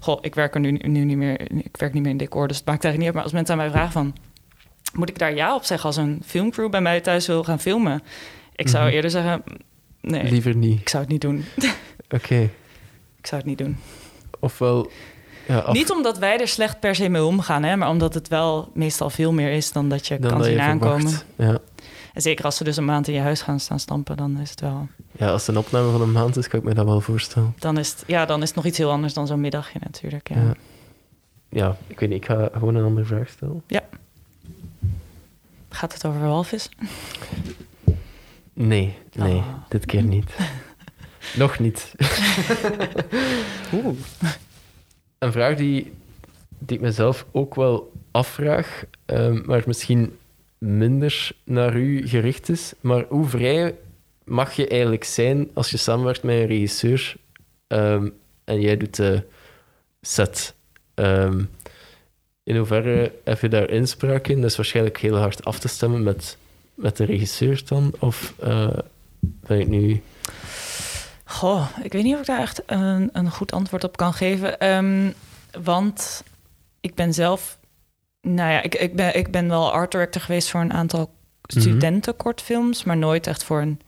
goh, 0.00 0.18
ik 0.20 0.34
werk 0.34 0.54
er 0.54 0.60
nu, 0.60 0.70
nu 0.70 1.04
niet 1.04 1.16
meer, 1.16 1.40
ik 1.64 1.76
werk 1.76 1.92
niet 1.92 2.02
meer 2.02 2.12
in 2.12 2.16
decor, 2.18 2.48
dus 2.48 2.56
het 2.56 2.66
maakt 2.66 2.84
eigenlijk 2.84 2.96
niet 2.98 3.04
uit. 3.06 3.14
Maar 3.14 3.22
als 3.22 3.32
mensen 3.32 3.54
aan 3.54 3.60
mij 3.60 3.70
vragen 3.70 3.92
van, 3.92 4.16
moet 4.94 5.08
ik 5.08 5.18
daar 5.18 5.34
ja 5.34 5.54
op 5.54 5.64
zeggen 5.64 5.86
als 5.86 5.96
een 5.96 6.22
filmcrew 6.26 6.70
bij 6.70 6.80
mij 6.80 7.00
thuis 7.00 7.26
wil 7.26 7.44
gaan 7.44 7.60
filmen? 7.60 8.02
Ik 8.54 8.68
zou 8.68 8.84
Mhm. 8.84 8.94
eerder 8.94 9.10
zeggen, 9.10 9.42
nee, 10.00 10.30
Liever 10.30 10.56
niet. 10.56 10.80
ik 10.80 10.88
zou 10.88 11.02
het 11.02 11.12
niet 11.12 11.20
doen. 11.20 11.44
Oké. 12.16 12.34
Ik 13.18 13.26
zou 13.26 13.40
het 13.40 13.44
niet 13.44 13.58
doen. 13.58 13.76
Ofwel... 14.40 14.90
Ja, 15.48 15.58
af- 15.58 15.74
Niet 15.74 15.90
omdat 15.90 16.18
wij 16.18 16.40
er 16.40 16.48
slecht 16.48 16.80
per 16.80 16.94
se 16.94 17.08
mee 17.08 17.24
omgaan, 17.24 17.62
hè, 17.62 17.76
maar 17.76 17.88
omdat 17.88 18.14
het 18.14 18.28
wel 18.28 18.70
meestal 18.74 19.10
veel 19.10 19.32
meer 19.32 19.50
is 19.52 19.72
dan 19.72 19.88
dat 19.88 20.06
je 20.06 20.18
dan 20.18 20.28
kan 20.30 20.38
dat 20.38 20.46
zien 20.46 20.56
je 20.56 20.62
aankomen. 20.62 21.12
Ja. 21.36 21.58
En 22.14 22.22
zeker 22.22 22.44
als 22.44 22.56
ze 22.56 22.64
dus 22.64 22.76
een 22.76 22.84
maand 22.84 23.08
in 23.08 23.14
je 23.14 23.20
huis 23.20 23.42
gaan 23.42 23.60
staan 23.60 23.80
stampen, 23.80 24.16
dan 24.16 24.38
is 24.38 24.50
het 24.50 24.60
wel. 24.60 24.88
ja, 25.12 25.30
als 25.30 25.46
het 25.46 25.56
een 25.56 25.62
opname 25.62 25.90
van 25.90 26.00
een 26.00 26.12
maand 26.12 26.36
is, 26.36 26.48
kan 26.48 26.58
ik 26.58 26.64
me 26.64 26.74
dat 26.74 26.84
wel 26.84 27.00
voorstellen. 27.00 27.54
Dan 27.58 27.78
is 27.78 27.90
het, 27.90 28.04
ja, 28.06 28.24
dan 28.26 28.42
is 28.42 28.46
het 28.48 28.56
nog 28.56 28.64
iets 28.66 28.78
heel 28.78 28.90
anders 28.90 29.12
dan 29.14 29.26
zo'n 29.26 29.40
middagje 29.40 29.78
natuurlijk. 29.82 30.28
Ja. 30.28 30.36
Ja. 30.36 30.54
Ja, 31.50 31.76
ik 31.86 32.00
weet 32.00 32.08
niet, 32.08 32.18
ik 32.18 32.24
ga 32.30 32.48
gewoon 32.52 32.74
een 32.74 32.84
andere 32.84 33.06
vraag 33.06 33.28
stellen. 33.28 33.62
Gaat 35.68 35.92
het 35.92 36.04
over 36.06 36.20
walvis? 36.20 36.68
Nee, 38.66 38.94
nee, 39.14 39.34
Oh. 39.36 39.54
dit 39.68 39.86
keer 39.86 40.02
niet. 40.02 40.36
Nog 41.36 41.58
niet. 41.58 41.94
Oeh. 43.74 43.96
Een 45.18 45.32
vraag 45.32 45.56
die, 45.56 45.92
die 46.58 46.76
ik 46.76 46.82
mezelf 46.82 47.26
ook 47.32 47.54
wel 47.54 47.92
afvraag, 48.10 48.84
ehm, 49.04 49.42
maar 49.44 49.62
misschien 49.66 50.18
minder 50.58 51.30
naar 51.44 51.76
u 51.76 52.08
gericht 52.08 52.48
is. 52.48 52.72
Maar 52.80 53.04
hoe 53.08 53.26
vrij 53.26 53.74
mag 54.24 54.52
je 54.52 54.68
eigenlijk 54.68 55.04
zijn 55.04 55.48
als 55.54 55.70
je 55.70 55.76
samenwerkt 55.76 56.22
met 56.22 56.34
een 56.34 56.46
regisseur 56.46 57.16
ehm, 57.66 58.08
en 58.44 58.60
jij 58.60 58.76
doet 58.76 58.96
de 58.96 59.22
set? 60.00 60.54
Ehm, 60.94 61.42
in 62.42 62.56
hoeverre 62.56 63.12
heb 63.24 63.40
je 63.40 63.48
daar 63.48 63.70
inspraak 63.70 64.28
in? 64.28 64.40
Dat 64.40 64.50
is 64.50 64.56
waarschijnlijk 64.56 64.98
heel 64.98 65.16
hard 65.16 65.44
af 65.44 65.58
te 65.58 65.68
stemmen 65.68 66.02
met, 66.02 66.36
met 66.78 66.96
de 66.96 67.04
regisseur 67.04 67.62
dan? 67.68 67.92
Of 67.98 68.34
eh, 68.40 68.68
ben 69.20 69.60
ik 69.60 69.68
nu... 69.68 70.02
Goh, 71.24 71.66
ik 71.82 71.92
weet 71.92 72.02
niet 72.04 72.14
of 72.14 72.20
ik 72.20 72.26
daar 72.26 72.40
echt 72.40 72.62
een, 72.66 73.10
een 73.12 73.30
goed 73.30 73.52
antwoord 73.52 73.84
op 73.84 73.96
kan 73.96 74.12
geven. 74.14 74.58
Ehm, 74.58 75.10
want 75.62 76.22
ik 76.80 76.94
ben 76.94 77.14
zelf... 77.14 77.58
Nou 78.20 78.50
ja, 78.52 78.62
ik, 78.62 78.74
ik, 78.74 78.96
ben, 78.96 79.16
ik 79.16 79.30
ben 79.30 79.48
wel 79.48 79.72
art 79.72 79.90
director 79.90 80.22
geweest 80.22 80.50
voor 80.50 80.60
een 80.60 80.72
aantal 80.72 81.16
Mhm. 81.48 81.60
studentenkortfilms... 81.60 82.84
maar 82.84 82.96
nooit 82.96 83.26
echt 83.26 83.44
voor 83.44 83.60
een 83.60 83.80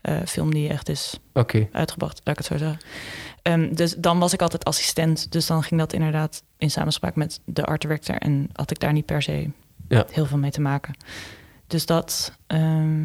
eh, 0.00 0.16
film 0.26 0.54
die 0.54 0.68
echt 0.68 0.88
is 0.88 1.18
uitgebracht, 1.72 2.20
laat 2.24 2.38
ik 2.38 2.44
het 2.44 2.46
zo 2.46 2.56
zeggen. 2.64 2.78
Ehm, 3.42 3.74
dus 3.74 3.94
dan 3.94 4.18
was 4.18 4.32
ik 4.32 4.42
altijd 4.42 4.64
assistent. 4.64 5.32
Dus 5.32 5.46
dan 5.46 5.62
ging 5.62 5.80
dat 5.80 5.92
inderdaad 5.92 6.42
in 6.58 6.70
samenspraak 6.70 7.14
met 7.16 7.40
de 7.44 7.64
art 7.64 7.80
director. 7.80 8.16
En 8.16 8.48
had 8.52 8.70
ik 8.70 8.80
daar 8.80 8.92
niet 8.92 9.06
per 9.06 9.22
se 9.22 9.50
Ja. 9.88 10.06
heel 10.10 10.26
veel 10.26 10.38
mee 10.38 10.50
te 10.50 10.60
maken. 10.60 10.94
Dus 11.72 11.86
dat 11.86 12.32
ehm, 12.46 13.04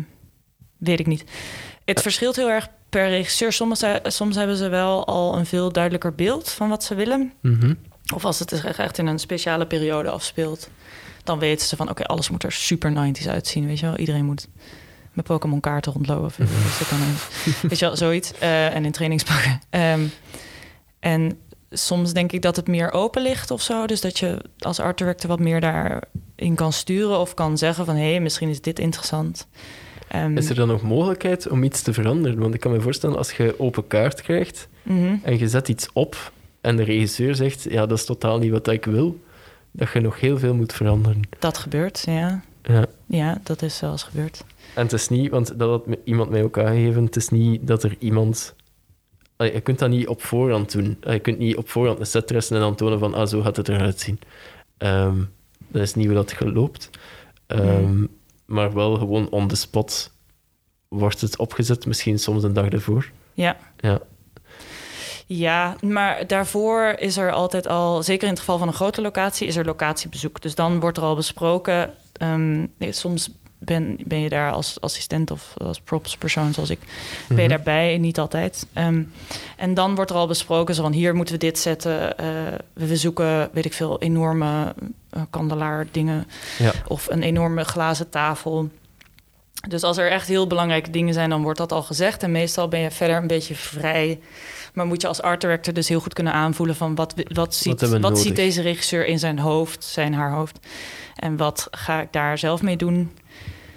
weet 0.78 1.00
ik 1.00 1.08
niet. 1.08 1.24
Het 1.86 2.02
verschilt 2.02 2.36
heel 2.36 2.50
erg 2.50 2.68
per 2.90 3.10
regisseur. 3.10 3.54
Soms, 3.54 3.84
soms 4.04 4.36
hebben 4.36 4.58
ze 4.58 4.68
wel 4.70 5.06
al 5.06 5.38
een 5.38 5.46
veel 5.46 5.72
duidelijker 5.72 6.16
beeld 6.16 6.50
van 6.52 6.70
wat 6.70 6.84
ze 6.84 6.96
willen. 6.96 7.34
Mhm. 7.42 7.74
Of 8.14 8.26
als 8.26 8.40
het 8.40 8.64
echt 8.78 8.98
in 8.98 9.08
een 9.08 9.20
speciale 9.20 9.68
periode 9.68 10.10
afspeelt, 10.10 10.70
dan 11.24 11.40
weten 11.40 11.68
ze 11.68 11.76
van 11.76 11.90
oké, 11.90 12.04
alles 12.04 12.30
moet 12.30 12.44
er 12.44 12.52
super 12.52 12.92
90s 12.92 13.28
uitzien. 13.28 13.66
Weet 13.68 13.80
je 13.80 13.86
wel, 13.86 13.98
iedereen 13.98 14.26
moet 14.26 14.48
met 15.14 15.26
Pokémon 15.26 15.60
kaarten 15.60 15.92
rondlopen. 15.92 16.32
Een- 16.38 17.16
weet 17.70 17.80
je 17.80 17.86
wel, 17.86 17.96
zoiets. 17.98 18.32
Eh, 18.40 18.76
en 18.76 18.86
in 18.86 18.92
trainingspakken. 18.92 19.62
Ehm, 19.70 20.02
en 21.00 21.40
soms 21.70 22.14
denk 22.14 22.32
ik 22.32 22.42
dat 22.42 22.56
het 22.56 22.68
meer 22.68 22.92
open 22.92 23.22
ligt 23.22 23.52
of 23.52 23.62
zo. 23.62 23.88
Dus 23.88 24.02
dat 24.02 24.20
je 24.20 24.42
als 24.60 24.80
art 24.80 24.98
director 24.98 25.30
wat 25.30 25.40
meer 25.40 25.62
daarin 25.62 26.56
kan 26.56 26.74
sturen 26.74 27.20
of 27.20 27.34
kan 27.34 27.58
zeggen 27.58 27.86
van 27.86 27.96
hé, 27.96 28.10
hey, 28.10 28.20
misschien 28.20 28.50
is 28.50 28.62
dit 28.62 28.80
interessant. 28.80 29.48
Ehm, 30.08 30.38
Is 30.38 30.50
er 30.50 30.56
dan 30.56 30.68
nog 30.68 30.82
mogelijkheid 30.82 31.48
om 31.48 31.64
iets 31.64 31.82
te 31.82 31.94
veranderen? 31.94 32.40
Want 32.40 32.54
ik 32.54 32.60
kan 32.60 32.72
me 32.72 32.82
voorstellen, 32.82 33.18
als 33.18 33.32
je 33.32 33.60
open 33.60 33.88
kaart 33.88 34.22
krijgt 34.22 34.68
mhm. 34.84 35.16
en 35.24 35.38
je 35.38 35.48
zet 35.48 35.68
iets 35.68 35.90
op 35.94 36.32
en 36.62 36.76
de 36.76 36.84
regisseur 36.84 37.36
zegt, 37.36 37.64
ja, 37.64 37.86
dat 37.86 37.98
is 37.98 38.06
totaal 38.06 38.38
niet 38.38 38.52
wat 38.52 38.68
ik 38.68 38.86
wil, 38.86 39.20
dat 39.72 39.90
je 39.92 40.00
nog 40.00 40.20
heel 40.20 40.38
veel 40.38 40.54
moet 40.54 40.74
veranderen. 40.74 41.22
Dat 41.40 41.58
gebeurt, 41.58 42.04
ja. 42.06 42.42
Ja. 42.64 42.86
Ja, 43.06 43.40
dat 43.44 43.62
is 43.62 43.78
zelfs 43.78 44.04
gebeurd. 44.04 44.44
En 44.76 44.84
het 44.84 44.94
is 44.94 45.10
niet, 45.10 45.30
want 45.30 45.60
dat 45.60 45.70
had 45.70 45.98
iemand 46.04 46.30
mij 46.30 46.44
ook 46.44 46.58
aangegeven, 46.58 47.04
het 47.04 47.16
is 47.16 47.30
niet 47.30 47.68
dat 47.68 47.84
er 47.84 47.96
iemand... 48.00 48.56
Allee, 49.38 49.54
Je 49.54 49.62
kunt 49.62 49.80
dat 49.80 49.90
niet 49.90 50.08
op 50.08 50.22
voorhand 50.24 50.72
doen. 50.72 50.98
Je 51.02 51.20
kunt 51.20 51.38
niet 51.38 51.56
op 51.58 51.70
voorhand 51.70 52.00
een 52.00 52.06
set 52.06 52.32
en 52.52 52.60
dan 52.60 52.76
tonen 52.76 53.00
van, 53.00 53.14
ah, 53.14 53.28
zo 53.28 53.42
gaat 53.42 53.56
het 53.56 53.70
eruit 53.70 54.00
zien. 54.00 54.20
Ehm, 54.78 55.18
dat 55.68 55.82
is 55.82 55.94
niet 55.96 56.06
hoe 56.06 56.16
dat 56.16 56.32
geloopt. 56.32 56.90
Ehm, 57.48 58.06
Maar 58.46 58.74
wel 58.74 58.96
gewoon 58.98 59.30
on 59.30 59.48
the 59.48 59.56
spot 59.56 60.12
wordt 60.88 61.22
het 61.22 61.38
opgezet, 61.38 61.86
misschien 61.86 62.20
soms 62.20 62.44
een 62.44 62.54
dag 62.54 62.68
ervoor. 62.68 63.12
Ja. 63.34 63.58
Ja. 63.78 64.00
Ja, 65.26 65.76
maar 65.82 66.28
daarvoor 66.28 66.96
is 66.98 67.18
er 67.18 67.32
altijd 67.32 67.68
al, 67.68 68.04
zeker 68.04 68.24
in 68.24 68.30
het 68.30 68.40
geval 68.40 68.58
van 68.58 68.68
een 68.68 68.74
grote 68.74 69.02
locatie, 69.02 69.48
is 69.48 69.56
er 69.56 69.66
locatiebezoek. 69.66 70.42
Dus 70.42 70.56
dan 70.56 70.80
wordt 70.80 70.98
er 70.98 71.04
al 71.04 71.16
besproken. 71.16 71.94
ehm, 72.14 72.66
nee, 72.78 72.92
soms 72.92 73.30
ben, 73.60 73.98
ben 74.06 74.20
je 74.20 74.30
daar 74.30 74.52
als 74.52 74.82
assistent 74.82 75.32
of 75.32 75.54
als 75.58 75.80
propspersoon 75.82 76.54
zoals 76.54 76.70
ik, 76.70 76.80
ben 77.28 77.38
je 77.38 77.42
Mhm. 77.44 77.50
daarbij, 77.50 77.98
niet 77.98 78.20
altijd. 78.20 78.66
Ehm, 78.74 79.04
en 79.58 79.74
dan 79.74 79.96
wordt 79.96 80.12
er 80.12 80.18
al 80.18 80.28
besproken, 80.28 80.76
zo 80.76 80.82
van 80.82 80.92
hier 80.92 81.16
moeten 81.16 81.34
we 81.34 81.40
dit 81.40 81.60
zetten. 81.60 82.18
eh, 82.18 82.28
we 82.74 82.96
zoeken, 82.98 83.50
weet 83.54 83.66
ik 83.66 83.74
veel, 83.74 84.02
enorme 84.02 84.76
uh, 85.18 85.22
kandelaar 85.30 85.88
dingen 85.92 86.28
Ja. 86.58 86.72
of 86.88 87.08
een 87.10 87.24
enorme 87.24 87.64
glazen 87.64 88.10
tafel. 88.10 88.70
Dus 89.68 89.84
als 89.84 89.98
er 89.98 90.12
echt 90.12 90.28
heel 90.28 90.48
belangrijke 90.48 90.90
dingen 90.90 91.14
zijn, 91.14 91.30
dan 91.30 91.42
wordt 91.42 91.58
dat 91.58 91.72
al 91.72 91.84
gezegd. 91.84 92.24
En 92.24 92.32
meestal 92.32 92.68
ben 92.68 92.80
je 92.80 92.92
verder 92.92 93.16
een 93.18 93.28
beetje 93.28 93.56
vrij. 93.56 94.20
Maar 94.74 94.86
moet 94.86 95.02
je 95.02 95.08
als 95.08 95.22
art 95.22 95.42
director 95.42 95.74
dus 95.74 95.88
heel 95.90 96.00
goed 96.00 96.14
kunnen 96.14 96.34
aanvoelen 96.34 96.76
van 96.76 96.96
wat, 96.96 97.14
wat, 97.34 97.56
ziet, 97.56 97.82
we 97.82 98.00
wat 98.00 98.20
ziet 98.20 98.36
deze 98.36 98.62
regisseur 98.62 99.06
in 99.06 99.20
zijn 99.20 99.40
hoofd, 99.40 99.84
zijn 99.84 100.14
haar 100.14 100.32
hoofd. 100.32 100.60
En 101.16 101.38
wat 101.38 101.68
ga 101.72 102.02
ik 102.02 102.12
daar 102.12 102.38
zelf 102.38 102.62
mee 102.62 102.78
doen? 102.78 103.12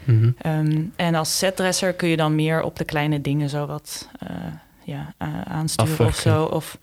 Mhm. 0.05 0.31
Ehm, 0.39 0.83
en 0.97 1.15
als 1.15 1.39
setdresser 1.39 1.93
kun 1.93 2.09
je 2.09 2.17
dan 2.17 2.35
meer 2.35 2.63
op 2.63 2.77
de 2.77 2.85
kleine 2.85 3.21
dingen 3.21 3.49
zo 3.49 3.67
wat 3.67 4.09
eh, 4.19 4.29
ja, 4.85 5.15
a- 5.23 5.45
aansturen 5.45 5.93
of 5.93 6.01
Afwerken. 6.01 6.23
zo. 6.23 6.45
Of, 6.45 6.79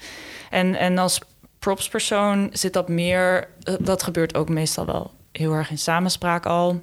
en, 0.50 0.76
en 0.76 0.98
als 0.98 1.20
propspersoon 1.60 2.50
zit 2.54 2.74
dat 2.74 2.90
meer... 2.90 3.48
eh, 3.64 3.74
dat 3.80 4.04
gebeurt 4.04 4.36
ook 4.36 4.50
meestal 4.50 4.86
wel 4.86 5.12
heel 5.32 5.54
erg 5.54 5.70
in 5.70 5.78
samenspraak 5.78 6.46
al. 6.46 6.82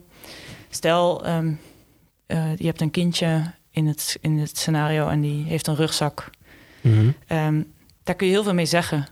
Stel, 0.69 1.25
ehm, 1.25 1.53
eh, 2.27 2.57
je 2.57 2.67
hebt 2.67 2.81
een 2.81 2.91
kindje 2.91 3.43
in 3.71 3.87
het, 3.87 4.19
in 4.21 4.39
het 4.39 4.59
scenario... 4.59 5.09
en 5.09 5.21
die 5.21 5.45
heeft 5.45 5.67
een 5.67 5.77
rugzak. 5.77 6.31
Mhm. 6.81 7.11
Ehm, 7.27 7.63
daar 8.03 8.15
kun 8.15 8.27
je 8.27 8.33
heel 8.33 8.43
veel 8.43 8.55
mee 8.55 8.67
zeggen. 8.67 9.07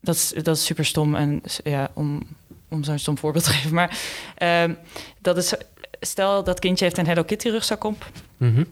Dat 0.00 0.14
is, 0.14 0.32
dat 0.42 0.56
is 0.56 0.64
super 0.64 0.84
stom 0.84 1.14
en 1.14 1.42
ja, 1.64 1.90
om 1.94 2.22
om 2.68 2.84
zo'n 2.84 2.98
stom 2.98 3.18
voorbeeld 3.18 3.44
te 3.44 3.50
geven. 3.50 3.74
Maar 3.74 3.98
ehm, 4.34 4.74
dat 5.20 5.36
is, 5.36 5.54
stel 6.00 6.44
dat 6.44 6.58
kindje 6.58 6.84
heeft 6.84 6.98
een 6.98 7.06
Hello 7.06 7.22
Kitty 7.22 7.48
rugzak 7.48 7.84
op. 7.84 8.10
Mhm. 8.36 8.64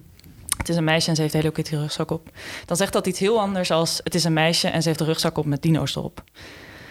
Het 0.57 0.69
is 0.69 0.77
een 0.77 0.85
meisje 0.85 1.09
en 1.09 1.15
ze 1.17 1.23
heeft 1.23 1.35
een 1.35 1.41
Hello 1.41 1.53
Kitty 1.55 1.75
rugzak 1.75 2.11
op. 2.11 2.29
Dan 2.67 2.77
zegt 2.77 2.93
dat 2.93 3.07
iets 3.07 3.19
heel 3.19 3.41
anders 3.41 3.71
als 3.71 4.01
het 4.05 4.15
is 4.15 4.25
een 4.25 4.33
meisje 4.33 4.69
en 4.69 4.83
ze 4.83 4.89
heeft 4.89 5.01
een 5.01 5.07
rugzak 5.07 5.39
op 5.39 5.45
met 5.45 5.63
dino's 5.63 5.97
erop. 5.97 6.23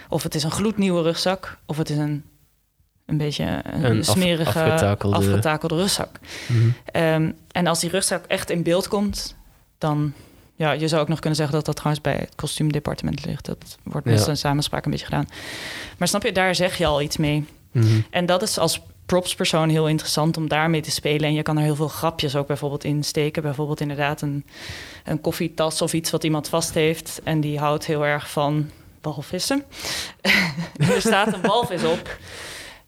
Of 0.08 0.22
het 0.22 0.34
is 0.34 0.42
een 0.42 0.50
gloednieuwe 0.50 1.02
rugzak, 1.02 1.58
of 1.66 1.76
het 1.76 1.90
is 1.90 1.96
een, 1.96 2.24
een 3.06 3.16
beetje 3.16 3.44
een, 3.64 3.84
Een 3.84 3.98
af- 3.98 4.04
smerige, 4.04 4.62
afgetakelde- 4.62 5.16
afgetakelde 5.16 5.74
rugzak. 5.74 6.18
Mhm. 6.48 6.68
Ehm, 6.84 7.30
en 7.52 7.66
als 7.66 7.80
die 7.80 7.90
rugzak 7.90 8.24
echt 8.26 8.50
in 8.50 8.62
beeld 8.62 8.88
komt, 8.88 9.36
dan... 9.78 10.12
Ja, 10.56 10.72
je 10.72 10.88
zou 10.88 11.02
ook 11.02 11.08
nog 11.08 11.18
kunnen 11.18 11.38
zeggen 11.38 11.56
dat 11.56 11.64
dat 11.66 11.76
trouwens 11.76 12.04
bij 12.04 12.14
het 12.16 12.32
kostuumdepartement 12.34 13.24
ligt. 13.26 13.44
Dat 13.46 13.78
wordt 13.82 14.06
Ja. 14.08 14.26
een 14.28 14.36
samenspraak 14.36 14.84
een 14.84 14.90
beetje 14.90 15.06
gedaan. 15.06 15.28
Maar 15.98 16.08
snap 16.08 16.22
je, 16.22 16.32
daar 16.32 16.54
zeg 16.54 16.78
je 16.78 16.86
al 16.86 17.02
iets 17.02 17.16
mee. 17.16 17.44
Mhm. 17.72 18.00
En 18.10 18.26
dat 18.26 18.42
is 18.42 18.58
als 18.58 18.80
propspersoon 19.06 19.68
heel 19.68 19.88
interessant 19.88 20.36
om 20.36 20.48
daarmee 20.48 20.80
te 20.80 20.90
spelen. 20.90 21.28
En 21.28 21.34
je 21.34 21.42
kan 21.42 21.56
er 21.56 21.62
heel 21.62 21.76
veel 21.76 21.88
grapjes 21.88 22.36
ook 22.36 22.46
bijvoorbeeld 22.46 22.84
in 22.84 23.02
steken. 23.04 23.42
Bijvoorbeeld 23.42 23.80
inderdaad 23.80 24.20
een, 24.22 24.44
een 25.04 25.20
koffietas 25.20 25.82
of 25.82 25.92
iets 25.92 26.10
wat 26.10 26.24
iemand 26.24 26.48
vast 26.48 26.74
heeft. 26.74 27.20
En 27.24 27.40
die 27.40 27.58
houdt 27.58 27.86
heel 27.86 28.06
erg 28.06 28.30
van 28.30 28.70
walvissen. 29.00 29.64
er 30.94 31.00
staat 31.00 31.32
een 31.34 31.42
walvis 31.42 31.84
op. 31.84 32.18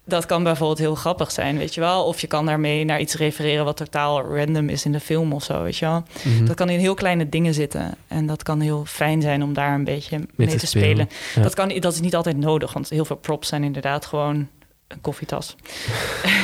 Dat 0.07 0.25
kan 0.25 0.43
bijvoorbeeld 0.43 0.79
heel 0.79 0.95
grappig 0.95 1.31
zijn, 1.31 1.57
weet 1.57 1.73
je 1.73 1.81
wel. 1.81 2.05
Of 2.05 2.19
je 2.19 2.27
kan 2.27 2.45
daarmee 2.45 2.85
naar 2.85 2.99
iets 2.99 3.15
refereren 3.15 3.65
wat 3.65 3.77
totaal 3.77 4.35
random 4.35 4.69
is 4.69 4.85
in 4.85 4.91
de 4.91 4.99
film 4.99 5.33
of 5.33 5.43
zo, 5.43 5.63
weet 5.63 5.77
je 5.77 5.85
wel. 5.85 6.03
Mhm. 6.23 6.45
Dat 6.45 6.55
kan 6.55 6.69
in 6.69 6.79
heel 6.79 6.93
kleine 6.93 7.29
dingen 7.29 7.53
zitten. 7.53 7.95
En 8.07 8.25
dat 8.25 8.43
kan 8.43 8.59
heel 8.59 8.85
fijn 8.85 9.21
zijn 9.21 9.43
om 9.43 9.53
daar 9.53 9.73
een 9.73 9.83
beetje 9.83 10.17
mee, 10.35 10.47
te 10.47 10.57
te, 10.57 10.67
spelen. 10.67 10.89
spelen, 10.89 11.09
ja. 11.35 11.41
Dat, 11.41 11.53
kan, 11.53 11.79
dat 11.79 11.93
is 11.93 11.99
niet 11.99 12.15
altijd 12.15 12.37
nodig, 12.37 12.73
want 12.73 12.89
heel 12.89 13.05
veel 13.05 13.15
props 13.15 13.47
zijn 13.47 13.63
inderdaad 13.63 14.05
gewoon 14.05 14.47
een 14.87 15.01
koffietas. 15.01 15.55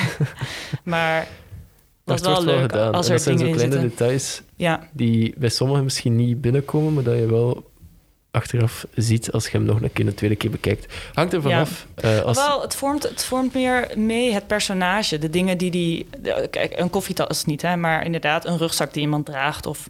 maar 0.83 1.27
dat 2.03 2.19
is 2.19 2.27
wel 2.27 2.43
leuk 2.43 2.61
gedaan. 2.61 2.93
als 2.93 3.07
En 3.07 3.11
er 3.11 3.17
dat 3.17 3.23
zijn 3.25 3.37
zo 3.37 3.43
kleine 3.43 3.59
zitten. 3.61 3.81
details 3.81 4.41
Ja, 4.55 4.87
die 4.91 5.33
bij 5.37 5.49
sommigen 5.49 5.83
misschien 5.83 6.15
niet 6.15 6.41
binnenkomen, 6.41 6.93
maar 6.93 7.03
dat 7.03 7.17
je 7.17 7.25
wel 7.25 7.71
achteraf 8.37 8.85
ziet 8.95 9.31
als 9.31 9.45
je 9.45 9.57
hem 9.57 9.65
nog 9.65 9.81
een 9.81 9.93
keer 9.93 10.07
een 10.07 10.13
tweede 10.13 10.35
keer 10.35 10.49
bekijkt. 10.49 10.93
Hangt 11.13 11.33
er 11.33 11.41
Ja. 11.41 11.49
vanaf. 11.65 11.85
eh, 11.95 12.19
als... 12.21 12.37
wel, 12.37 12.61
het 12.61 12.75
vormt, 12.75 13.03
het 13.03 13.23
vormt 13.25 13.53
meer 13.53 13.91
mee 13.95 14.33
het 14.33 14.47
personage. 14.47 15.17
De 15.17 15.29
dingen 15.29 15.57
die 15.57 15.71
die... 15.71 16.07
de- 16.21 16.47
Kijk, 16.51 16.79
een 16.79 16.89
koffietas 16.89 17.45
niet, 17.45 17.61
hè, 17.61 17.75
maar 17.75 18.05
inderdaad 18.05 18.45
een 18.45 18.57
rugzak 18.57 18.93
die 18.93 19.01
iemand 19.01 19.25
draagt... 19.25 19.65
of 19.65 19.87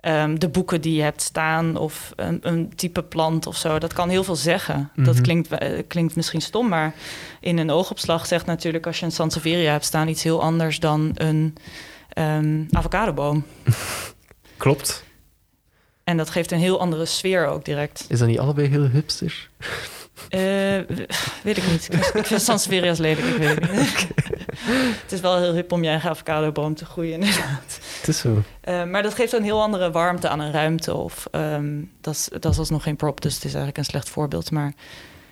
ehm, 0.00 0.38
de 0.38 0.48
boeken 0.48 0.80
die 0.80 0.94
je 0.94 1.02
hebt 1.02 1.22
staan 1.22 1.76
of 1.76 2.12
een, 2.16 2.38
een 2.42 2.72
type 2.76 3.02
plant 3.02 3.46
of 3.46 3.56
zo. 3.56 3.78
Dat 3.78 3.92
kan 3.92 4.08
heel 4.08 4.24
veel 4.24 4.36
zeggen. 4.36 4.90
Dat 4.96 5.14
Mhm. 5.14 5.22
klinkt, 5.22 5.48
eh, 5.48 5.82
klinkt 5.88 6.16
misschien 6.16 6.40
stom, 6.42 6.68
maar 6.68 6.94
in 7.40 7.58
een 7.58 7.70
oogopslag 7.70 8.26
zegt 8.26 8.46
natuurlijk... 8.46 8.86
als 8.86 8.98
je 8.98 9.04
een 9.04 9.12
Sansevieria 9.12 9.70
hebt 9.72 9.84
staan 9.84 10.08
iets 10.08 10.22
heel 10.22 10.42
anders 10.42 10.78
dan 10.80 11.10
een 11.14 11.54
ehm 12.08 12.62
avocadoboom. 12.70 13.44
Klopt. 14.56 15.04
En 16.10 16.16
dat 16.16 16.30
geeft 16.30 16.50
een 16.50 16.58
heel 16.58 16.80
andere 16.80 17.04
sfeer 17.04 17.46
ook 17.46 17.64
direct. 17.64 18.04
Is 18.08 18.18
dat 18.18 18.28
niet 18.28 18.38
allebei 18.38 18.68
heel 18.68 18.88
hipster? 18.88 19.48
Eh, 20.28 20.40
weet 21.42 21.56
ik 21.56 21.70
niet. 21.70 21.88
Ik, 22.14 22.26
vind 22.26 22.42
Sanseveria's 22.42 22.98
lelijk, 22.98 23.26
ik 23.26 23.36
weet 23.36 23.60
het 23.60 23.72
niet. 23.72 24.08
het 25.02 25.12
is 25.12 25.20
wel 25.20 25.38
heel 25.38 25.54
hip 25.54 25.72
om 25.72 25.82
je 25.82 25.88
eigen 25.88 26.10
avocadoboom 26.10 26.74
te 26.74 26.84
groeien, 26.84 27.12
inderdaad. 27.12 27.80
Het 27.98 28.08
is 28.08 28.18
zo. 28.18 28.42
Eh, 28.60 28.84
maar 28.84 29.02
dat 29.02 29.14
geeft 29.14 29.32
een 29.32 29.42
heel 29.42 29.62
andere 29.62 29.90
warmte 29.90 30.28
aan 30.28 30.40
een 30.40 30.52
ruimte. 30.52 30.94
Of 30.94 31.26
ehm, 31.30 31.82
dat, 32.00 32.14
is, 32.14 32.28
dat 32.40 32.52
is 32.52 32.58
alsnog 32.58 32.82
geen 32.82 32.96
prop, 32.96 33.20
dus 33.20 33.34
het 33.34 33.44
is 33.44 33.50
eigenlijk 33.54 33.78
een 33.78 33.84
slecht 33.84 34.08
voorbeeld. 34.08 34.50
Maar 34.50 34.72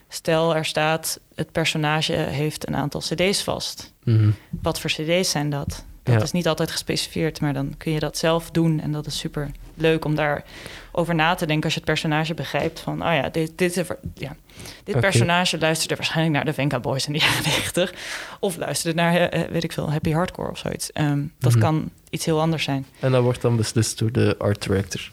stel 0.08 0.56
er 0.56 0.64
staat, 0.64 1.20
het 1.34 1.52
personage 1.52 2.12
heeft 2.12 2.68
een 2.68 2.76
aantal 2.76 3.00
cd's 3.00 3.42
vast. 3.42 3.92
Mhm. 4.04 4.30
Wat 4.62 4.80
voor 4.80 4.90
cd's 4.90 5.30
zijn 5.30 5.50
dat? 5.50 5.84
Dat 6.02 6.14
Ja. 6.14 6.22
is 6.22 6.32
niet 6.32 6.48
altijd 6.48 6.70
gespecificeerd, 6.70 7.40
maar 7.40 7.52
dan 7.52 7.74
kun 7.76 7.92
je 7.92 8.00
dat 8.00 8.18
zelf 8.18 8.50
doen. 8.50 8.80
En 8.80 8.92
dat 8.92 9.06
is 9.06 9.18
super 9.18 9.50
leuk 9.80 10.04
om 10.04 10.14
daarover 10.14 11.14
na 11.14 11.34
te 11.34 11.46
denken 11.46 11.64
als 11.64 11.72
je 11.74 11.80
het 11.80 11.88
personage 11.88 12.34
begrijpt. 12.34 12.80
Van, 12.80 13.02
oh 13.06 13.12
ja, 13.14 13.28
dit, 13.28 13.58
dit, 13.58 13.76
is 13.76 13.86
ja. 14.14 14.36
dit 14.84 14.94
Oké. 14.94 15.00
personage 15.00 15.58
luisterde 15.58 15.94
waarschijnlijk 15.96 16.34
naar 16.36 16.44
de 16.44 16.52
Venga 16.52 16.80
Boys 16.80 17.06
in 17.06 17.12
de 17.12 17.18
jaren 17.26 17.42
90. 17.42 17.94
Of 18.40 18.56
luisterde 18.56 19.00
naar, 19.00 19.14
eh, 19.14 19.42
eh, 19.42 19.50
weet 19.50 19.64
ik 19.64 19.72
veel, 19.72 19.90
Happy 19.90 20.10
Hardcore 20.12 20.50
of 20.50 20.58
zoiets. 20.58 20.92
Ehm, 20.92 21.22
dat 21.38 21.52
Mhm. 21.52 21.60
kan 21.60 21.90
iets 22.10 22.24
heel 22.24 22.40
anders 22.40 22.64
zijn. 22.64 22.86
En 23.00 23.12
dat 23.12 23.22
wordt 23.22 23.40
dan 23.42 23.56
beslist 23.56 23.98
door 23.98 24.12
de 24.12 24.34
art 24.38 24.62
director, 24.62 25.10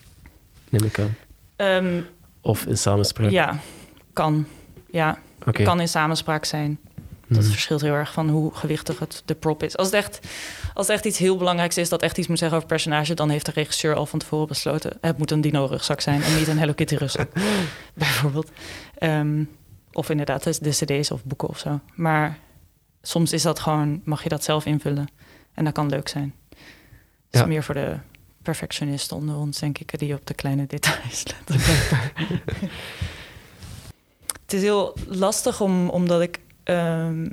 neem 0.70 0.84
ik 0.84 1.00
aan. 1.00 1.16
Ehm, 1.56 2.02
Of 2.42 2.66
in 2.66 2.78
samenspraak. 2.78 3.30
ja, 3.32 3.60
kan. 4.14 4.48
Ja, 4.92 5.18
Oké. 5.46 5.64
kan 5.64 5.80
in 5.80 5.88
samenspraak 5.88 6.46
zijn. 6.46 6.80
Dat 7.28 7.42
Mhm. 7.42 7.50
verschilt 7.52 7.82
heel 7.82 7.94
erg 7.94 8.14
van 8.14 8.30
hoe 8.30 8.54
gewichtig 8.56 9.00
het 9.00 9.22
de 9.26 9.36
prop 9.36 9.64
is. 9.64 9.78
Als 9.78 9.88
het, 9.88 9.96
echt, 9.96 10.20
als 10.74 10.88
het 10.88 10.96
echt 10.96 11.06
iets 11.06 11.18
heel 11.18 11.38
belangrijks 11.38 11.78
is, 11.78 11.90
dat 11.90 12.02
echt 12.02 12.18
iets 12.18 12.28
moet 12.28 12.38
zeggen 12.40 12.58
over 12.58 12.70
personage, 12.70 13.14
dan 13.14 13.30
heeft 13.30 13.46
de 13.46 13.52
regisseur 13.52 13.96
al 13.96 14.06
van 14.06 14.20
tevoren 14.20 14.48
besloten: 14.48 14.98
het 15.02 15.18
moet 15.18 15.32
een 15.32 15.42
dino-rugzak 15.42 16.02
zijn 16.02 16.22
en 16.22 16.36
niet 16.38 16.48
een 16.48 16.58
Hello 16.60 16.74
Kitty-rugzak, 16.74 17.30
bijvoorbeeld. 17.94 18.52
Ehm, 18.98 19.44
of 19.92 20.10
inderdaad 20.10 20.44
de, 20.44 20.58
de 20.62 20.70
CD's 21.00 21.12
of 21.12 21.24
boeken 21.24 21.48
of 21.48 21.60
zo. 21.60 21.80
Maar 21.96 22.38
soms 23.02 23.34
is 23.34 23.42
dat 23.42 23.60
gewoon, 23.60 24.02
mag 24.04 24.24
je 24.24 24.30
dat 24.30 24.44
zelf 24.44 24.66
invullen 24.66 25.08
en 25.54 25.64
dat 25.64 25.74
kan 25.74 25.90
leuk 25.90 26.08
zijn. 26.08 26.34
Het 26.50 26.58
is 27.32 27.40
Ja. 27.40 27.46
meer 27.46 27.64
voor 27.64 27.74
de 27.76 27.98
perfectionisten 28.42 29.18
onder 29.18 29.36
ons, 29.36 29.60
denk 29.60 29.78
ik, 29.78 30.00
die 30.00 30.14
op 30.14 30.28
de 30.28 30.34
kleine 30.34 30.66
details 30.68 31.24
letten. 31.28 31.60
Het 34.44 34.54
is 34.54 34.62
heel 34.62 34.96
lastig 35.08 35.62
om, 35.62 35.90
omdat 35.90 36.22
ik 36.22 36.40
ehm, 36.66 37.28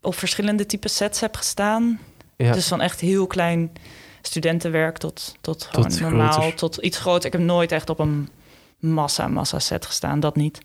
op 0.00 0.14
verschillende 0.14 0.66
type 0.66 0.88
sets 0.88 1.20
heb 1.20 1.36
gestaan. 1.36 2.00
Ja. 2.36 2.52
Dus 2.52 2.68
van 2.68 2.80
echt 2.80 3.00
heel 3.00 3.26
klein 3.26 3.72
studentenwerk 4.22 4.98
tot, 4.98 5.36
tot 5.40 5.68
normaal, 6.00 6.32
groter. 6.32 6.54
tot 6.54 6.76
iets 6.76 6.98
groter. 6.98 7.26
Ik 7.26 7.32
heb 7.32 7.40
nooit 7.40 7.72
echt 7.72 7.90
op 7.90 7.98
een 7.98 8.28
massa, 8.78 9.28
massa 9.28 9.58
set 9.58 9.86
gestaan, 9.86 10.20
dat 10.20 10.36
niet. 10.36 10.60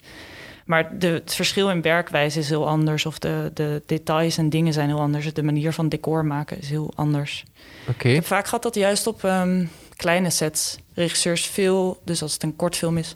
Maar 0.65 0.99
de, 0.99 1.07
het 1.07 1.35
verschil 1.35 1.69
in 1.69 1.81
werkwijze 1.81 2.39
is 2.39 2.49
heel 2.49 2.67
anders. 2.67 3.05
Of 3.05 3.19
de, 3.19 3.51
de 3.53 3.81
details 3.85 4.37
en 4.37 4.49
dingen 4.49 4.73
zijn 4.73 4.87
heel 4.87 4.99
anders. 4.99 5.33
De 5.33 5.43
manier 5.43 5.73
van 5.73 5.89
decor 5.89 6.25
maken 6.25 6.59
is 6.59 6.69
heel 6.69 6.91
anders. 6.95 7.45
Oké. 7.89 8.07
Ik 8.07 8.15
heb 8.15 8.25
vaak 8.25 8.45
gehad 8.45 8.63
dat 8.63 8.75
juist 8.75 9.07
op 9.07 9.23
ehm, 9.23 9.65
kleine 9.95 10.29
sets 10.29 10.77
regisseurs 10.93 11.45
veel, 11.45 12.01
dus 12.03 12.21
als 12.21 12.33
het 12.33 12.43
een 12.43 12.55
kortfilm 12.55 12.97
is, 12.97 13.15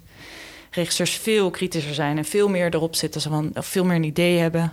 regisseurs 0.74 1.16
veel 1.16 1.50
kritischer 1.50 1.94
zijn 1.94 2.18
en 2.18 2.24
veel 2.24 2.48
meer 2.48 2.74
erop 2.74 2.94
zitten, 2.94 3.20
zo 3.20 3.30
van, 3.30 3.50
of 3.54 3.66
veel 3.66 3.84
meer 3.84 3.96
een 3.96 4.04
idee 4.04 4.38
hebben 4.38 4.72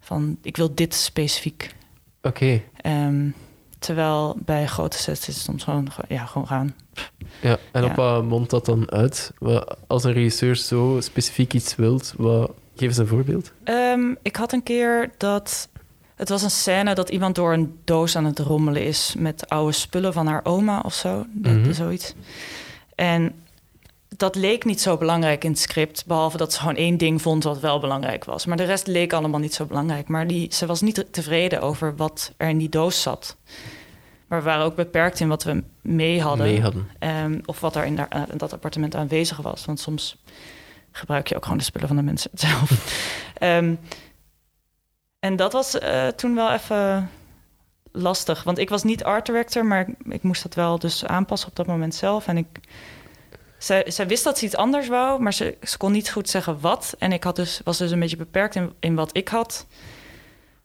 van 0.00 0.38
ik 0.42 0.56
wil 0.56 0.74
dit 0.74 0.94
specifiek. 0.94 1.74
Oké. 2.22 2.62
Ehm, 2.76 3.28
terwijl 3.78 4.36
bij 4.44 4.66
grote 4.66 4.98
sets 4.98 5.28
is 5.28 5.34
het 5.34 5.44
soms 5.44 5.64
gewoon, 5.64 5.88
ja, 6.08 6.26
gewoon 6.26 6.46
gaan. 6.46 6.74
Ja, 7.40 7.58
en 7.72 7.84
op 7.84 7.94
wat 7.94 8.24
mondt 8.24 8.50
dat 8.50 8.64
dan 8.64 8.90
uit? 8.90 9.32
Als 9.86 10.04
een 10.04 10.12
regisseur 10.12 10.56
zo 10.56 10.96
specifiek 11.00 11.52
iets 11.54 11.76
wilt, 11.76 12.14
wat... 12.16 12.50
geef 12.76 12.88
eens 12.88 12.98
een 12.98 13.06
voorbeeld. 13.06 13.52
Ehm, 13.64 14.14
ik 14.22 14.36
had 14.36 14.52
een 14.52 14.62
keer 14.62 15.10
dat. 15.16 15.68
Het 16.14 16.28
was 16.28 16.42
een 16.42 16.50
scène 16.50 16.94
dat 16.94 17.08
iemand 17.08 17.34
door 17.34 17.52
een 17.52 17.78
doos 17.84 18.16
aan 18.16 18.24
het 18.24 18.38
rommelen 18.38 18.84
is 18.84 19.14
met 19.18 19.48
oude 19.48 19.72
spullen 19.72 20.12
van 20.12 20.26
haar 20.26 20.40
oma 20.44 20.80
of 20.84 20.94
zo. 20.94 21.26
Mhm. 21.42 21.72
Zoiets. 21.72 22.14
En 22.94 23.41
dat 24.22 24.34
leek 24.34 24.64
niet 24.64 24.80
zo 24.80 24.96
belangrijk 24.96 25.44
in 25.44 25.50
het 25.50 25.58
script, 25.60 26.06
behalve 26.06 26.36
dat 26.36 26.52
ze 26.52 26.58
gewoon 26.58 26.76
één 26.76 26.96
ding 26.96 27.22
vond 27.22 27.44
wat 27.44 27.60
wel 27.60 27.80
belangrijk 27.80 28.24
was. 28.24 28.46
Maar 28.46 28.56
de 28.56 28.64
rest 28.64 28.86
leek 28.86 29.12
allemaal 29.12 29.40
niet 29.40 29.54
zo 29.54 29.64
belangrijk. 29.64 30.08
Maar 30.08 30.26
die, 30.26 30.54
ze 30.54 30.66
was 30.66 30.80
niet 30.80 31.06
tevreden 31.10 31.60
over 31.60 31.96
wat 31.96 32.32
er 32.36 32.48
in 32.48 32.58
die 32.58 32.68
doos 32.68 33.02
zat. 33.02 33.36
Maar 34.26 34.38
we 34.38 34.44
waren 34.44 34.64
ook 34.64 34.74
beperkt 34.76 35.20
in 35.20 35.28
wat 35.28 35.42
we 35.44 35.62
mee 35.80 36.20
hadden. 36.20 36.46
Mee 36.46 36.60
hadden. 36.62 36.88
Ehm, 36.98 37.40
of 37.44 37.60
wat 37.60 37.76
er 37.76 37.84
in, 37.84 37.96
daar- 37.96 38.08
eh, 38.08 38.22
in 38.30 38.38
dat 38.38 38.52
appartement 38.52 38.94
aanwezig 38.94 39.36
was. 39.36 39.64
Want 39.64 39.80
soms 39.80 40.16
gebruik 40.90 41.28
je 41.28 41.36
ook 41.36 41.42
gewoon 41.42 41.58
de 41.58 41.64
spullen 41.64 41.88
van 41.88 41.96
de 41.96 42.02
mensen 42.02 42.30
zelf. 42.48 42.70
Ehm, 43.38 43.74
en 45.18 45.36
dat 45.36 45.52
was 45.52 45.78
eh, 45.78 46.06
toen 46.06 46.34
wel 46.34 46.52
even 46.52 47.10
lastig. 47.92 48.42
Want 48.42 48.58
ik 48.58 48.68
was 48.68 48.82
niet 48.82 49.04
art 49.04 49.26
director, 49.26 49.66
maar 49.66 49.88
ik, 49.88 50.12
ik 50.12 50.22
moest 50.22 50.42
dat 50.42 50.54
wel 50.54 50.78
dus 50.78 51.04
aanpassen 51.06 51.48
op 51.48 51.56
dat 51.56 51.66
moment 51.66 51.94
zelf. 51.94 52.26
En 52.26 52.36
ik, 52.36 52.46
zij, 53.62 53.90
zij 53.90 54.06
wist 54.06 54.24
dat 54.24 54.38
ze 54.38 54.44
iets 54.44 54.56
anders 54.56 54.88
wou, 54.88 55.20
maar 55.22 55.32
ze, 55.34 55.56
ze 55.62 55.76
kon 55.76 55.92
niet 55.92 56.10
goed 56.10 56.28
zeggen 56.28 56.60
wat. 56.60 56.94
En 56.98 57.12
ik 57.12 57.24
had 57.24 57.36
dus, 57.36 57.60
was 57.64 57.78
dus 57.78 57.90
een 57.90 58.00
beetje 58.00 58.16
beperkt 58.16 58.54
in, 58.54 58.72
in 58.80 58.94
wat 58.94 59.16
ik 59.16 59.28
had. 59.28 59.66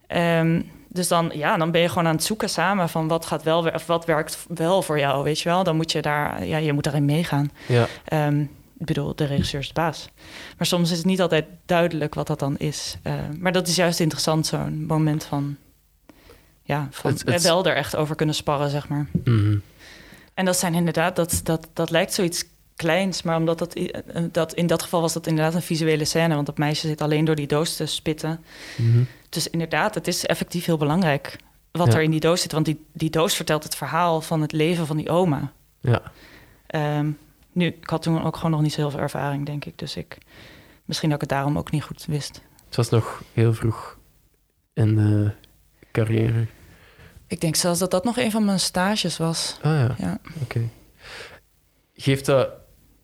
Ehm, 0.08 0.62
dus 0.88 1.08
dan, 1.08 1.32
ja, 1.34 1.58
dan 1.58 1.72
ben 1.72 1.82
je 1.82 1.90
gewoon 1.90 2.08
aan 2.08 2.16
het 2.16 2.24
zoeken 2.24 2.50
samen 2.50 2.90
van 2.90 3.08
wat 3.08 3.26
gaat 3.26 3.44
wel, 3.44 3.66
of 3.74 3.86
wat 3.86 4.06
werkt 4.06 4.46
wel 4.48 4.82
voor 4.82 5.00
jou, 5.00 5.24
weet 5.24 5.40
je 5.40 5.50
wel. 5.50 5.64
Dan 5.64 5.76
moet 5.76 5.92
je 5.92 6.02
daar, 6.02 6.46
ja, 6.46 6.58
je 6.58 6.74
moet 6.74 6.84
daarin 6.84 7.06
meegaan. 7.06 7.52
Ja. 7.68 7.88
Ehm, 8.06 8.40
ik 8.80 8.86
bedoel, 8.86 9.16
de 9.16 9.26
regisseur 9.26 9.60
is 9.60 9.68
de 9.68 9.74
baas. 9.74 10.10
Maar 10.58 10.68
soms 10.68 10.92
is 10.92 10.98
het 10.98 11.06
niet 11.06 11.22
altijd 11.22 11.46
duidelijk 11.66 12.14
wat 12.14 12.28
dat 12.28 12.40
dan 12.40 12.58
is. 12.58 12.98
Eh, 13.04 13.14
maar 13.40 13.52
dat 13.52 13.68
is 13.68 13.76
juist 13.76 14.00
interessant, 14.00 14.46
zo'n 14.48 14.86
moment 14.86 15.24
van... 15.24 15.58
Ja, 16.64 16.88
van 16.92 17.12
Het- 17.12 17.24
het- 17.26 17.42
wel 17.44 17.66
er 17.66 17.76
echt 17.76 17.96
over 17.96 18.16
kunnen 18.16 18.36
sparren, 18.36 18.70
zeg 18.70 18.88
maar. 18.88 19.06
Mhm. 19.24 19.58
En 20.34 20.46
dat 20.46 20.58
zijn 20.58 20.74
inderdaad, 20.74 21.16
dat, 21.16 21.40
dat, 21.44 21.68
dat 21.74 21.90
lijkt 21.90 22.14
zoiets 22.14 22.44
kleins, 22.78 23.22
maar 23.22 23.38
omdat 23.38 23.58
dat, 23.58 23.76
i- 23.78 23.88
eh, 23.88 24.24
dat 24.32 24.54
in 24.54 24.68
dat 24.68 24.82
geval 24.82 25.02
was 25.02 25.14
dat 25.14 25.28
inderdaad 25.28 25.54
een 25.54 25.62
visuele 25.62 26.06
scène, 26.06 26.34
want 26.34 26.46
dat 26.46 26.58
meisje 26.58 26.88
zit 26.88 27.02
alleen 27.02 27.26
door 27.26 27.36
die 27.36 27.48
doos 27.48 27.76
te 27.76 27.86
spitten. 27.86 28.44
Mhm. 28.78 29.04
Dus 29.30 29.50
inderdaad, 29.50 29.96
het 29.96 30.08
is 30.08 30.26
effectief 30.26 30.66
heel 30.66 30.78
belangrijk 30.78 31.36
wat 31.72 31.88
Ja. 31.88 31.94
er 31.98 32.02
in 32.02 32.12
die 32.12 32.20
doos 32.20 32.42
zit, 32.42 32.52
want 32.52 32.66
die, 32.66 32.86
die 32.94 33.10
doos 33.10 33.36
vertelt 33.36 33.64
het 33.64 33.76
verhaal 33.76 34.22
van 34.22 34.42
het 34.42 34.52
leven 34.52 34.86
van 34.86 34.98
die 34.98 35.10
oma. 35.10 35.52
Ja. 35.80 36.02
Ehm, 36.68 37.12
nu, 37.52 37.66
ik 37.68 37.90
had 37.90 38.02
toen 38.02 38.24
ook 38.24 38.36
gewoon 38.36 38.52
nog 38.52 38.62
niet 38.62 38.74
zo 38.74 38.82
heel 38.82 38.92
veel 38.92 39.00
ervaring, 39.00 39.46
denk 39.46 39.66
ik, 39.66 39.78
dus 39.78 39.96
ik 39.96 40.18
misschien 40.86 41.10
dat 41.10 41.22
ik 41.22 41.30
het 41.30 41.38
daarom 41.38 41.58
ook 41.58 41.72
niet 41.72 41.84
goed 41.84 42.06
wist. 42.06 42.42
Het 42.66 42.76
was 42.76 42.90
nog 42.90 43.24
heel 43.34 43.54
vroeg 43.54 43.98
in 44.74 44.96
de 44.96 45.32
carrière. 45.92 46.46
Ik 47.28 47.42
denk 47.42 47.56
zelfs 47.56 47.80
dat 47.80 47.92
dat 47.92 48.04
nog 48.04 48.18
een 48.18 48.32
van 48.32 48.46
mijn 48.46 48.60
stages 48.60 49.18
was. 49.18 49.58
Ah 49.62 49.72
ja, 49.72 49.96
Ja. 49.98 50.18
oké. 50.42 50.62
Geeft 51.94 52.26
dat... 52.26 52.50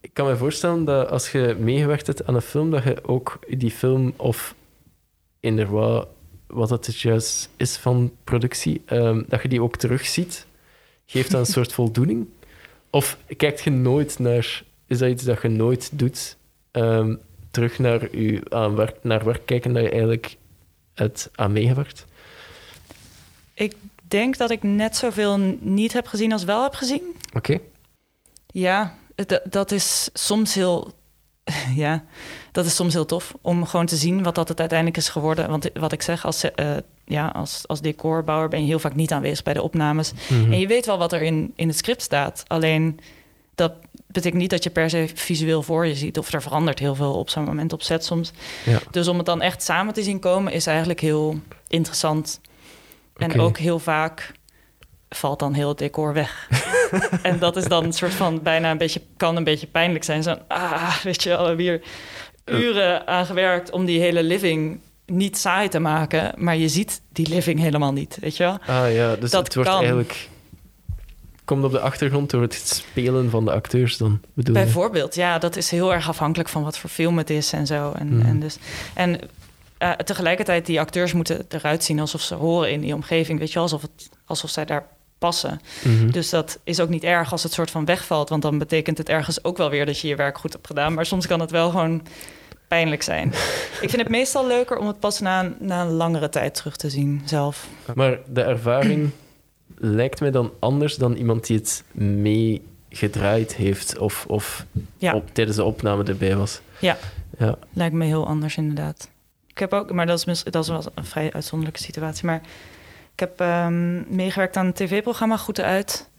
Ik 0.04 0.10
kan 0.14 0.26
me 0.26 0.36
voorstellen 0.36 0.84
dat 0.84 1.10
als 1.10 1.32
je 1.32 1.56
meegewerkt 1.58 2.06
hebt 2.06 2.26
aan 2.26 2.34
een 2.34 2.42
film, 2.42 2.70
dat 2.70 2.84
je 2.84 3.04
ook 3.04 3.38
die 3.48 3.70
film 3.70 4.12
of 4.16 4.54
in 5.40 5.68
wat, 6.46 6.70
het 6.70 7.00
juist 7.00 7.48
is 7.56 7.76
van 7.76 8.12
productie, 8.24 8.82
ehm, 8.84 9.22
dat 9.26 9.42
je 9.42 9.48
die 9.48 9.62
ook 9.62 9.76
terugziet. 9.76 10.46
Geeft 11.06 11.30
dat 11.30 11.40
een 11.40 11.52
soort 11.58 11.72
voldoening? 11.72 12.26
Of 12.90 13.18
kijkt 13.36 13.62
je 13.62 13.70
nooit 13.70 14.18
naar... 14.18 14.62
Is 14.86 14.98
dat 14.98 15.10
iets 15.10 15.24
dat 15.24 15.42
je 15.42 15.48
nooit 15.48 15.90
doet? 15.98 16.36
Ehm, 16.70 17.14
terug 17.50 17.78
naar, 17.78 18.16
je, 18.16 18.42
aan 18.48 18.74
werk, 18.74 18.96
naar 19.02 19.24
werk 19.24 19.46
kijken 19.46 19.72
dat 19.72 19.82
je 19.82 19.90
eigenlijk 19.90 20.36
het 20.94 21.30
aan 21.34 21.52
meegewerkt? 21.52 22.06
Ik 23.54 23.74
denk 24.08 24.36
dat 24.36 24.50
ik 24.50 24.62
net 24.62 24.96
zoveel 24.96 25.38
niet 25.60 25.92
heb 25.92 26.06
gezien 26.06 26.32
als 26.32 26.44
wel 26.44 26.62
heb 26.62 26.74
gezien. 26.74 27.16
Oké. 27.32 27.58
Ja, 28.46 28.94
dat 29.44 29.70
is 29.70 30.10
soms 30.12 30.54
heel. 30.54 30.92
Ja, 31.74 32.04
dat 32.52 32.66
is 32.66 32.74
soms 32.74 32.92
heel 32.92 33.04
tof 33.04 33.34
om 33.40 33.66
gewoon 33.66 33.86
te 33.86 33.96
zien 33.96 34.22
wat 34.22 34.34
dat 34.34 34.48
het 34.48 34.60
uiteindelijk 34.60 34.98
is 34.98 35.08
geworden. 35.08 35.48
Want 35.48 35.70
wat 35.74 35.92
ik 35.92 36.02
zeg, 36.02 36.24
als, 36.24 36.50
eh, 36.50 36.76
ja, 37.04 37.28
als, 37.28 37.62
als 37.66 37.80
decorbouwer 37.80 38.48
ben 38.48 38.60
je 38.60 38.66
heel 38.66 38.78
vaak 38.78 38.94
niet 38.94 39.12
aanwezig 39.12 39.44
bij 39.44 39.54
de 39.54 39.62
opnames. 39.62 40.12
Mhm. 40.28 40.52
En 40.52 40.58
je 40.58 40.66
weet 40.66 40.86
wel 40.86 40.98
wat 40.98 41.12
er 41.12 41.22
in, 41.22 41.52
in 41.56 41.68
het 41.68 41.76
script 41.76 42.02
staat. 42.02 42.44
Alleen 42.46 43.00
dat 43.54 43.72
betekent 44.06 44.40
niet 44.40 44.50
dat 44.50 44.64
je 44.64 44.70
per 44.70 44.90
se 44.90 45.08
visueel 45.14 45.62
voor 45.62 45.86
je 45.86 45.94
ziet. 45.94 46.18
Of 46.18 46.32
er 46.32 46.42
verandert 46.42 46.78
heel 46.78 46.94
veel 46.94 47.14
op 47.14 47.30
zo'n 47.30 47.44
moment 47.44 47.72
op 47.72 47.82
set 47.82 48.04
soms. 48.04 48.32
Ja. 48.64 48.78
Dus 48.90 49.08
om 49.08 49.16
het 49.16 49.26
dan 49.26 49.42
echt 49.42 49.62
samen 49.62 49.94
te 49.94 50.02
zien 50.02 50.18
komen 50.18 50.52
is 50.52 50.66
eigenlijk 50.66 51.00
heel 51.00 51.40
interessant. 51.68 52.40
En 53.16 53.40
ook 53.40 53.58
heel 53.58 53.78
vaak 53.78 54.32
valt 55.16 55.38
dan 55.38 55.52
heel 55.52 55.68
het 55.68 55.78
decor 55.78 56.12
weg. 56.12 56.48
en 57.22 57.38
dat 57.38 57.56
is 57.56 57.64
dan 57.64 57.84
een 57.84 57.92
soort 57.92 58.12
van 58.14 58.42
bijna 58.42 58.70
een 58.70 58.78
beetje, 58.78 59.00
kan 59.16 59.36
een 59.36 59.44
beetje 59.44 59.66
pijnlijk 59.66 60.04
zijn. 60.04 60.22
Zo, 60.22 60.36
ah, 60.48 60.96
weet 61.02 61.22
je 61.22 61.28
wel, 61.28 61.40
we 61.40 61.46
hebben 61.46 61.64
hier 61.64 61.82
uren 62.44 63.06
aan 63.06 63.26
gewerkt 63.26 63.70
om 63.70 63.84
die 63.84 64.00
hele 64.00 64.22
living 64.22 64.80
niet 65.06 65.38
saai 65.38 65.68
te 65.68 65.78
maken. 65.78 66.32
Maar 66.36 66.56
je 66.56 66.68
ziet 66.68 67.00
die 67.12 67.28
living 67.28 67.60
helemaal 67.60 67.92
niet, 67.92 68.18
weet 68.20 68.36
je 68.36 68.42
wel. 68.42 68.58
Ah 68.66 68.94
ja, 68.94 69.16
dus 69.16 69.30
Dat 69.30 69.44
het 69.44 69.54
wordt 69.54 69.70
kan. 69.70 69.78
eigenlijk... 69.78 70.28
Komt 71.44 71.64
op 71.64 71.70
de 71.72 71.80
achtergrond 71.80 72.30
door 72.30 72.42
het 72.42 72.54
spelen 72.54 73.30
van 73.30 73.44
de 73.44 73.52
acteurs 73.52 73.96
dan, 73.96 74.20
bedoel 74.34 74.56
je? 74.56 74.62
Bijvoorbeeld, 74.62 75.14
ja, 75.14 75.38
dat 75.38 75.56
is 75.56 75.70
heel 75.70 75.92
erg 75.94 76.08
afhankelijk 76.08 76.48
van 76.48 76.62
wat 76.62 76.78
voor 76.78 76.90
film 76.90 77.18
het 77.18 77.30
is 77.30 77.52
en 77.52 77.66
zo. 77.66 77.92
En, 77.98 78.16
Mhm. 78.18 78.26
en, 78.26 78.40
dus, 78.40 78.56
en 78.94 79.20
eh, 79.78 79.90
tegelijkertijd, 79.92 80.66
die 80.66 80.80
acteurs 80.80 81.12
moeten 81.12 81.44
eruit 81.48 81.84
zien 81.84 82.00
alsof 82.00 82.20
ze 82.20 82.34
horen 82.34 82.70
in 82.70 82.80
die 82.80 82.94
omgeving. 82.94 83.38
Weet 83.38 83.48
je 83.48 83.54
wel, 83.54 83.62
alsof, 83.62 83.82
het, 83.82 84.08
alsof 84.24 84.50
zij 84.50 84.64
daar 84.64 84.86
passen. 85.24 85.60
Mhm. 85.84 86.10
Dus 86.10 86.30
dat 86.30 86.58
is 86.64 86.80
ook 86.80 86.88
niet 86.88 87.04
erg 87.04 87.32
als 87.32 87.42
het 87.42 87.52
soort 87.52 87.70
van 87.70 87.84
wegvalt. 87.84 88.28
Want 88.28 88.42
dan 88.42 88.58
betekent 88.58 88.98
het 88.98 89.08
ergens 89.08 89.44
ook 89.44 89.56
wel 89.56 89.70
weer 89.70 89.86
dat 89.86 89.98
je 89.98 90.08
je 90.08 90.16
werk 90.16 90.38
goed 90.38 90.52
hebt 90.52 90.66
gedaan. 90.66 90.94
Maar 90.94 91.06
soms 91.06 91.26
kan 91.26 91.40
het 91.40 91.50
wel 91.50 91.70
gewoon 91.70 92.02
pijnlijk 92.68 93.02
zijn. 93.02 93.28
Ik 93.84 93.90
vind 93.90 93.96
het 93.96 94.08
meestal 94.08 94.46
leuker 94.46 94.78
om 94.78 94.86
het 94.86 95.00
pas 95.00 95.20
na, 95.20 95.44
een- 95.44 95.54
na 95.58 95.82
een 95.82 95.90
langere 95.92 96.28
tijd 96.28 96.54
terug 96.54 96.76
te 96.76 96.90
zien 96.90 97.22
zelf. 97.24 97.66
Maar 97.94 98.18
de 98.28 98.42
ervaring 98.42 99.10
lijkt 100.00 100.20
mij 100.20 100.30
dan 100.30 100.52
anders 100.58 100.96
dan 100.96 101.14
iemand 101.14 101.46
die 101.46 101.56
het 101.56 101.84
meegedraaid 101.92 103.54
heeft 103.54 103.98
of, 103.98 104.24
of 104.28 104.66
Ja. 104.96 105.14
op, 105.14 105.28
tijdens 105.32 105.56
de 105.56 105.64
opname 105.64 106.04
erbij 106.04 106.36
was. 106.36 106.60
Ja. 106.78 106.96
Ja, 107.38 107.58
Lijkt 107.72 107.94
me 107.94 108.04
heel 108.04 108.26
anders 108.26 108.56
inderdaad. 108.56 109.08
Ik 109.46 109.58
heb 109.58 109.72
ook, 109.72 109.92
maar 109.92 110.06
dat 110.06 110.26
is, 110.26 110.42
dat 110.44 110.62
is 110.62 110.68
wel 110.68 110.82
een 110.94 111.04
vrij 111.04 111.32
uitzonderlijke 111.32 111.82
situatie. 111.82 112.26
Maar 112.26 112.40
ik 113.14 113.20
heb 113.20 113.40
ehm, 113.40 114.14
meegewerkt 114.16 114.56
aan 114.56 114.66
een 114.66 114.72
tv-programma 114.72 115.36
Goed 115.36 115.60
Uit. 115.60 116.10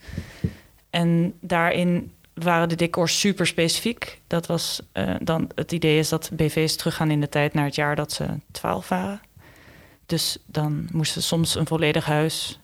En 0.89 1.33
daarin 1.41 2.13
waren 2.33 2.69
de 2.69 2.75
decors 2.75 3.19
super 3.19 3.47
specifiek. 3.47 4.21
Dat 4.27 4.45
was 4.45 4.81
eh, 4.91 5.15
dan 5.21 5.49
het 5.55 5.71
idee 5.71 5.99
is 5.99 6.09
dat 6.09 6.29
BV's 6.33 6.75
teruggaan 6.75 7.11
in 7.11 7.21
de 7.21 7.29
tijd 7.29 7.53
naar 7.53 7.65
het 7.65 7.75
jaar 7.75 7.95
dat 7.95 8.11
ze 8.11 8.25
12 8.51 8.89
waren. 8.89 9.21
Dus 10.05 10.37
dan 10.45 10.87
moesten 10.91 11.21
ze 11.21 11.27
soms 11.27 11.55
een 11.55 11.67
volledig 11.67 12.05
huis 12.05 12.59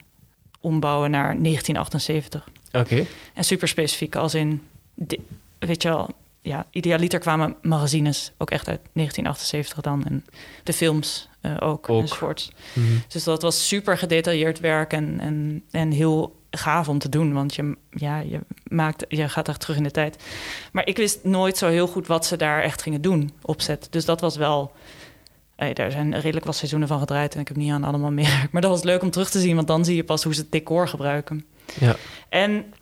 ombouwen 0.59 1.11
naar 1.11 1.41
1978. 1.41 2.49
oké. 2.71 3.05
En 3.33 3.43
super 3.43 3.67
specifiek, 3.67 4.15
als 4.15 4.33
in, 4.33 4.67
weet 5.59 5.81
je 5.81 5.89
wel, 5.89 6.09
ja, 6.41 6.65
idealiter 6.71 7.19
kwamen 7.19 7.55
magazines 7.61 8.31
ook 8.37 8.51
echt 8.51 8.67
uit 8.67 8.79
1978 8.93 9.81
dan. 9.81 10.05
En 10.05 10.25
de 10.63 10.73
films 10.73 11.29
eh, 11.41 11.55
ook, 11.59 11.89
Ook. 11.89 12.01
enzovoorts. 12.01 12.51
Mhm. 12.73 12.85
Dus 13.07 13.23
dat 13.23 13.41
was 13.41 13.67
super 13.67 13.97
gedetailleerd 13.97 14.59
werk 14.59 14.93
en, 14.93 15.19
en, 15.19 15.63
en 15.71 15.91
heel 15.91 16.39
gaaf 16.51 16.87
om 16.89 16.99
te 16.99 17.09
doen. 17.09 17.33
Want 17.33 17.55
je, 17.55 17.77
ja, 17.91 18.19
je, 18.19 18.39
maakt, 18.63 19.05
je 19.07 19.29
gaat 19.29 19.47
echt 19.47 19.59
terug 19.59 19.77
in 19.77 19.83
de 19.83 19.91
tijd. 19.91 20.23
Maar 20.71 20.87
ik 20.87 20.97
wist 20.97 21.23
nooit 21.23 21.57
zo 21.57 21.67
heel 21.67 21.87
goed 21.87 22.07
wat 22.07 22.25
ze 22.25 22.37
daar 22.37 22.61
echt 22.61 22.81
gingen 22.81 23.01
doen 23.01 23.31
op 23.41 23.61
set. 23.61 23.87
Dus 23.89 24.05
dat 24.05 24.21
was 24.21 24.35
wel... 24.37 24.71
eh, 25.55 25.73
daar 25.73 25.91
zijn 25.91 26.19
redelijk 26.19 26.45
wat 26.45 26.55
seizoenen 26.55 26.87
van 26.87 26.99
gedraaid 26.99 27.33
en 27.33 27.39
ik 27.39 27.47
heb 27.47 27.57
niet 27.57 27.71
aan 27.71 27.83
allemaal 27.83 28.11
meer. 28.11 28.47
Maar 28.51 28.61
dat 28.61 28.71
was 28.71 28.83
leuk 28.83 29.01
om 29.01 29.11
terug 29.11 29.29
te 29.29 29.39
zien, 29.39 29.55
want 29.55 29.67
dan 29.67 29.85
zie 29.85 29.95
je 29.95 30.03
pas 30.03 30.23
hoe 30.23 30.33
ze 30.33 30.41
het 30.41 30.51
decor 30.51 30.87
gebruiken. 30.87 31.45
Ja, 31.79 31.95
En 32.29 32.73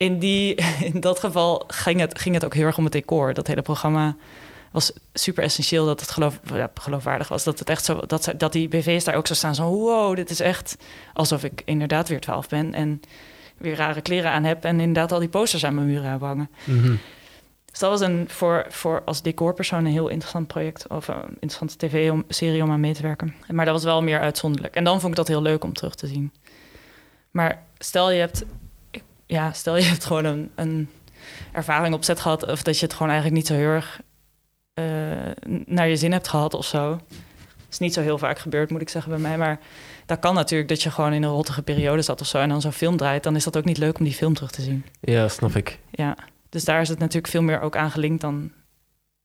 in, 0.00 0.18
die, 0.18 0.54
in 0.92 1.00
dat 1.00 1.20
geval 1.20 1.64
ging 1.66 2.00
het, 2.00 2.18
ging 2.18 2.34
het 2.34 2.44
ook 2.44 2.54
heel 2.54 2.66
erg 2.66 2.78
om 2.78 2.84
het 2.84 2.92
decor. 2.92 3.34
Dat 3.34 3.46
hele 3.46 3.62
programma 3.62 4.16
was 4.72 4.92
super 5.12 5.42
essentieel 5.44 5.86
dat 5.86 6.00
het 6.00 6.10
geloof, 6.10 6.40
ja, 6.54 6.70
geloofwaardig 6.74 7.28
was. 7.28 7.44
Dat 7.44 7.58
het 7.58 7.68
echt 7.68 7.84
zo 7.84 8.00
dat, 8.06 8.32
dat 8.36 8.52
die 8.52 8.68
BV's 8.68 9.04
daar 9.04 9.14
ook 9.14 9.26
zo 9.26 9.34
staan. 9.34 9.54
Zo, 9.54 9.68
wow, 9.68 10.16
dit 10.16 10.30
is 10.30 10.40
echt 10.40 10.76
alsof 11.12 11.44
ik 11.44 11.62
inderdaad 11.64 12.08
weer 12.08 12.20
12 12.20 12.48
ben 12.48 12.74
en 12.74 13.00
weer 13.56 13.76
rare 13.76 14.00
kleren 14.00 14.30
aan 14.30 14.44
heb 14.44 14.64
en 14.64 14.80
inderdaad 14.80 15.12
al 15.12 15.18
die 15.18 15.28
posters 15.28 15.64
aan 15.64 15.74
mijn 15.74 15.86
muren 15.86 16.18
hangen. 16.18 16.50
Mhm. 16.64 16.94
Dus 17.70 17.78
dat 17.78 17.90
was 17.90 18.00
een 18.00 18.24
voor, 18.28 18.66
voor 18.68 19.02
als 19.04 19.22
decorpersoon 19.22 19.84
een 19.84 19.92
heel 19.92 20.08
interessant 20.08 20.46
project 20.46 20.88
of 20.88 21.08
een 21.08 21.36
interessante 21.40 21.76
tv-serie 21.76 22.62
om 22.62 22.70
aan 22.70 22.80
mee 22.80 22.94
te 22.94 23.02
werken. 23.02 23.34
Maar 23.48 23.64
dat 23.64 23.74
was 23.74 23.84
wel 23.84 24.02
meer 24.02 24.20
uitzonderlijk. 24.20 24.74
En 24.74 24.84
dan 24.84 25.00
vond 25.00 25.12
ik 25.12 25.16
dat 25.16 25.28
heel 25.28 25.42
leuk 25.42 25.64
om 25.64 25.72
terug 25.72 25.94
te 25.94 26.06
zien. 26.06 26.32
Maar 27.30 27.62
stel 27.78 28.10
je 28.10 28.18
hebt, 28.18 28.44
ja, 29.30 29.52
stel 29.52 29.76
je 29.76 29.84
hebt 29.92 30.04
gewoon 30.04 30.24
een, 30.24 30.50
een 30.54 30.88
ervaring 31.52 31.94
op 31.94 32.04
set 32.04 32.20
gehad 32.20 32.46
of 32.46 32.62
dat 32.62 32.78
je 32.78 32.84
het 32.84 32.94
gewoon 32.94 33.12
eigenlijk 33.12 33.40
niet 33.40 33.46
zo 33.46 33.54
heel 33.54 33.68
erg 33.68 34.00
eh, 34.74 34.84
naar 35.66 35.88
je 35.88 35.96
zin 35.96 36.12
hebt 36.12 36.28
gehad 36.28 36.54
of 36.54 36.66
zo. 36.66 36.90
Dat 36.90 37.78
is 37.78 37.78
niet 37.78 37.94
zo 37.94 38.00
heel 38.00 38.18
vaak 38.18 38.38
gebeurd, 38.38 38.70
moet 38.70 38.80
ik 38.80 38.88
zeggen 38.88 39.10
bij 39.10 39.20
mij. 39.20 39.38
Maar 39.38 39.58
dat 40.06 40.18
kan 40.18 40.34
natuurlijk 40.34 40.68
dat 40.68 40.82
je 40.82 40.90
gewoon 40.90 41.12
in 41.12 41.22
een 41.22 41.30
rottige 41.30 41.62
periode 41.62 42.02
zat 42.02 42.20
of 42.20 42.26
zo 42.26 42.38
en 42.38 42.48
dan 42.48 42.60
zo'n 42.60 42.72
film 42.72 42.96
draait. 42.96 43.22
Dan 43.22 43.36
is 43.36 43.44
dat 43.44 43.56
ook 43.56 43.64
niet 43.64 43.78
leuk 43.78 43.98
om 43.98 44.04
die 44.04 44.14
film 44.14 44.34
terug 44.34 44.50
te 44.50 44.62
zien. 44.62 44.84
ja, 45.00 45.28
snap 45.28 45.54
ik. 45.54 45.78
Ja, 45.90 46.16
dus 46.48 46.64
daar 46.64 46.80
is 46.80 46.88
het 46.88 46.98
natuurlijk 46.98 47.32
veel 47.32 47.42
meer 47.42 47.60
ook 47.60 47.76
aan 47.76 47.90
gelinkt 47.90 48.20
dan, 48.20 48.52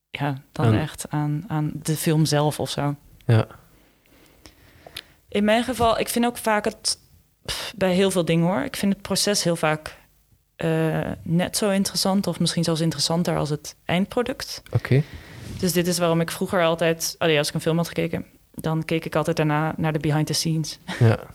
ja, 0.09 0.41
dan 0.51 0.73
echt 0.73 1.05
aan, 1.09 1.43
aan 1.47 1.71
de 1.73 1.95
film 1.95 2.25
zelf 2.25 2.59
of 2.59 2.69
zo. 2.69 2.95
Ja. 3.25 3.47
In 5.27 5.43
mijn 5.43 5.63
geval, 5.63 5.99
ik 5.99 6.09
vind 6.09 6.25
ook 6.25 6.37
vaak 6.37 6.65
het 6.65 6.97
pff, 7.45 7.73
bij 7.75 7.93
heel 7.93 8.11
veel 8.11 8.25
dingen 8.25 8.45
hoor. 8.47 8.63
Ik 8.63 8.75
vind 8.75 8.93
het 8.93 9.01
proces 9.01 9.43
heel 9.43 9.55
vaak 9.55 9.97
eh, 10.55 10.99
net 11.23 11.57
zo 11.57 11.69
interessant, 11.69 12.27
of 12.27 12.39
misschien 12.39 12.63
zelfs 12.63 12.81
interessanter 12.81 13.37
als 13.37 13.49
het 13.49 13.75
eindproduct. 13.85 14.61
Oké. 14.71 15.03
Dus 15.59 15.73
dit 15.73 15.87
is 15.87 15.97
waarom 15.97 16.21
ik 16.21 16.31
vroeger 16.31 16.63
altijd, 16.63 17.15
allee, 17.17 17.37
als 17.37 17.47
ik 17.47 17.53
een 17.53 17.61
film 17.61 17.77
had 17.77 17.87
gekeken, 17.87 18.25
dan 18.53 18.85
keek 18.85 19.05
ik 19.05 19.15
altijd 19.15 19.37
daarna 19.37 19.73
naar 19.77 19.93
de 19.93 19.99
behind 19.99 20.27
the 20.27 20.33
scenes. 20.33 20.79
Ja. 20.99 21.19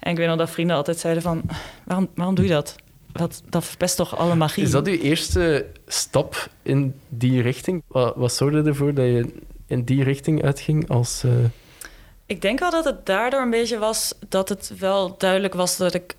En 0.00 0.10
ik 0.10 0.16
weet 0.16 0.26
nog 0.26 0.36
dat 0.36 0.50
vrienden 0.50 0.76
altijd 0.76 0.98
zeiden 0.98 1.22
van, 1.22 1.42
waarom, 1.84 2.08
waarom 2.14 2.34
doe 2.34 2.44
je 2.44 2.50
dat? 2.50 2.76
Wat, 3.12 3.42
dat 3.48 3.64
verpest 3.64 3.96
toch 3.96 4.16
alle 4.16 4.34
magie? 4.34 4.62
Is 4.62 4.70
dat 4.70 4.86
uw 4.86 4.98
eerste 4.98 5.66
stap 5.86 6.48
in 6.62 6.94
die 7.08 7.42
richting? 7.42 7.82
Wat, 7.86 8.16
wat 8.16 8.32
zorgde 8.32 8.62
ervoor 8.62 8.94
dat 8.94 9.04
je 9.04 9.34
in 9.66 9.82
die 9.82 10.02
richting 10.02 10.42
uitging 10.42 10.88
als... 10.88 11.24
eh, 11.24 11.30
Ik 12.30 12.42
denk 12.42 12.58
wel 12.58 12.70
dat 12.70 12.84
het 12.84 13.06
daardoor 13.06 13.40
een 13.40 13.50
beetje 13.50 13.78
was 13.78 14.14
dat 14.28 14.48
het 14.48 14.72
wel 14.78 15.16
duidelijk 15.18 15.54
was 15.54 15.76
dat 15.76 15.94
ik, 15.94 16.14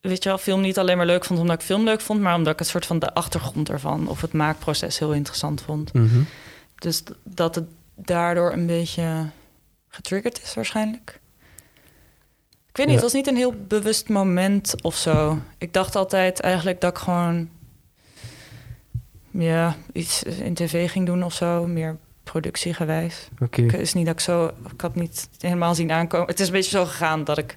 weet 0.00 0.22
je 0.22 0.28
wel, 0.28 0.38
film 0.38 0.60
niet 0.60 0.78
alleen 0.78 0.96
maar 0.96 1.06
leuk 1.06 1.24
vond 1.24 1.40
omdat 1.40 1.60
ik 1.60 1.66
film 1.66 1.84
leuk 1.84 2.00
vond, 2.00 2.20
maar 2.20 2.34
omdat 2.34 2.52
ik 2.52 2.58
het 2.58 2.68
soort 2.68 2.86
van 2.86 2.98
de 2.98 3.14
achtergrond 3.14 3.68
ervan 3.68 4.08
of 4.08 4.20
het 4.20 4.32
maakproces 4.32 4.98
heel 4.98 5.12
interessant 5.12 5.60
vond. 5.62 5.92
mhm. 5.92 6.20
Dus 6.74 7.02
dat 7.22 7.54
het 7.54 7.64
daardoor 7.94 8.52
een 8.52 8.66
beetje 8.66 9.26
getriggerd 9.88 10.42
is 10.42 10.54
waarschijnlijk. 10.54 11.20
Ik 12.68 12.76
weet 12.76 12.86
niet, 12.86 12.94
Ja. 12.96 13.02
het 13.02 13.02
was 13.02 13.12
niet 13.12 13.26
een 13.26 13.36
heel 13.36 13.54
bewust 13.68 14.08
moment 14.08 14.82
of 14.82 14.96
zo. 14.96 15.38
Ik 15.58 15.72
dacht 15.72 15.96
altijd 15.96 16.40
eigenlijk 16.40 16.80
dat 16.80 16.90
ik 16.90 16.98
gewoon... 17.02 17.48
ja, 19.30 19.76
iets 19.92 20.22
in 20.22 20.54
tv 20.54 20.90
ging 20.90 21.06
doen 21.06 21.22
of 21.24 21.34
zo, 21.34 21.66
meer 21.66 21.96
productiegewijs. 22.22 23.28
Oké. 23.40 23.62
Het 23.62 23.74
is 23.74 23.92
niet 23.92 24.06
dat 24.06 24.14
ik 24.14 24.20
zo, 24.20 24.46
ik 24.72 24.80
had 24.80 24.94
niet 24.94 25.28
helemaal 25.38 25.74
zien 25.74 25.92
aankomen. 25.92 26.26
Het 26.26 26.40
is 26.40 26.46
een 26.46 26.52
beetje 26.52 26.78
zo 26.78 26.84
gegaan 26.84 27.24
dat 27.24 27.38
ik 27.38 27.56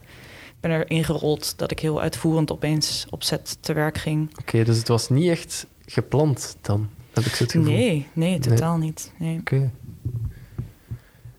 ben 0.59 0.71
erin 0.71 1.03
gerold, 1.03 1.57
dat 1.57 1.71
ik 1.71 1.79
heel 1.79 2.01
uitvoerend 2.01 2.51
opeens 2.51 3.05
op 3.09 3.23
set 3.23 3.57
te 3.59 3.73
werk 3.73 3.97
ging. 3.97 4.37
Oké, 4.39 4.63
dus 4.63 4.77
het 4.77 4.87
was 4.87 5.09
niet 5.09 5.29
echt 5.29 5.67
gepland 5.85 6.57
dan, 6.61 6.89
heb 7.13 7.25
ik 7.25 7.35
zo 7.35 7.43
het 7.43 7.51
gevoel. 7.51 7.71
Nee, 7.71 8.07
nee, 8.13 8.39
totaal 8.39 8.77
niet. 8.77 9.11
Nee. 9.17 9.39
Oké. 9.39 9.71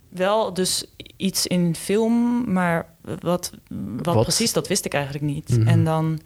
Wel 0.08 0.54
dus 0.54 0.84
iets 1.16 1.46
in 1.46 1.74
film, 1.74 2.44
maar 2.52 2.86
wat, 3.00 3.50
wat, 3.96 4.14
Wat? 4.14 4.22
precies, 4.22 4.52
dat 4.52 4.68
wist 4.68 4.84
ik 4.84 4.94
eigenlijk 4.94 5.24
niet. 5.24 5.48
Mhm. 5.48 5.68
En 5.68 5.84
dan 5.84 6.20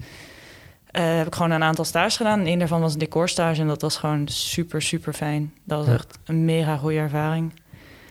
eh, 0.90 1.16
heb 1.16 1.26
ik 1.26 1.34
gewoon 1.34 1.50
een 1.50 1.62
aantal 1.62 1.84
stages 1.84 2.16
gedaan. 2.16 2.40
En 2.40 2.46
een 2.46 2.58
daarvan 2.58 2.80
was 2.80 2.92
een 2.92 2.98
decorstage 2.98 3.60
en 3.60 3.66
dat 3.66 3.82
was 3.82 3.96
gewoon 3.96 4.28
super, 4.28 4.82
super 4.82 5.12
fijn. 5.12 5.52
Dat 5.64 5.78
was 5.78 5.86
Ja. 5.86 5.92
echt 5.92 6.18
een 6.24 6.44
mega 6.44 6.76
goede 6.76 6.98
ervaring. 6.98 7.52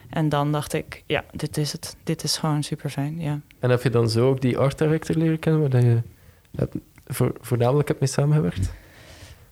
En 0.10 0.30
dan 0.30 0.52
dacht 0.52 0.74
ik, 0.74 1.04
ja, 1.08 1.24
dit 1.32 1.58
is 1.58 1.72
het. 1.72 1.96
Dit 2.04 2.24
is 2.24 2.38
gewoon 2.38 2.64
super 2.64 2.90
fijn, 2.90 3.20
ja. 3.20 3.40
En 3.60 3.70
heb 3.70 3.84
je 3.84 3.90
dan 3.90 4.10
zo 4.10 4.30
ook 4.30 4.42
die 4.42 4.58
art 4.58 4.78
director 4.78 5.16
leren 5.16 5.40
kennen, 5.40 5.70
waar 5.72 5.82
je 5.84 6.02
hebt, 6.56 6.76
voor, 7.08 7.34
voornamelijk 7.42 7.88
hebt 7.88 8.00
mee 8.00 8.10
samengewerkt? 8.10 8.72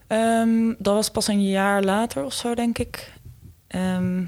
Ehm, 0.08 0.74
dat 0.78 0.94
was 0.94 1.10
pas 1.12 1.28
een 1.28 1.48
jaar 1.48 1.84
later 1.84 2.24
of 2.24 2.34
zo, 2.34 2.54
denk 2.56 2.78
ik. 2.78 3.12
Ehm, 3.68 4.24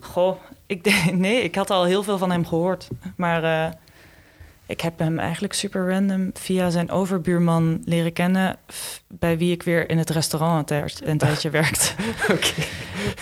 goh, 0.00 0.36
ik, 0.66 1.00
nee, 1.12 1.42
ik 1.42 1.54
had 1.54 1.70
al 1.70 1.84
heel 1.84 2.02
veel 2.02 2.18
van 2.18 2.30
hem 2.30 2.46
gehoord. 2.46 2.88
Maar 3.16 3.44
eh, 3.44 3.72
ik 4.66 4.80
heb 4.80 4.98
hem 4.98 5.18
eigenlijk 5.18 5.52
super 5.52 5.88
random 5.90 6.30
via 6.34 6.70
zijn 6.70 6.90
overbuurman 6.90 7.82
leren 7.84 8.12
kennen... 8.12 8.56
bij 9.08 9.38
wie 9.38 9.52
ik 9.52 9.62
weer 9.62 9.90
in 9.90 9.98
het 9.98 10.10
restaurant 10.10 10.58
een, 10.58 10.64
tijd- 10.64 11.00
een 11.04 11.18
tijdje 11.18 11.50
werkte. 11.60 11.90
Oké. 12.30 12.52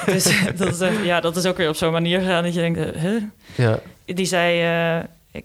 Dus 0.13 0.43
dat 0.57 0.73
is, 0.75 0.81
echt- 0.81 1.05
ja, 1.05 1.21
dat 1.21 1.37
is 1.37 1.47
ook 1.47 1.57
weer 1.57 1.69
op 1.69 1.77
zo'n 1.77 1.93
manier 1.93 2.21
gegaan 2.21 2.43
dat 2.43 2.55
je 2.55 2.61
denkt... 2.61 2.79
eh, 2.79 3.01
huh? 3.03 3.23
Ja, 3.55 3.79
Die 4.05 4.27
zei... 4.27 4.61
eh, 5.01 5.05
ik, 5.33 5.45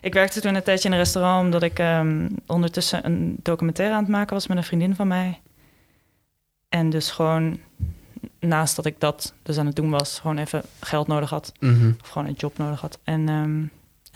ik 0.00 0.12
werkte 0.12 0.40
toen 0.40 0.54
een 0.54 0.62
tijdje 0.62 0.88
in 0.88 0.92
een 0.94 1.00
restaurant... 1.00 1.44
omdat 1.44 1.62
ik 1.62 1.78
ehm, 1.78 2.28
ondertussen 2.46 3.06
een 3.06 3.36
documentaire 3.42 3.94
aan 3.94 4.02
het 4.02 4.10
maken 4.12 4.34
was... 4.34 4.46
met 4.46 4.56
een 4.56 4.64
vriendin 4.64 4.94
van 4.94 5.08
mij. 5.08 5.40
En 6.68 6.90
dus 6.90 7.10
gewoon 7.10 7.58
naast 8.40 8.76
dat 8.76 8.86
ik 8.86 9.00
dat 9.00 9.34
dus 9.42 9.58
aan 9.58 9.66
het 9.66 9.76
doen 9.76 9.90
was... 9.90 10.18
gewoon 10.20 10.38
even 10.38 10.62
geld 10.80 11.06
nodig 11.06 11.30
had. 11.30 11.52
mhm. 11.60 11.90
Of 12.02 12.08
gewoon 12.08 12.28
een 12.28 12.34
job 12.36 12.58
nodig 12.58 12.80
had. 12.80 12.98
En, 13.04 13.28
ehm, 13.28 13.62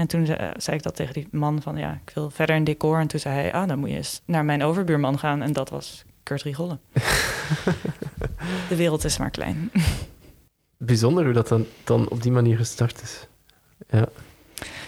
en 0.00 0.06
toen 0.06 0.26
zei, 0.26 0.38
eh, 0.38 0.48
zei 0.56 0.76
ik 0.76 0.82
dat 0.82 0.96
tegen 0.96 1.14
die 1.14 1.28
man 1.30 1.62
van... 1.62 1.76
ja, 1.76 2.00
ik 2.06 2.10
wil 2.14 2.30
verder 2.30 2.56
in 2.56 2.64
decor. 2.64 2.98
En 2.98 3.06
toen 3.06 3.20
zei 3.20 3.34
hij... 3.34 3.52
ah, 3.52 3.68
dan 3.68 3.78
moet 3.78 3.88
je 3.88 3.96
eens 3.96 4.20
naar 4.24 4.44
mijn 4.44 4.62
overbuurman 4.62 5.18
gaan. 5.18 5.42
En 5.42 5.52
dat 5.52 5.68
was 5.68 6.04
Kurt 6.22 6.42
Rigolle. 6.42 6.78
De 8.68 8.76
wereld 8.76 9.04
is 9.04 9.18
maar 9.18 9.30
klein. 9.30 9.70
bijzonder 10.76 11.24
hoe 11.24 11.32
dat 11.32 11.48
dan, 11.48 11.66
dan 11.84 12.08
op 12.08 12.22
die 12.22 12.32
manier 12.32 12.56
gestart 12.56 13.02
is. 13.02 13.26
Ja. 13.88 14.08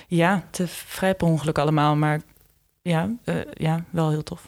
Ja, 0.07 0.45
te 0.51 0.67
vrij 0.67 1.15
per 1.15 1.27
ongeluk 1.27 1.59
allemaal, 1.59 1.97
maar 1.97 2.21
ja, 2.83 3.11
eh, 3.25 3.37
ja, 3.53 3.85
wel 3.91 4.11
heel 4.11 4.23
tof. 4.23 4.47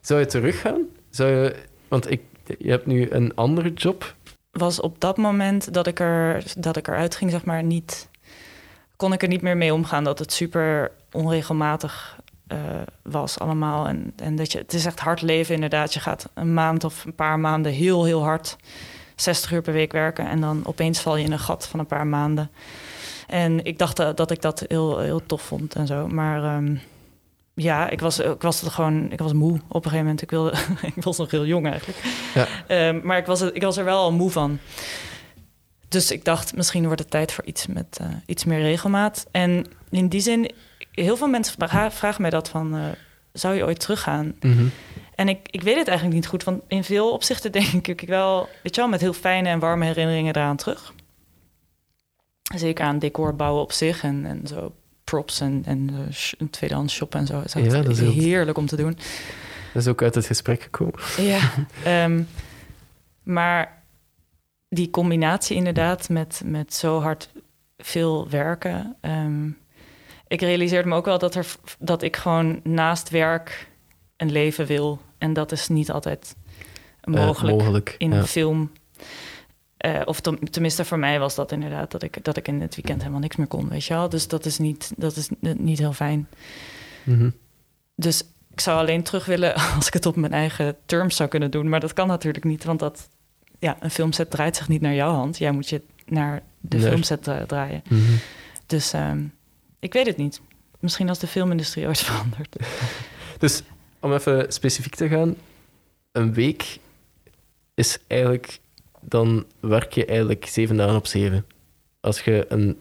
Zou 0.00 0.20
je 0.20 0.26
teruggaan? 0.26 0.80
Zou 1.10 1.30
je, 1.30 1.56
want 1.88 2.10
ik, 2.10 2.22
je 2.58 2.70
hebt 2.70 2.86
nu 2.86 3.10
een 3.10 3.34
andere 3.34 3.72
job. 3.72 4.14
Was 4.50 4.80
op 4.80 5.00
dat 5.00 5.16
moment 5.16 5.72
dat 5.72 5.86
ik, 5.86 6.00
er, 6.00 6.52
dat 6.58 6.76
ik 6.76 6.88
eruit 6.88 7.16
ging, 7.16 7.30
zeg 7.30 7.44
maar, 7.44 7.62
niet... 7.62 8.08
kon 8.96 9.12
ik 9.12 9.22
er 9.22 9.28
niet 9.28 9.42
meer 9.42 9.56
mee 9.56 9.74
omgaan 9.74 10.04
dat 10.04 10.18
het 10.18 10.32
super 10.32 10.90
onregelmatig 11.12 12.18
eh, 12.46 12.58
was 13.02 13.38
allemaal. 13.38 13.86
En, 13.86 14.12
en 14.16 14.36
dat 14.36 14.52
je, 14.52 14.58
het 14.58 14.72
is 14.72 14.84
echt 14.84 15.00
hard 15.00 15.22
leven 15.22 15.54
inderdaad. 15.54 15.94
Je 15.94 16.00
gaat 16.00 16.28
een 16.34 16.54
maand 16.54 16.84
of 16.84 17.04
een 17.04 17.14
paar 17.14 17.38
maanden 17.38 17.72
heel, 17.72 18.04
heel 18.04 18.22
hard 18.22 18.56
60 19.14 19.52
uur 19.52 19.62
per 19.62 19.72
week 19.72 19.92
werken... 19.92 20.28
en 20.28 20.40
dan 20.40 20.62
opeens 20.64 21.00
val 21.00 21.16
je 21.16 21.24
in 21.24 21.32
een 21.32 21.38
gat 21.38 21.66
van 21.66 21.80
een 21.80 21.86
paar 21.86 22.06
maanden. 22.06 22.50
En 23.26 23.64
ik 23.64 23.78
dacht 23.78 23.98
eh, 23.98 24.08
dat 24.14 24.30
ik 24.30 24.42
dat 24.42 24.64
heel, 24.68 24.98
heel 24.98 25.26
tof 25.26 25.42
vond 25.42 25.74
en 25.74 25.86
zo, 25.86 26.08
maar... 26.08 26.44
ehm, 26.44 26.76
ja, 27.54 27.88
ik 27.88 28.00
was, 28.00 28.18
ik 28.18 28.42
was 28.42 28.62
er 28.62 28.70
gewoon, 28.70 29.12
ik 29.12 29.18
was 29.18 29.32
moe 29.32 29.60
op 29.68 29.84
een 29.84 29.90
gegeven 29.90 29.98
moment. 29.98 30.22
Ik, 30.22 30.30
wilde, 30.30 30.52
ik 30.96 31.02
was 31.02 31.16
nog 31.16 31.30
heel 31.30 31.46
jong 31.46 31.66
eigenlijk. 31.66 31.98
Ja. 32.34 32.46
Ehm, 32.66 33.00
maar 33.02 33.18
ik 33.18 33.26
was, 33.26 33.40
ik 33.40 33.62
was 33.62 33.76
er 33.76 33.84
wel 33.84 33.98
al 33.98 34.12
moe 34.12 34.30
van. 34.30 34.58
Dus 35.88 36.10
ik 36.10 36.24
dacht, 36.24 36.56
misschien 36.56 36.84
wordt 36.84 37.00
het 37.00 37.10
tijd 37.10 37.32
voor 37.32 37.44
iets 37.44 37.66
met 37.66 37.98
eh, 38.00 38.06
iets 38.26 38.44
meer 38.44 38.60
regelmaat. 38.60 39.26
En 39.30 39.66
in 39.90 40.08
die 40.08 40.20
zin, 40.20 40.50
heel 40.92 41.16
veel 41.16 41.28
mensen 41.28 41.54
vra- 41.58 41.90
vragen 41.90 42.20
mij 42.22 42.30
dat 42.30 42.48
van... 42.48 42.76
eh, 42.76 42.82
zou 43.32 43.54
je 43.54 43.64
ooit 43.64 43.80
teruggaan? 43.80 44.34
Mhm. 44.40 44.66
En 45.14 45.28
ik, 45.28 45.48
ik 45.50 45.62
weet 45.62 45.76
het 45.76 45.86
eigenlijk 45.88 46.16
niet 46.18 46.26
goed, 46.26 46.44
want 46.44 46.62
in 46.68 46.84
veel 46.84 47.12
opzichten 47.12 47.52
denk 47.62 47.86
ik 47.86 48.00
wel... 48.00 48.48
weet 48.62 48.74
je 48.74 48.80
wel, 48.80 48.90
met 48.90 49.00
heel 49.00 49.12
fijne 49.12 49.48
en 49.48 49.58
warme 49.58 49.84
herinneringen 49.84 50.36
eraan 50.36 50.56
terug. 50.56 50.94
Zeker 52.54 52.84
aan 52.84 52.98
decor 52.98 53.36
bouwen 53.36 53.62
op 53.62 53.72
zich 53.72 54.02
en, 54.02 54.26
en 54.26 54.46
zo 54.46 54.74
props 55.04 55.40
en, 55.40 55.62
en 55.66 55.90
eh, 55.92 56.32
een 56.38 56.50
tweedehands 56.50 56.94
shop 56.94 57.14
en 57.14 57.26
zo. 57.26 57.42
Ja, 57.54 57.82
dat 57.82 57.88
is 57.88 58.00
heerlijk 58.00 58.58
om 58.58 58.66
te 58.66 58.76
doen. 58.76 58.98
Dat 59.72 59.82
is 59.82 59.88
ook 59.88 60.02
uit 60.02 60.14
het 60.14 60.26
gesprek 60.26 60.62
gekomen. 60.62 61.00
Ja, 61.18 61.40
ehm, 61.84 62.22
maar 63.22 63.75
die 64.68 64.90
combinatie 64.90 65.56
inderdaad 65.56 66.08
met, 66.08 66.40
met 66.44 66.74
zo 66.74 67.00
hard 67.00 67.30
veel 67.78 68.28
werken. 68.28 68.96
ehm, 69.00 69.48
ik 70.28 70.40
realiseerde 70.40 70.88
me 70.88 70.94
ook 70.94 71.04
wel 71.04 71.18
dat, 71.18 71.34
er, 71.34 71.54
dat 71.78 72.02
ik 72.02 72.16
gewoon 72.16 72.60
naast 72.62 73.10
werk 73.10 73.68
een 74.16 74.32
leven 74.32 74.66
wil. 74.66 75.00
En 75.18 75.32
dat 75.32 75.52
is 75.52 75.68
niet 75.68 75.90
altijd 75.90 76.36
Eh, 77.00 77.14
mogelijk 77.14 77.56
mogelijk. 77.56 77.94
in 77.98 78.12
ja. 78.12 78.24
film. 78.24 78.70
Eh, 79.76 80.00
of 80.04 80.20
ten- 80.20 80.38
tenminste, 80.50 80.84
voor 80.84 80.98
mij 80.98 81.18
was 81.18 81.34
dat 81.34 81.52
inderdaad 81.52 81.90
dat 81.90 82.02
ik, 82.02 82.24
dat 82.24 82.36
ik 82.36 82.48
in 82.48 82.60
het 82.60 82.74
weekend 82.74 82.98
helemaal 83.00 83.20
niks 83.20 83.36
meer 83.36 83.46
kon, 83.46 83.68
weet 83.68 83.84
je 83.84 83.94
wel. 83.94 84.08
Dus 84.08 84.28
dat 84.28 84.44
is 84.44 84.58
niet, 84.58 84.92
dat 84.96 85.16
is 85.16 85.28
niet 85.40 85.78
heel 85.78 85.92
fijn. 85.92 86.28
Mhm. 87.04 87.30
Dus 87.94 88.22
ik 88.50 88.60
zou 88.60 88.78
alleen 88.78 89.02
terug 89.02 89.24
willen 89.24 89.54
als 89.76 89.86
ik 89.86 89.92
het 89.92 90.06
op 90.06 90.16
mijn 90.16 90.32
eigen 90.32 90.76
terms 90.86 91.16
zou 91.16 91.28
kunnen 91.28 91.50
doen. 91.50 91.68
Maar 91.68 91.80
dat 91.80 91.92
kan 91.92 92.06
natuurlijk 92.06 92.44
niet, 92.44 92.64
want 92.64 92.78
dat, 92.78 93.08
ja, 93.58 93.76
een 93.80 93.90
filmset 93.90 94.30
draait 94.30 94.56
zich 94.56 94.68
niet 94.68 94.80
naar 94.80 94.94
jouw 94.94 95.12
hand. 95.12 95.38
Jij 95.38 95.50
moet 95.52 95.68
je 95.68 95.82
naar 96.06 96.42
de 96.60 96.76
Nee. 96.76 96.88
filmset 96.88 97.28
eh, 97.28 97.42
draaien. 97.42 97.82
Mhm. 97.88 98.00
Dus 98.66 98.92
ehm, 98.92 99.22
ik 99.78 99.92
weet 99.92 100.06
het 100.06 100.16
niet. 100.16 100.40
Misschien 100.80 101.08
als 101.08 101.18
de 101.18 101.26
filmindustrie 101.26 101.86
ooit 101.86 101.98
verandert. 102.10 102.56
Dus 103.38 103.62
om 104.00 104.12
even 104.12 104.52
specifiek 104.52 104.94
te 104.94 105.08
gaan, 105.08 105.36
een 106.12 106.34
week 106.34 106.78
is 107.74 107.98
eigenlijk, 108.06 108.58
dan 109.00 109.44
werk 109.60 109.92
je 109.92 110.04
eigenlijk 110.04 110.46
zeven 110.46 110.76
dagen 110.76 110.96
op 110.96 111.06
zeven. 111.06 111.46
Als 112.00 112.20
je 112.20 112.44
een, 112.48 112.78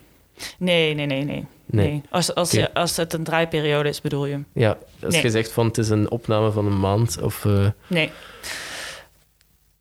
Nee, 0.58 0.94
nee, 0.94 1.06
nee, 1.06 1.24
nee. 1.24 1.46
nee, 1.66 1.88
nee. 1.90 2.02
Als, 2.10 2.34
als, 2.36 2.52
je, 2.52 2.74
als 2.74 2.98
het 2.98 3.14
een 3.14 3.24
draaiperiode 3.24 3.90
is, 3.90 4.02
bedoel 4.02 4.26
je? 4.26 4.40
ja, 4.54 4.78
als 5.04 5.14
Nee. 5.14 5.24
je 5.24 5.30
zegt 5.30 5.52
van 5.52 5.66
het 5.66 5.78
is 5.78 5.90
een 5.90 6.12
opname 6.12 6.52
van 6.52 6.66
een 6.66 6.80
maand 6.80 7.22
of, 7.22 7.46
eh, 7.46 7.68
Nee. 7.88 8.12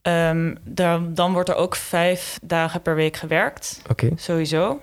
Ehm, 0.05 0.55
daar, 0.65 1.01
dan 1.15 1.33
wordt 1.33 1.49
er 1.49 1.55
ook 1.55 1.77
vijf 1.77 2.39
dagen 2.43 2.83
per 2.83 2.95
week 2.95 3.17
gewerkt. 3.17 3.83
oké, 3.91 4.11
Sowieso. 4.17 4.81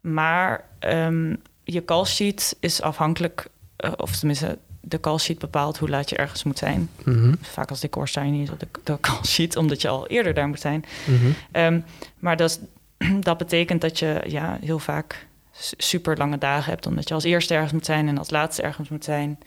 Maar 0.00 0.64
ehm, 0.78 1.34
je 1.64 1.84
call 1.84 2.04
sheet 2.04 2.56
is 2.60 2.82
afhankelijk, 2.82 3.46
eh, 3.76 3.92
of 3.96 4.16
tenminste, 4.16 4.58
de 4.80 5.00
call 5.00 5.18
sheet 5.18 5.38
bepaalt 5.38 5.78
hoe 5.78 5.88
laat 5.88 6.10
je 6.10 6.16
ergens 6.16 6.42
moet 6.44 6.58
zijn. 6.58 6.90
Mhm, 7.04 7.34
Vaak 7.42 7.70
als 7.70 7.80
decor 7.80 8.08
sta 8.08 8.22
je 8.22 8.30
niet 8.30 8.50
op 8.50 8.60
de, 8.60 8.66
de 8.84 9.00
call 9.00 9.24
sheet, 9.24 9.56
omdat 9.56 9.82
je 9.82 9.88
al 9.88 10.06
eerder 10.06 10.34
daar 10.34 10.48
moet 10.48 10.60
zijn. 10.60 10.84
mhm. 11.06 11.26
Ehm, 11.52 11.80
maar 12.18 12.36
dat, 12.36 12.60
dat 13.20 13.38
betekent 13.38 13.80
dat 13.80 13.98
je 13.98 14.22
ja, 14.26 14.58
heel 14.60 14.78
vaak 14.78 15.26
su- 15.52 15.74
super 15.78 16.16
lange 16.16 16.38
dagen 16.38 16.70
hebt, 16.72 16.86
omdat 16.86 17.08
je 17.08 17.14
als 17.14 17.24
eerste 17.24 17.54
ergens 17.54 17.72
moet 17.72 17.86
zijn 17.86 18.08
en 18.08 18.18
als 18.18 18.30
laatste 18.30 18.62
ergens 18.62 18.88
moet 18.88 19.04
zijn. 19.04 19.38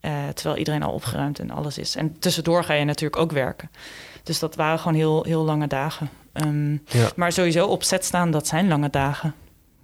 Eh, 0.00 0.28
terwijl 0.34 0.56
iedereen 0.58 0.82
al 0.82 0.92
opgeruimd 0.92 1.38
en 1.38 1.50
alles 1.50 1.78
is. 1.78 1.96
En 1.96 2.18
tussendoor 2.18 2.64
ga 2.64 2.72
je 2.74 2.84
natuurlijk 2.84 3.22
ook 3.22 3.32
werken. 3.32 3.70
Dus 4.22 4.38
dat 4.38 4.54
waren 4.54 4.78
gewoon 4.78 4.94
heel, 4.96 5.22
heel 5.24 5.44
lange 5.44 5.66
dagen. 5.66 6.10
Ehm, 6.32 6.72
Ja. 6.72 7.10
Maar 7.16 7.32
sowieso 7.32 7.66
op 7.66 7.82
set 7.82 8.04
staan, 8.04 8.30
dat 8.30 8.46
zijn 8.46 8.68
lange 8.68 8.90
dagen. 8.90 9.34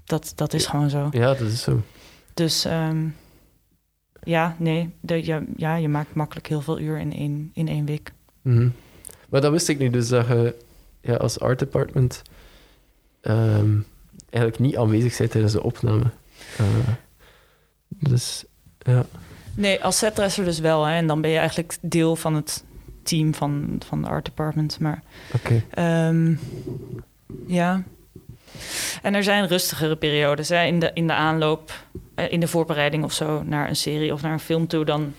Dat, 0.05 0.33
dat 0.35 0.53
is 0.55 0.67
gewoon 0.67 0.91
zo. 0.91 1.09
ja, 1.11 1.27
dat 1.27 1.41
is 1.41 1.63
zo. 1.63 1.83
Dus 2.35 2.65
ehm, 2.65 3.07
ja, 4.23 4.57
nee, 4.59 4.95
de, 5.01 5.25
je, 5.27 5.45
ja, 5.57 5.75
je 5.77 5.89
maakt 5.89 6.15
makkelijk 6.15 6.47
heel 6.47 6.61
veel 6.61 6.79
uur 6.81 6.99
in 6.99 7.13
één, 7.13 7.51
in 7.55 7.69
één 7.69 7.85
week. 7.85 8.13
Mhm. 8.43 8.69
Maar 9.29 9.41
dat 9.41 9.53
wist 9.53 9.69
ik 9.69 9.79
niet, 9.79 9.93
dus 9.93 10.09
dat 10.09 10.27
je 10.27 10.55
ja, 11.01 11.15
als 11.15 11.41
art 11.41 11.59
department 11.59 12.23
ehm, 13.21 13.79
eigenlijk 14.31 14.59
niet 14.63 14.77
aanwezig 14.77 15.19
bent 15.19 15.31
tijdens 15.31 15.53
de 15.53 15.63
opname. 15.63 16.05
Eh, 16.59 16.65
dus 17.89 18.45
ja, 18.79 19.07
Nee, 19.55 19.85
als 19.85 19.99
setdresser 19.99 20.45
dus 20.45 20.59
wel. 20.59 20.85
Hè, 20.85 20.95
en 20.97 21.07
dan 21.07 21.21
ben 21.21 21.31
je 21.31 21.39
eigenlijk 21.39 21.77
deel 21.81 22.17
van 22.17 22.35
het 22.35 22.65
team 23.07 23.35
van, 23.35 23.81
van 23.87 24.03
de 24.03 24.09
art 24.09 24.25
department. 24.25 24.81
Maar 24.81 25.03
oké. 25.35 25.63
ehm, 25.71 26.35
ja. 27.47 27.83
En 29.03 29.15
er 29.15 29.23
zijn 29.23 29.47
rustigere 29.47 29.97
periodes. 29.97 30.49
Hè, 30.49 30.65
in, 30.65 30.79
de, 30.81 30.91
in 30.95 31.07
de 31.07 31.13
aanloop, 31.13 31.73
eh, 32.15 32.33
in 32.33 32.41
de 32.41 32.49
voorbereiding 32.49 33.05
of 33.05 33.13
zo 33.13 33.43
naar 33.43 33.69
een 33.69 33.77
serie 33.77 34.13
of 34.13 34.23
naar 34.23 34.33
een 34.33 34.41
film 34.41 34.67
toe. 34.67 34.85
Dan 34.85 35.15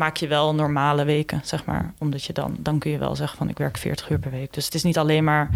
maak 0.00 0.16
je 0.16 0.26
wel 0.26 0.54
normale 0.54 1.04
weken, 1.04 1.40
zeg 1.44 1.64
maar. 1.64 1.92
Omdat 1.98 2.24
je 2.24 2.32
dan, 2.32 2.56
dan 2.58 2.78
kun 2.78 2.90
je 2.90 2.98
wel 2.98 3.16
zeggen 3.16 3.38
van 3.38 3.48
ik 3.48 3.58
werk 3.58 3.76
40 3.76 4.10
uur 4.10 4.18
per 4.18 4.30
week. 4.30 4.52
Dus 4.52 4.64
het 4.64 4.74
is 4.74 4.82
niet 4.82 4.98
alleen 4.98 5.24
maar 5.24 5.50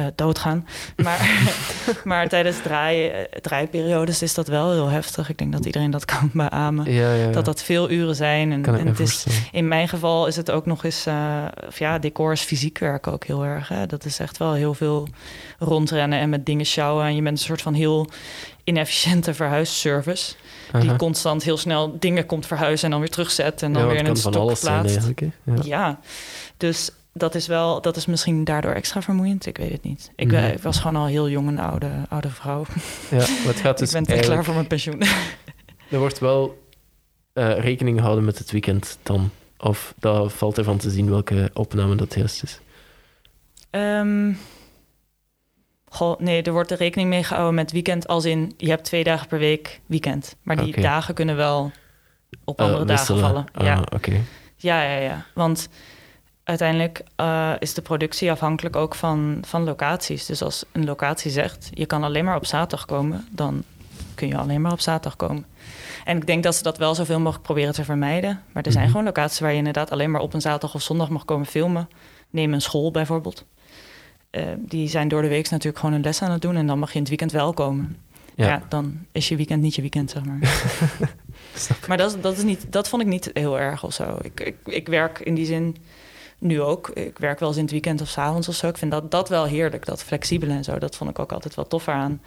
uh, 0.00 0.06
doodgaan. 0.14 0.66
Maar, 0.96 1.30
maar 2.04 2.28
tijdens 2.28 2.62
draai, 2.62 3.12
draaiperiodes 3.40 4.22
is 4.22 4.34
dat 4.34 4.48
wel 4.48 4.72
heel 4.72 4.88
heftig. 4.88 5.28
Ik 5.28 5.38
denk 5.38 5.52
dat 5.52 5.66
iedereen 5.66 5.90
dat 5.90 6.04
kan 6.04 6.30
beamen. 6.32 6.92
Ja, 6.92 7.12
ja, 7.12 7.30
Dat 7.30 7.44
dat 7.44 7.62
veel 7.62 7.90
uren 7.90 8.14
zijn. 8.14 8.52
En, 8.52 8.64
en 8.64 8.86
het 8.86 9.00
is, 9.00 9.26
in 9.52 9.68
mijn 9.68 9.88
geval 9.88 10.26
is 10.26 10.36
het 10.36 10.50
ook 10.50 10.66
nog 10.66 10.84
eens, 10.84 11.06
uh, 11.06 11.44
of 11.66 11.78
ja, 11.78 11.98
decor 11.98 12.32
is 12.32 12.40
fysiek 12.40 12.78
werken 12.78 13.12
ook 13.12 13.24
heel 13.24 13.44
erg. 13.44 13.68
Hè? 13.68 13.86
Dat 13.86 14.04
is 14.04 14.18
echt 14.18 14.36
wel 14.36 14.52
heel 14.52 14.74
veel 14.74 15.08
rondrennen 15.58 16.18
en 16.18 16.28
met 16.28 16.46
dingen 16.46 16.66
sjouwen. 16.66 17.04
En 17.04 17.14
je 17.14 17.22
bent 17.22 17.38
een 17.38 17.44
soort 17.44 17.62
van 17.62 17.74
heel 17.74 18.08
inefficiënte 18.64 19.34
verhuisservice. 19.34 20.34
Die 20.78 20.96
constant 20.96 21.42
heel 21.42 21.56
snel 21.56 21.96
dingen 21.98 22.26
komt 22.26 22.46
verhuizen 22.46 22.84
en 22.84 22.90
dan 22.90 23.00
weer 23.00 23.10
terugzet 23.10 23.62
en 23.62 23.72
dan 23.72 23.82
ja, 23.82 23.88
weer 23.88 23.98
in 23.98 24.06
een 24.06 24.16
stok 24.16 24.32
zijn 24.32 24.44
plaatst. 24.60 24.96
eigenlijk. 24.96 25.20
Ja. 25.44 25.54
Ja, 25.64 26.00
dus 26.56 26.90
dat 27.12 27.34
is 27.34 27.46
wel, 27.46 27.80
dat 27.80 27.96
is 27.96 28.06
misschien 28.06 28.44
daardoor 28.44 28.72
extra 28.72 29.02
vermoeiend. 29.02 29.46
Ik 29.46 29.56
weet 29.56 29.72
het 29.72 29.82
niet. 29.82 30.10
Ik, 30.16 30.26
Mhm. 30.26 30.36
eh, 30.36 30.56
was 30.62 30.78
gewoon 30.78 30.96
al 31.00 31.06
heel 31.06 31.28
jong 31.28 31.48
een 31.48 31.58
oude, 31.58 31.90
oude 32.08 32.30
vrouw. 32.30 32.64
Ja, 33.10 33.16
het 33.18 33.56
gaat 33.60 33.78
dus 33.78 33.88
ik 33.88 33.94
ben 33.94 34.02
te 34.02 34.06
klaar 34.06 34.16
eigenlijk- 34.16 34.44
voor 34.44 34.54
mijn 34.54 34.66
pensioen. 34.66 35.02
Er 35.90 35.98
wordt 35.98 36.18
wel 36.18 36.62
eh, 37.32 37.58
rekening 37.58 37.96
gehouden 37.98 38.24
met 38.24 38.38
het 38.38 38.50
weekend 38.50 38.98
dan. 39.02 39.30
Of 39.58 39.94
dat 39.98 40.32
valt 40.32 40.58
ervan 40.58 40.76
te 40.78 40.90
zien 40.90 41.10
welke 41.10 41.50
opname 41.54 41.94
dat 41.94 42.14
juist 42.14 42.42
is. 42.42 42.60
Ehm, 43.70 44.32
goh, 46.00 46.20
nee, 46.20 46.42
er 46.42 46.52
wordt 46.52 46.70
er 46.70 46.76
rekening 46.76 47.08
mee 47.08 47.24
gehouden 47.24 47.54
met 47.54 47.72
weekend 47.72 48.06
als 48.08 48.24
in 48.24 48.54
je 48.56 48.68
hebt 48.68 48.84
twee 48.84 49.04
dagen 49.04 49.26
per 49.28 49.38
week 49.38 49.80
weekend. 49.86 50.36
Maar 50.42 50.56
die 50.64 50.80
dagen 50.80 51.14
kunnen 51.14 51.36
wel 51.36 51.70
op 52.44 52.58
Eh, 52.58 52.64
andere 52.66 52.84
dagen 52.84 53.18
vallen. 53.18 53.44
Ja. 53.58 53.82
oké. 53.94 54.12
ja, 54.56 54.82
ja, 54.82 54.96
ja. 54.96 55.24
Want 55.34 55.68
uiteindelijk 56.44 57.02
eh, 57.16 57.52
is 57.58 57.74
de 57.74 57.82
productie 57.82 58.30
afhankelijk 58.30 58.76
ook 58.76 58.94
van, 58.94 59.38
van 59.46 59.64
locaties. 59.64 60.26
Dus 60.26 60.42
als 60.42 60.64
een 60.72 60.84
locatie 60.84 61.30
zegt 61.30 61.68
je 61.70 61.86
kan 61.86 62.04
alleen 62.04 62.24
maar 62.24 62.36
op 62.36 62.46
zaterdag 62.46 62.86
komen, 62.86 63.26
dan 63.30 63.62
kun 64.14 64.28
je 64.28 64.36
alleen 64.36 64.60
maar 64.60 64.72
op 64.72 64.80
zaterdag 64.80 65.16
komen. 65.16 65.44
En 66.04 66.16
ik 66.16 66.26
denk 66.26 66.42
dat 66.42 66.54
ze 66.54 66.62
dat 66.62 66.78
wel 66.78 66.94
zoveel 66.94 67.18
mogelijk 67.18 67.42
proberen 67.44 67.72
te 67.74 67.84
vermijden. 67.84 68.42
Maar 68.52 68.62
er 68.62 68.72
zijn 68.72 68.84
Mhm. 68.84 68.92
gewoon 68.92 69.06
locaties 69.06 69.40
waar 69.40 69.50
je 69.50 69.56
inderdaad 69.56 69.90
alleen 69.90 70.10
maar 70.10 70.20
op 70.20 70.34
een 70.34 70.40
zaterdag 70.40 70.74
of 70.74 70.82
zondag 70.82 71.08
mag 71.08 71.24
komen 71.24 71.46
filmen. 71.46 71.88
Neem 72.30 72.52
een 72.52 72.60
school 72.62 72.90
bijvoorbeeld. 72.90 73.44
Eh, 74.30 74.42
die 74.58 74.88
zijn 74.88 75.08
door 75.08 75.22
de 75.22 75.28
week 75.28 75.50
natuurlijk 75.50 75.78
gewoon 75.78 75.94
een 75.94 76.02
les 76.02 76.22
aan 76.22 76.30
het 76.30 76.42
doen. 76.42 76.56
En 76.56 76.66
dan 76.66 76.78
mag 76.78 76.88
je 76.88 76.94
in 76.94 77.00
het 77.00 77.08
weekend 77.08 77.32
wel 77.32 77.52
komen. 77.52 77.96
Ja. 78.34 78.46
Ja, 78.46 78.62
dan 78.68 79.06
is 79.12 79.28
je 79.28 79.36
weekend 79.36 79.62
niet 79.62 79.74
je 79.74 79.80
weekend, 79.80 80.10
zeg 80.10 80.24
maar. 80.24 80.38
Maar 81.88 81.96
dat, 81.96 82.16
dat, 82.20 82.36
is 82.36 82.42
niet, 82.42 82.72
dat 82.72 82.88
vond 82.88 83.02
ik 83.02 83.08
niet 83.08 83.30
heel 83.32 83.58
erg 83.58 83.84
of 83.84 83.92
zo. 83.92 84.18
Ik, 84.22 84.40
ik, 84.40 84.56
ik 84.64 84.88
werk 84.88 85.18
in 85.18 85.34
die 85.34 85.46
zin 85.46 85.76
nu 86.38 86.60
ook. 86.60 86.88
Ik 86.88 87.18
werk 87.18 87.38
wel 87.38 87.48
eens 87.48 87.56
in 87.56 87.62
het 87.62 87.72
weekend 87.72 88.00
of 88.00 88.08
's 88.08 88.18
avonds 88.18 88.48
of 88.48 88.54
zo. 88.54 88.68
Ik 88.68 88.76
vind 88.76 88.90
dat, 88.90 89.10
dat 89.10 89.28
wel 89.28 89.44
heerlijk, 89.44 89.86
dat 89.86 90.02
flexibele 90.02 90.52
en 90.52 90.64
zo. 90.64 90.78
Dat 90.78 90.96
vond 90.96 91.10
ik 91.10 91.18
ook 91.18 91.32
altijd 91.32 91.54
wel 91.54 91.66
tof 91.66 91.88
aan. 91.88 92.20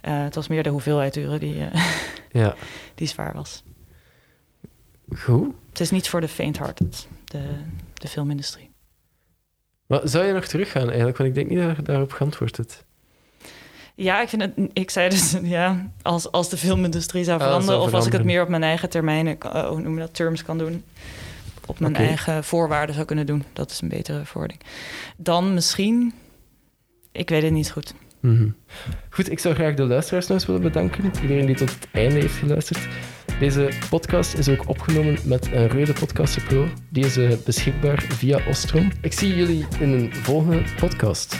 Eh, 0.00 0.22
het 0.22 0.34
was 0.34 0.48
meer 0.48 0.62
de 0.62 0.68
hoeveelheid 0.68 1.16
uren 1.16 1.40
die, 1.40 1.64
eh, 1.64 1.84
Ja, 2.42 2.54
die 2.94 3.06
zwaar 3.06 3.34
was. 3.34 3.62
goed. 5.16 5.54
Het 5.70 5.80
is 5.80 5.90
niet 5.90 6.08
voor 6.08 6.20
de 6.20 6.28
faint-hearted, 6.28 7.08
de, 7.24 7.42
de 7.94 8.08
filmindustrie. 8.08 8.67
Maar 9.88 10.00
zou 10.04 10.26
je 10.26 10.32
nog 10.32 10.46
teruggaan 10.46 10.86
eigenlijk? 10.88 11.16
Want 11.16 11.28
ik 11.28 11.34
denk 11.34 11.48
niet 11.48 11.58
dat 11.58 11.76
je 11.76 11.82
daarop 11.82 12.12
geantwoord 12.12 12.56
hebt. 12.56 12.84
Ja, 13.94 14.20
ik 14.22 14.28
vind 14.28 14.42
het. 14.42 14.52
Ik 14.72 14.90
zei 14.90 15.08
dus, 15.08 15.36
ja, 15.42 15.90
als, 16.02 16.32
als 16.32 16.48
de 16.48 16.56
filmindustrie 16.56 17.24
zou 17.24 17.38
Ah, 17.38 17.42
zou 17.42 17.52
veranderen, 17.52 17.88
of 17.88 17.94
als 17.94 18.06
ik 18.06 18.12
het 18.12 18.24
meer 18.24 18.42
op 18.42 18.48
mijn 18.48 18.62
eigen 18.62 18.88
termijnen, 18.88 19.38
hoe 19.68 19.80
noem 19.80 19.94
je 19.94 20.00
dat, 20.00 20.14
terms 20.14 20.44
kan 20.44 20.58
doen, 20.58 20.84
op 21.66 21.80
mijn 21.80 21.96
eigen 21.96 22.44
voorwaarden 22.44 22.94
zou 22.94 23.06
kunnen 23.06 23.26
doen, 23.26 23.44
dat 23.52 23.70
is 23.70 23.80
een 23.80 23.88
betere 23.88 24.24
verwoording. 24.24 24.60
Dan 25.16 25.54
misschien, 25.54 26.14
ik 27.12 27.28
weet 27.28 27.42
het 27.42 27.52
niet 27.52 27.70
goed. 27.70 27.94
Mhm. 28.20 28.48
Goed, 29.10 29.30
ik 29.30 29.38
zou 29.38 29.54
graag 29.54 29.74
de 29.74 29.82
luisteraars 29.82 30.26
nog 30.26 30.36
eens 30.36 30.46
willen 30.46 30.62
bedanken. 30.62 31.12
Iedereen 31.22 31.46
die 31.46 31.56
tot 31.56 31.70
het 31.70 31.88
einde 31.92 32.14
heeft 32.14 32.34
geluisterd. 32.34 32.88
Deze 33.38 33.68
podcast 33.90 34.34
is 34.34 34.48
ook 34.48 34.68
opgenomen 34.68 35.18
met 35.24 35.52
een 35.52 35.68
Rode 35.68 35.92
Podcaster 35.92 36.42
Pro. 36.42 36.68
Die 36.88 37.04
is 37.04 37.16
eh, 37.16 37.30
beschikbaar 37.44 38.02
via 38.08 38.40
Ostrom. 38.48 38.90
Ik 39.00 39.12
zie 39.12 39.34
jullie 39.36 39.66
in 39.80 39.92
een 39.92 40.14
volgende 40.14 40.62
podcast. 40.80 41.36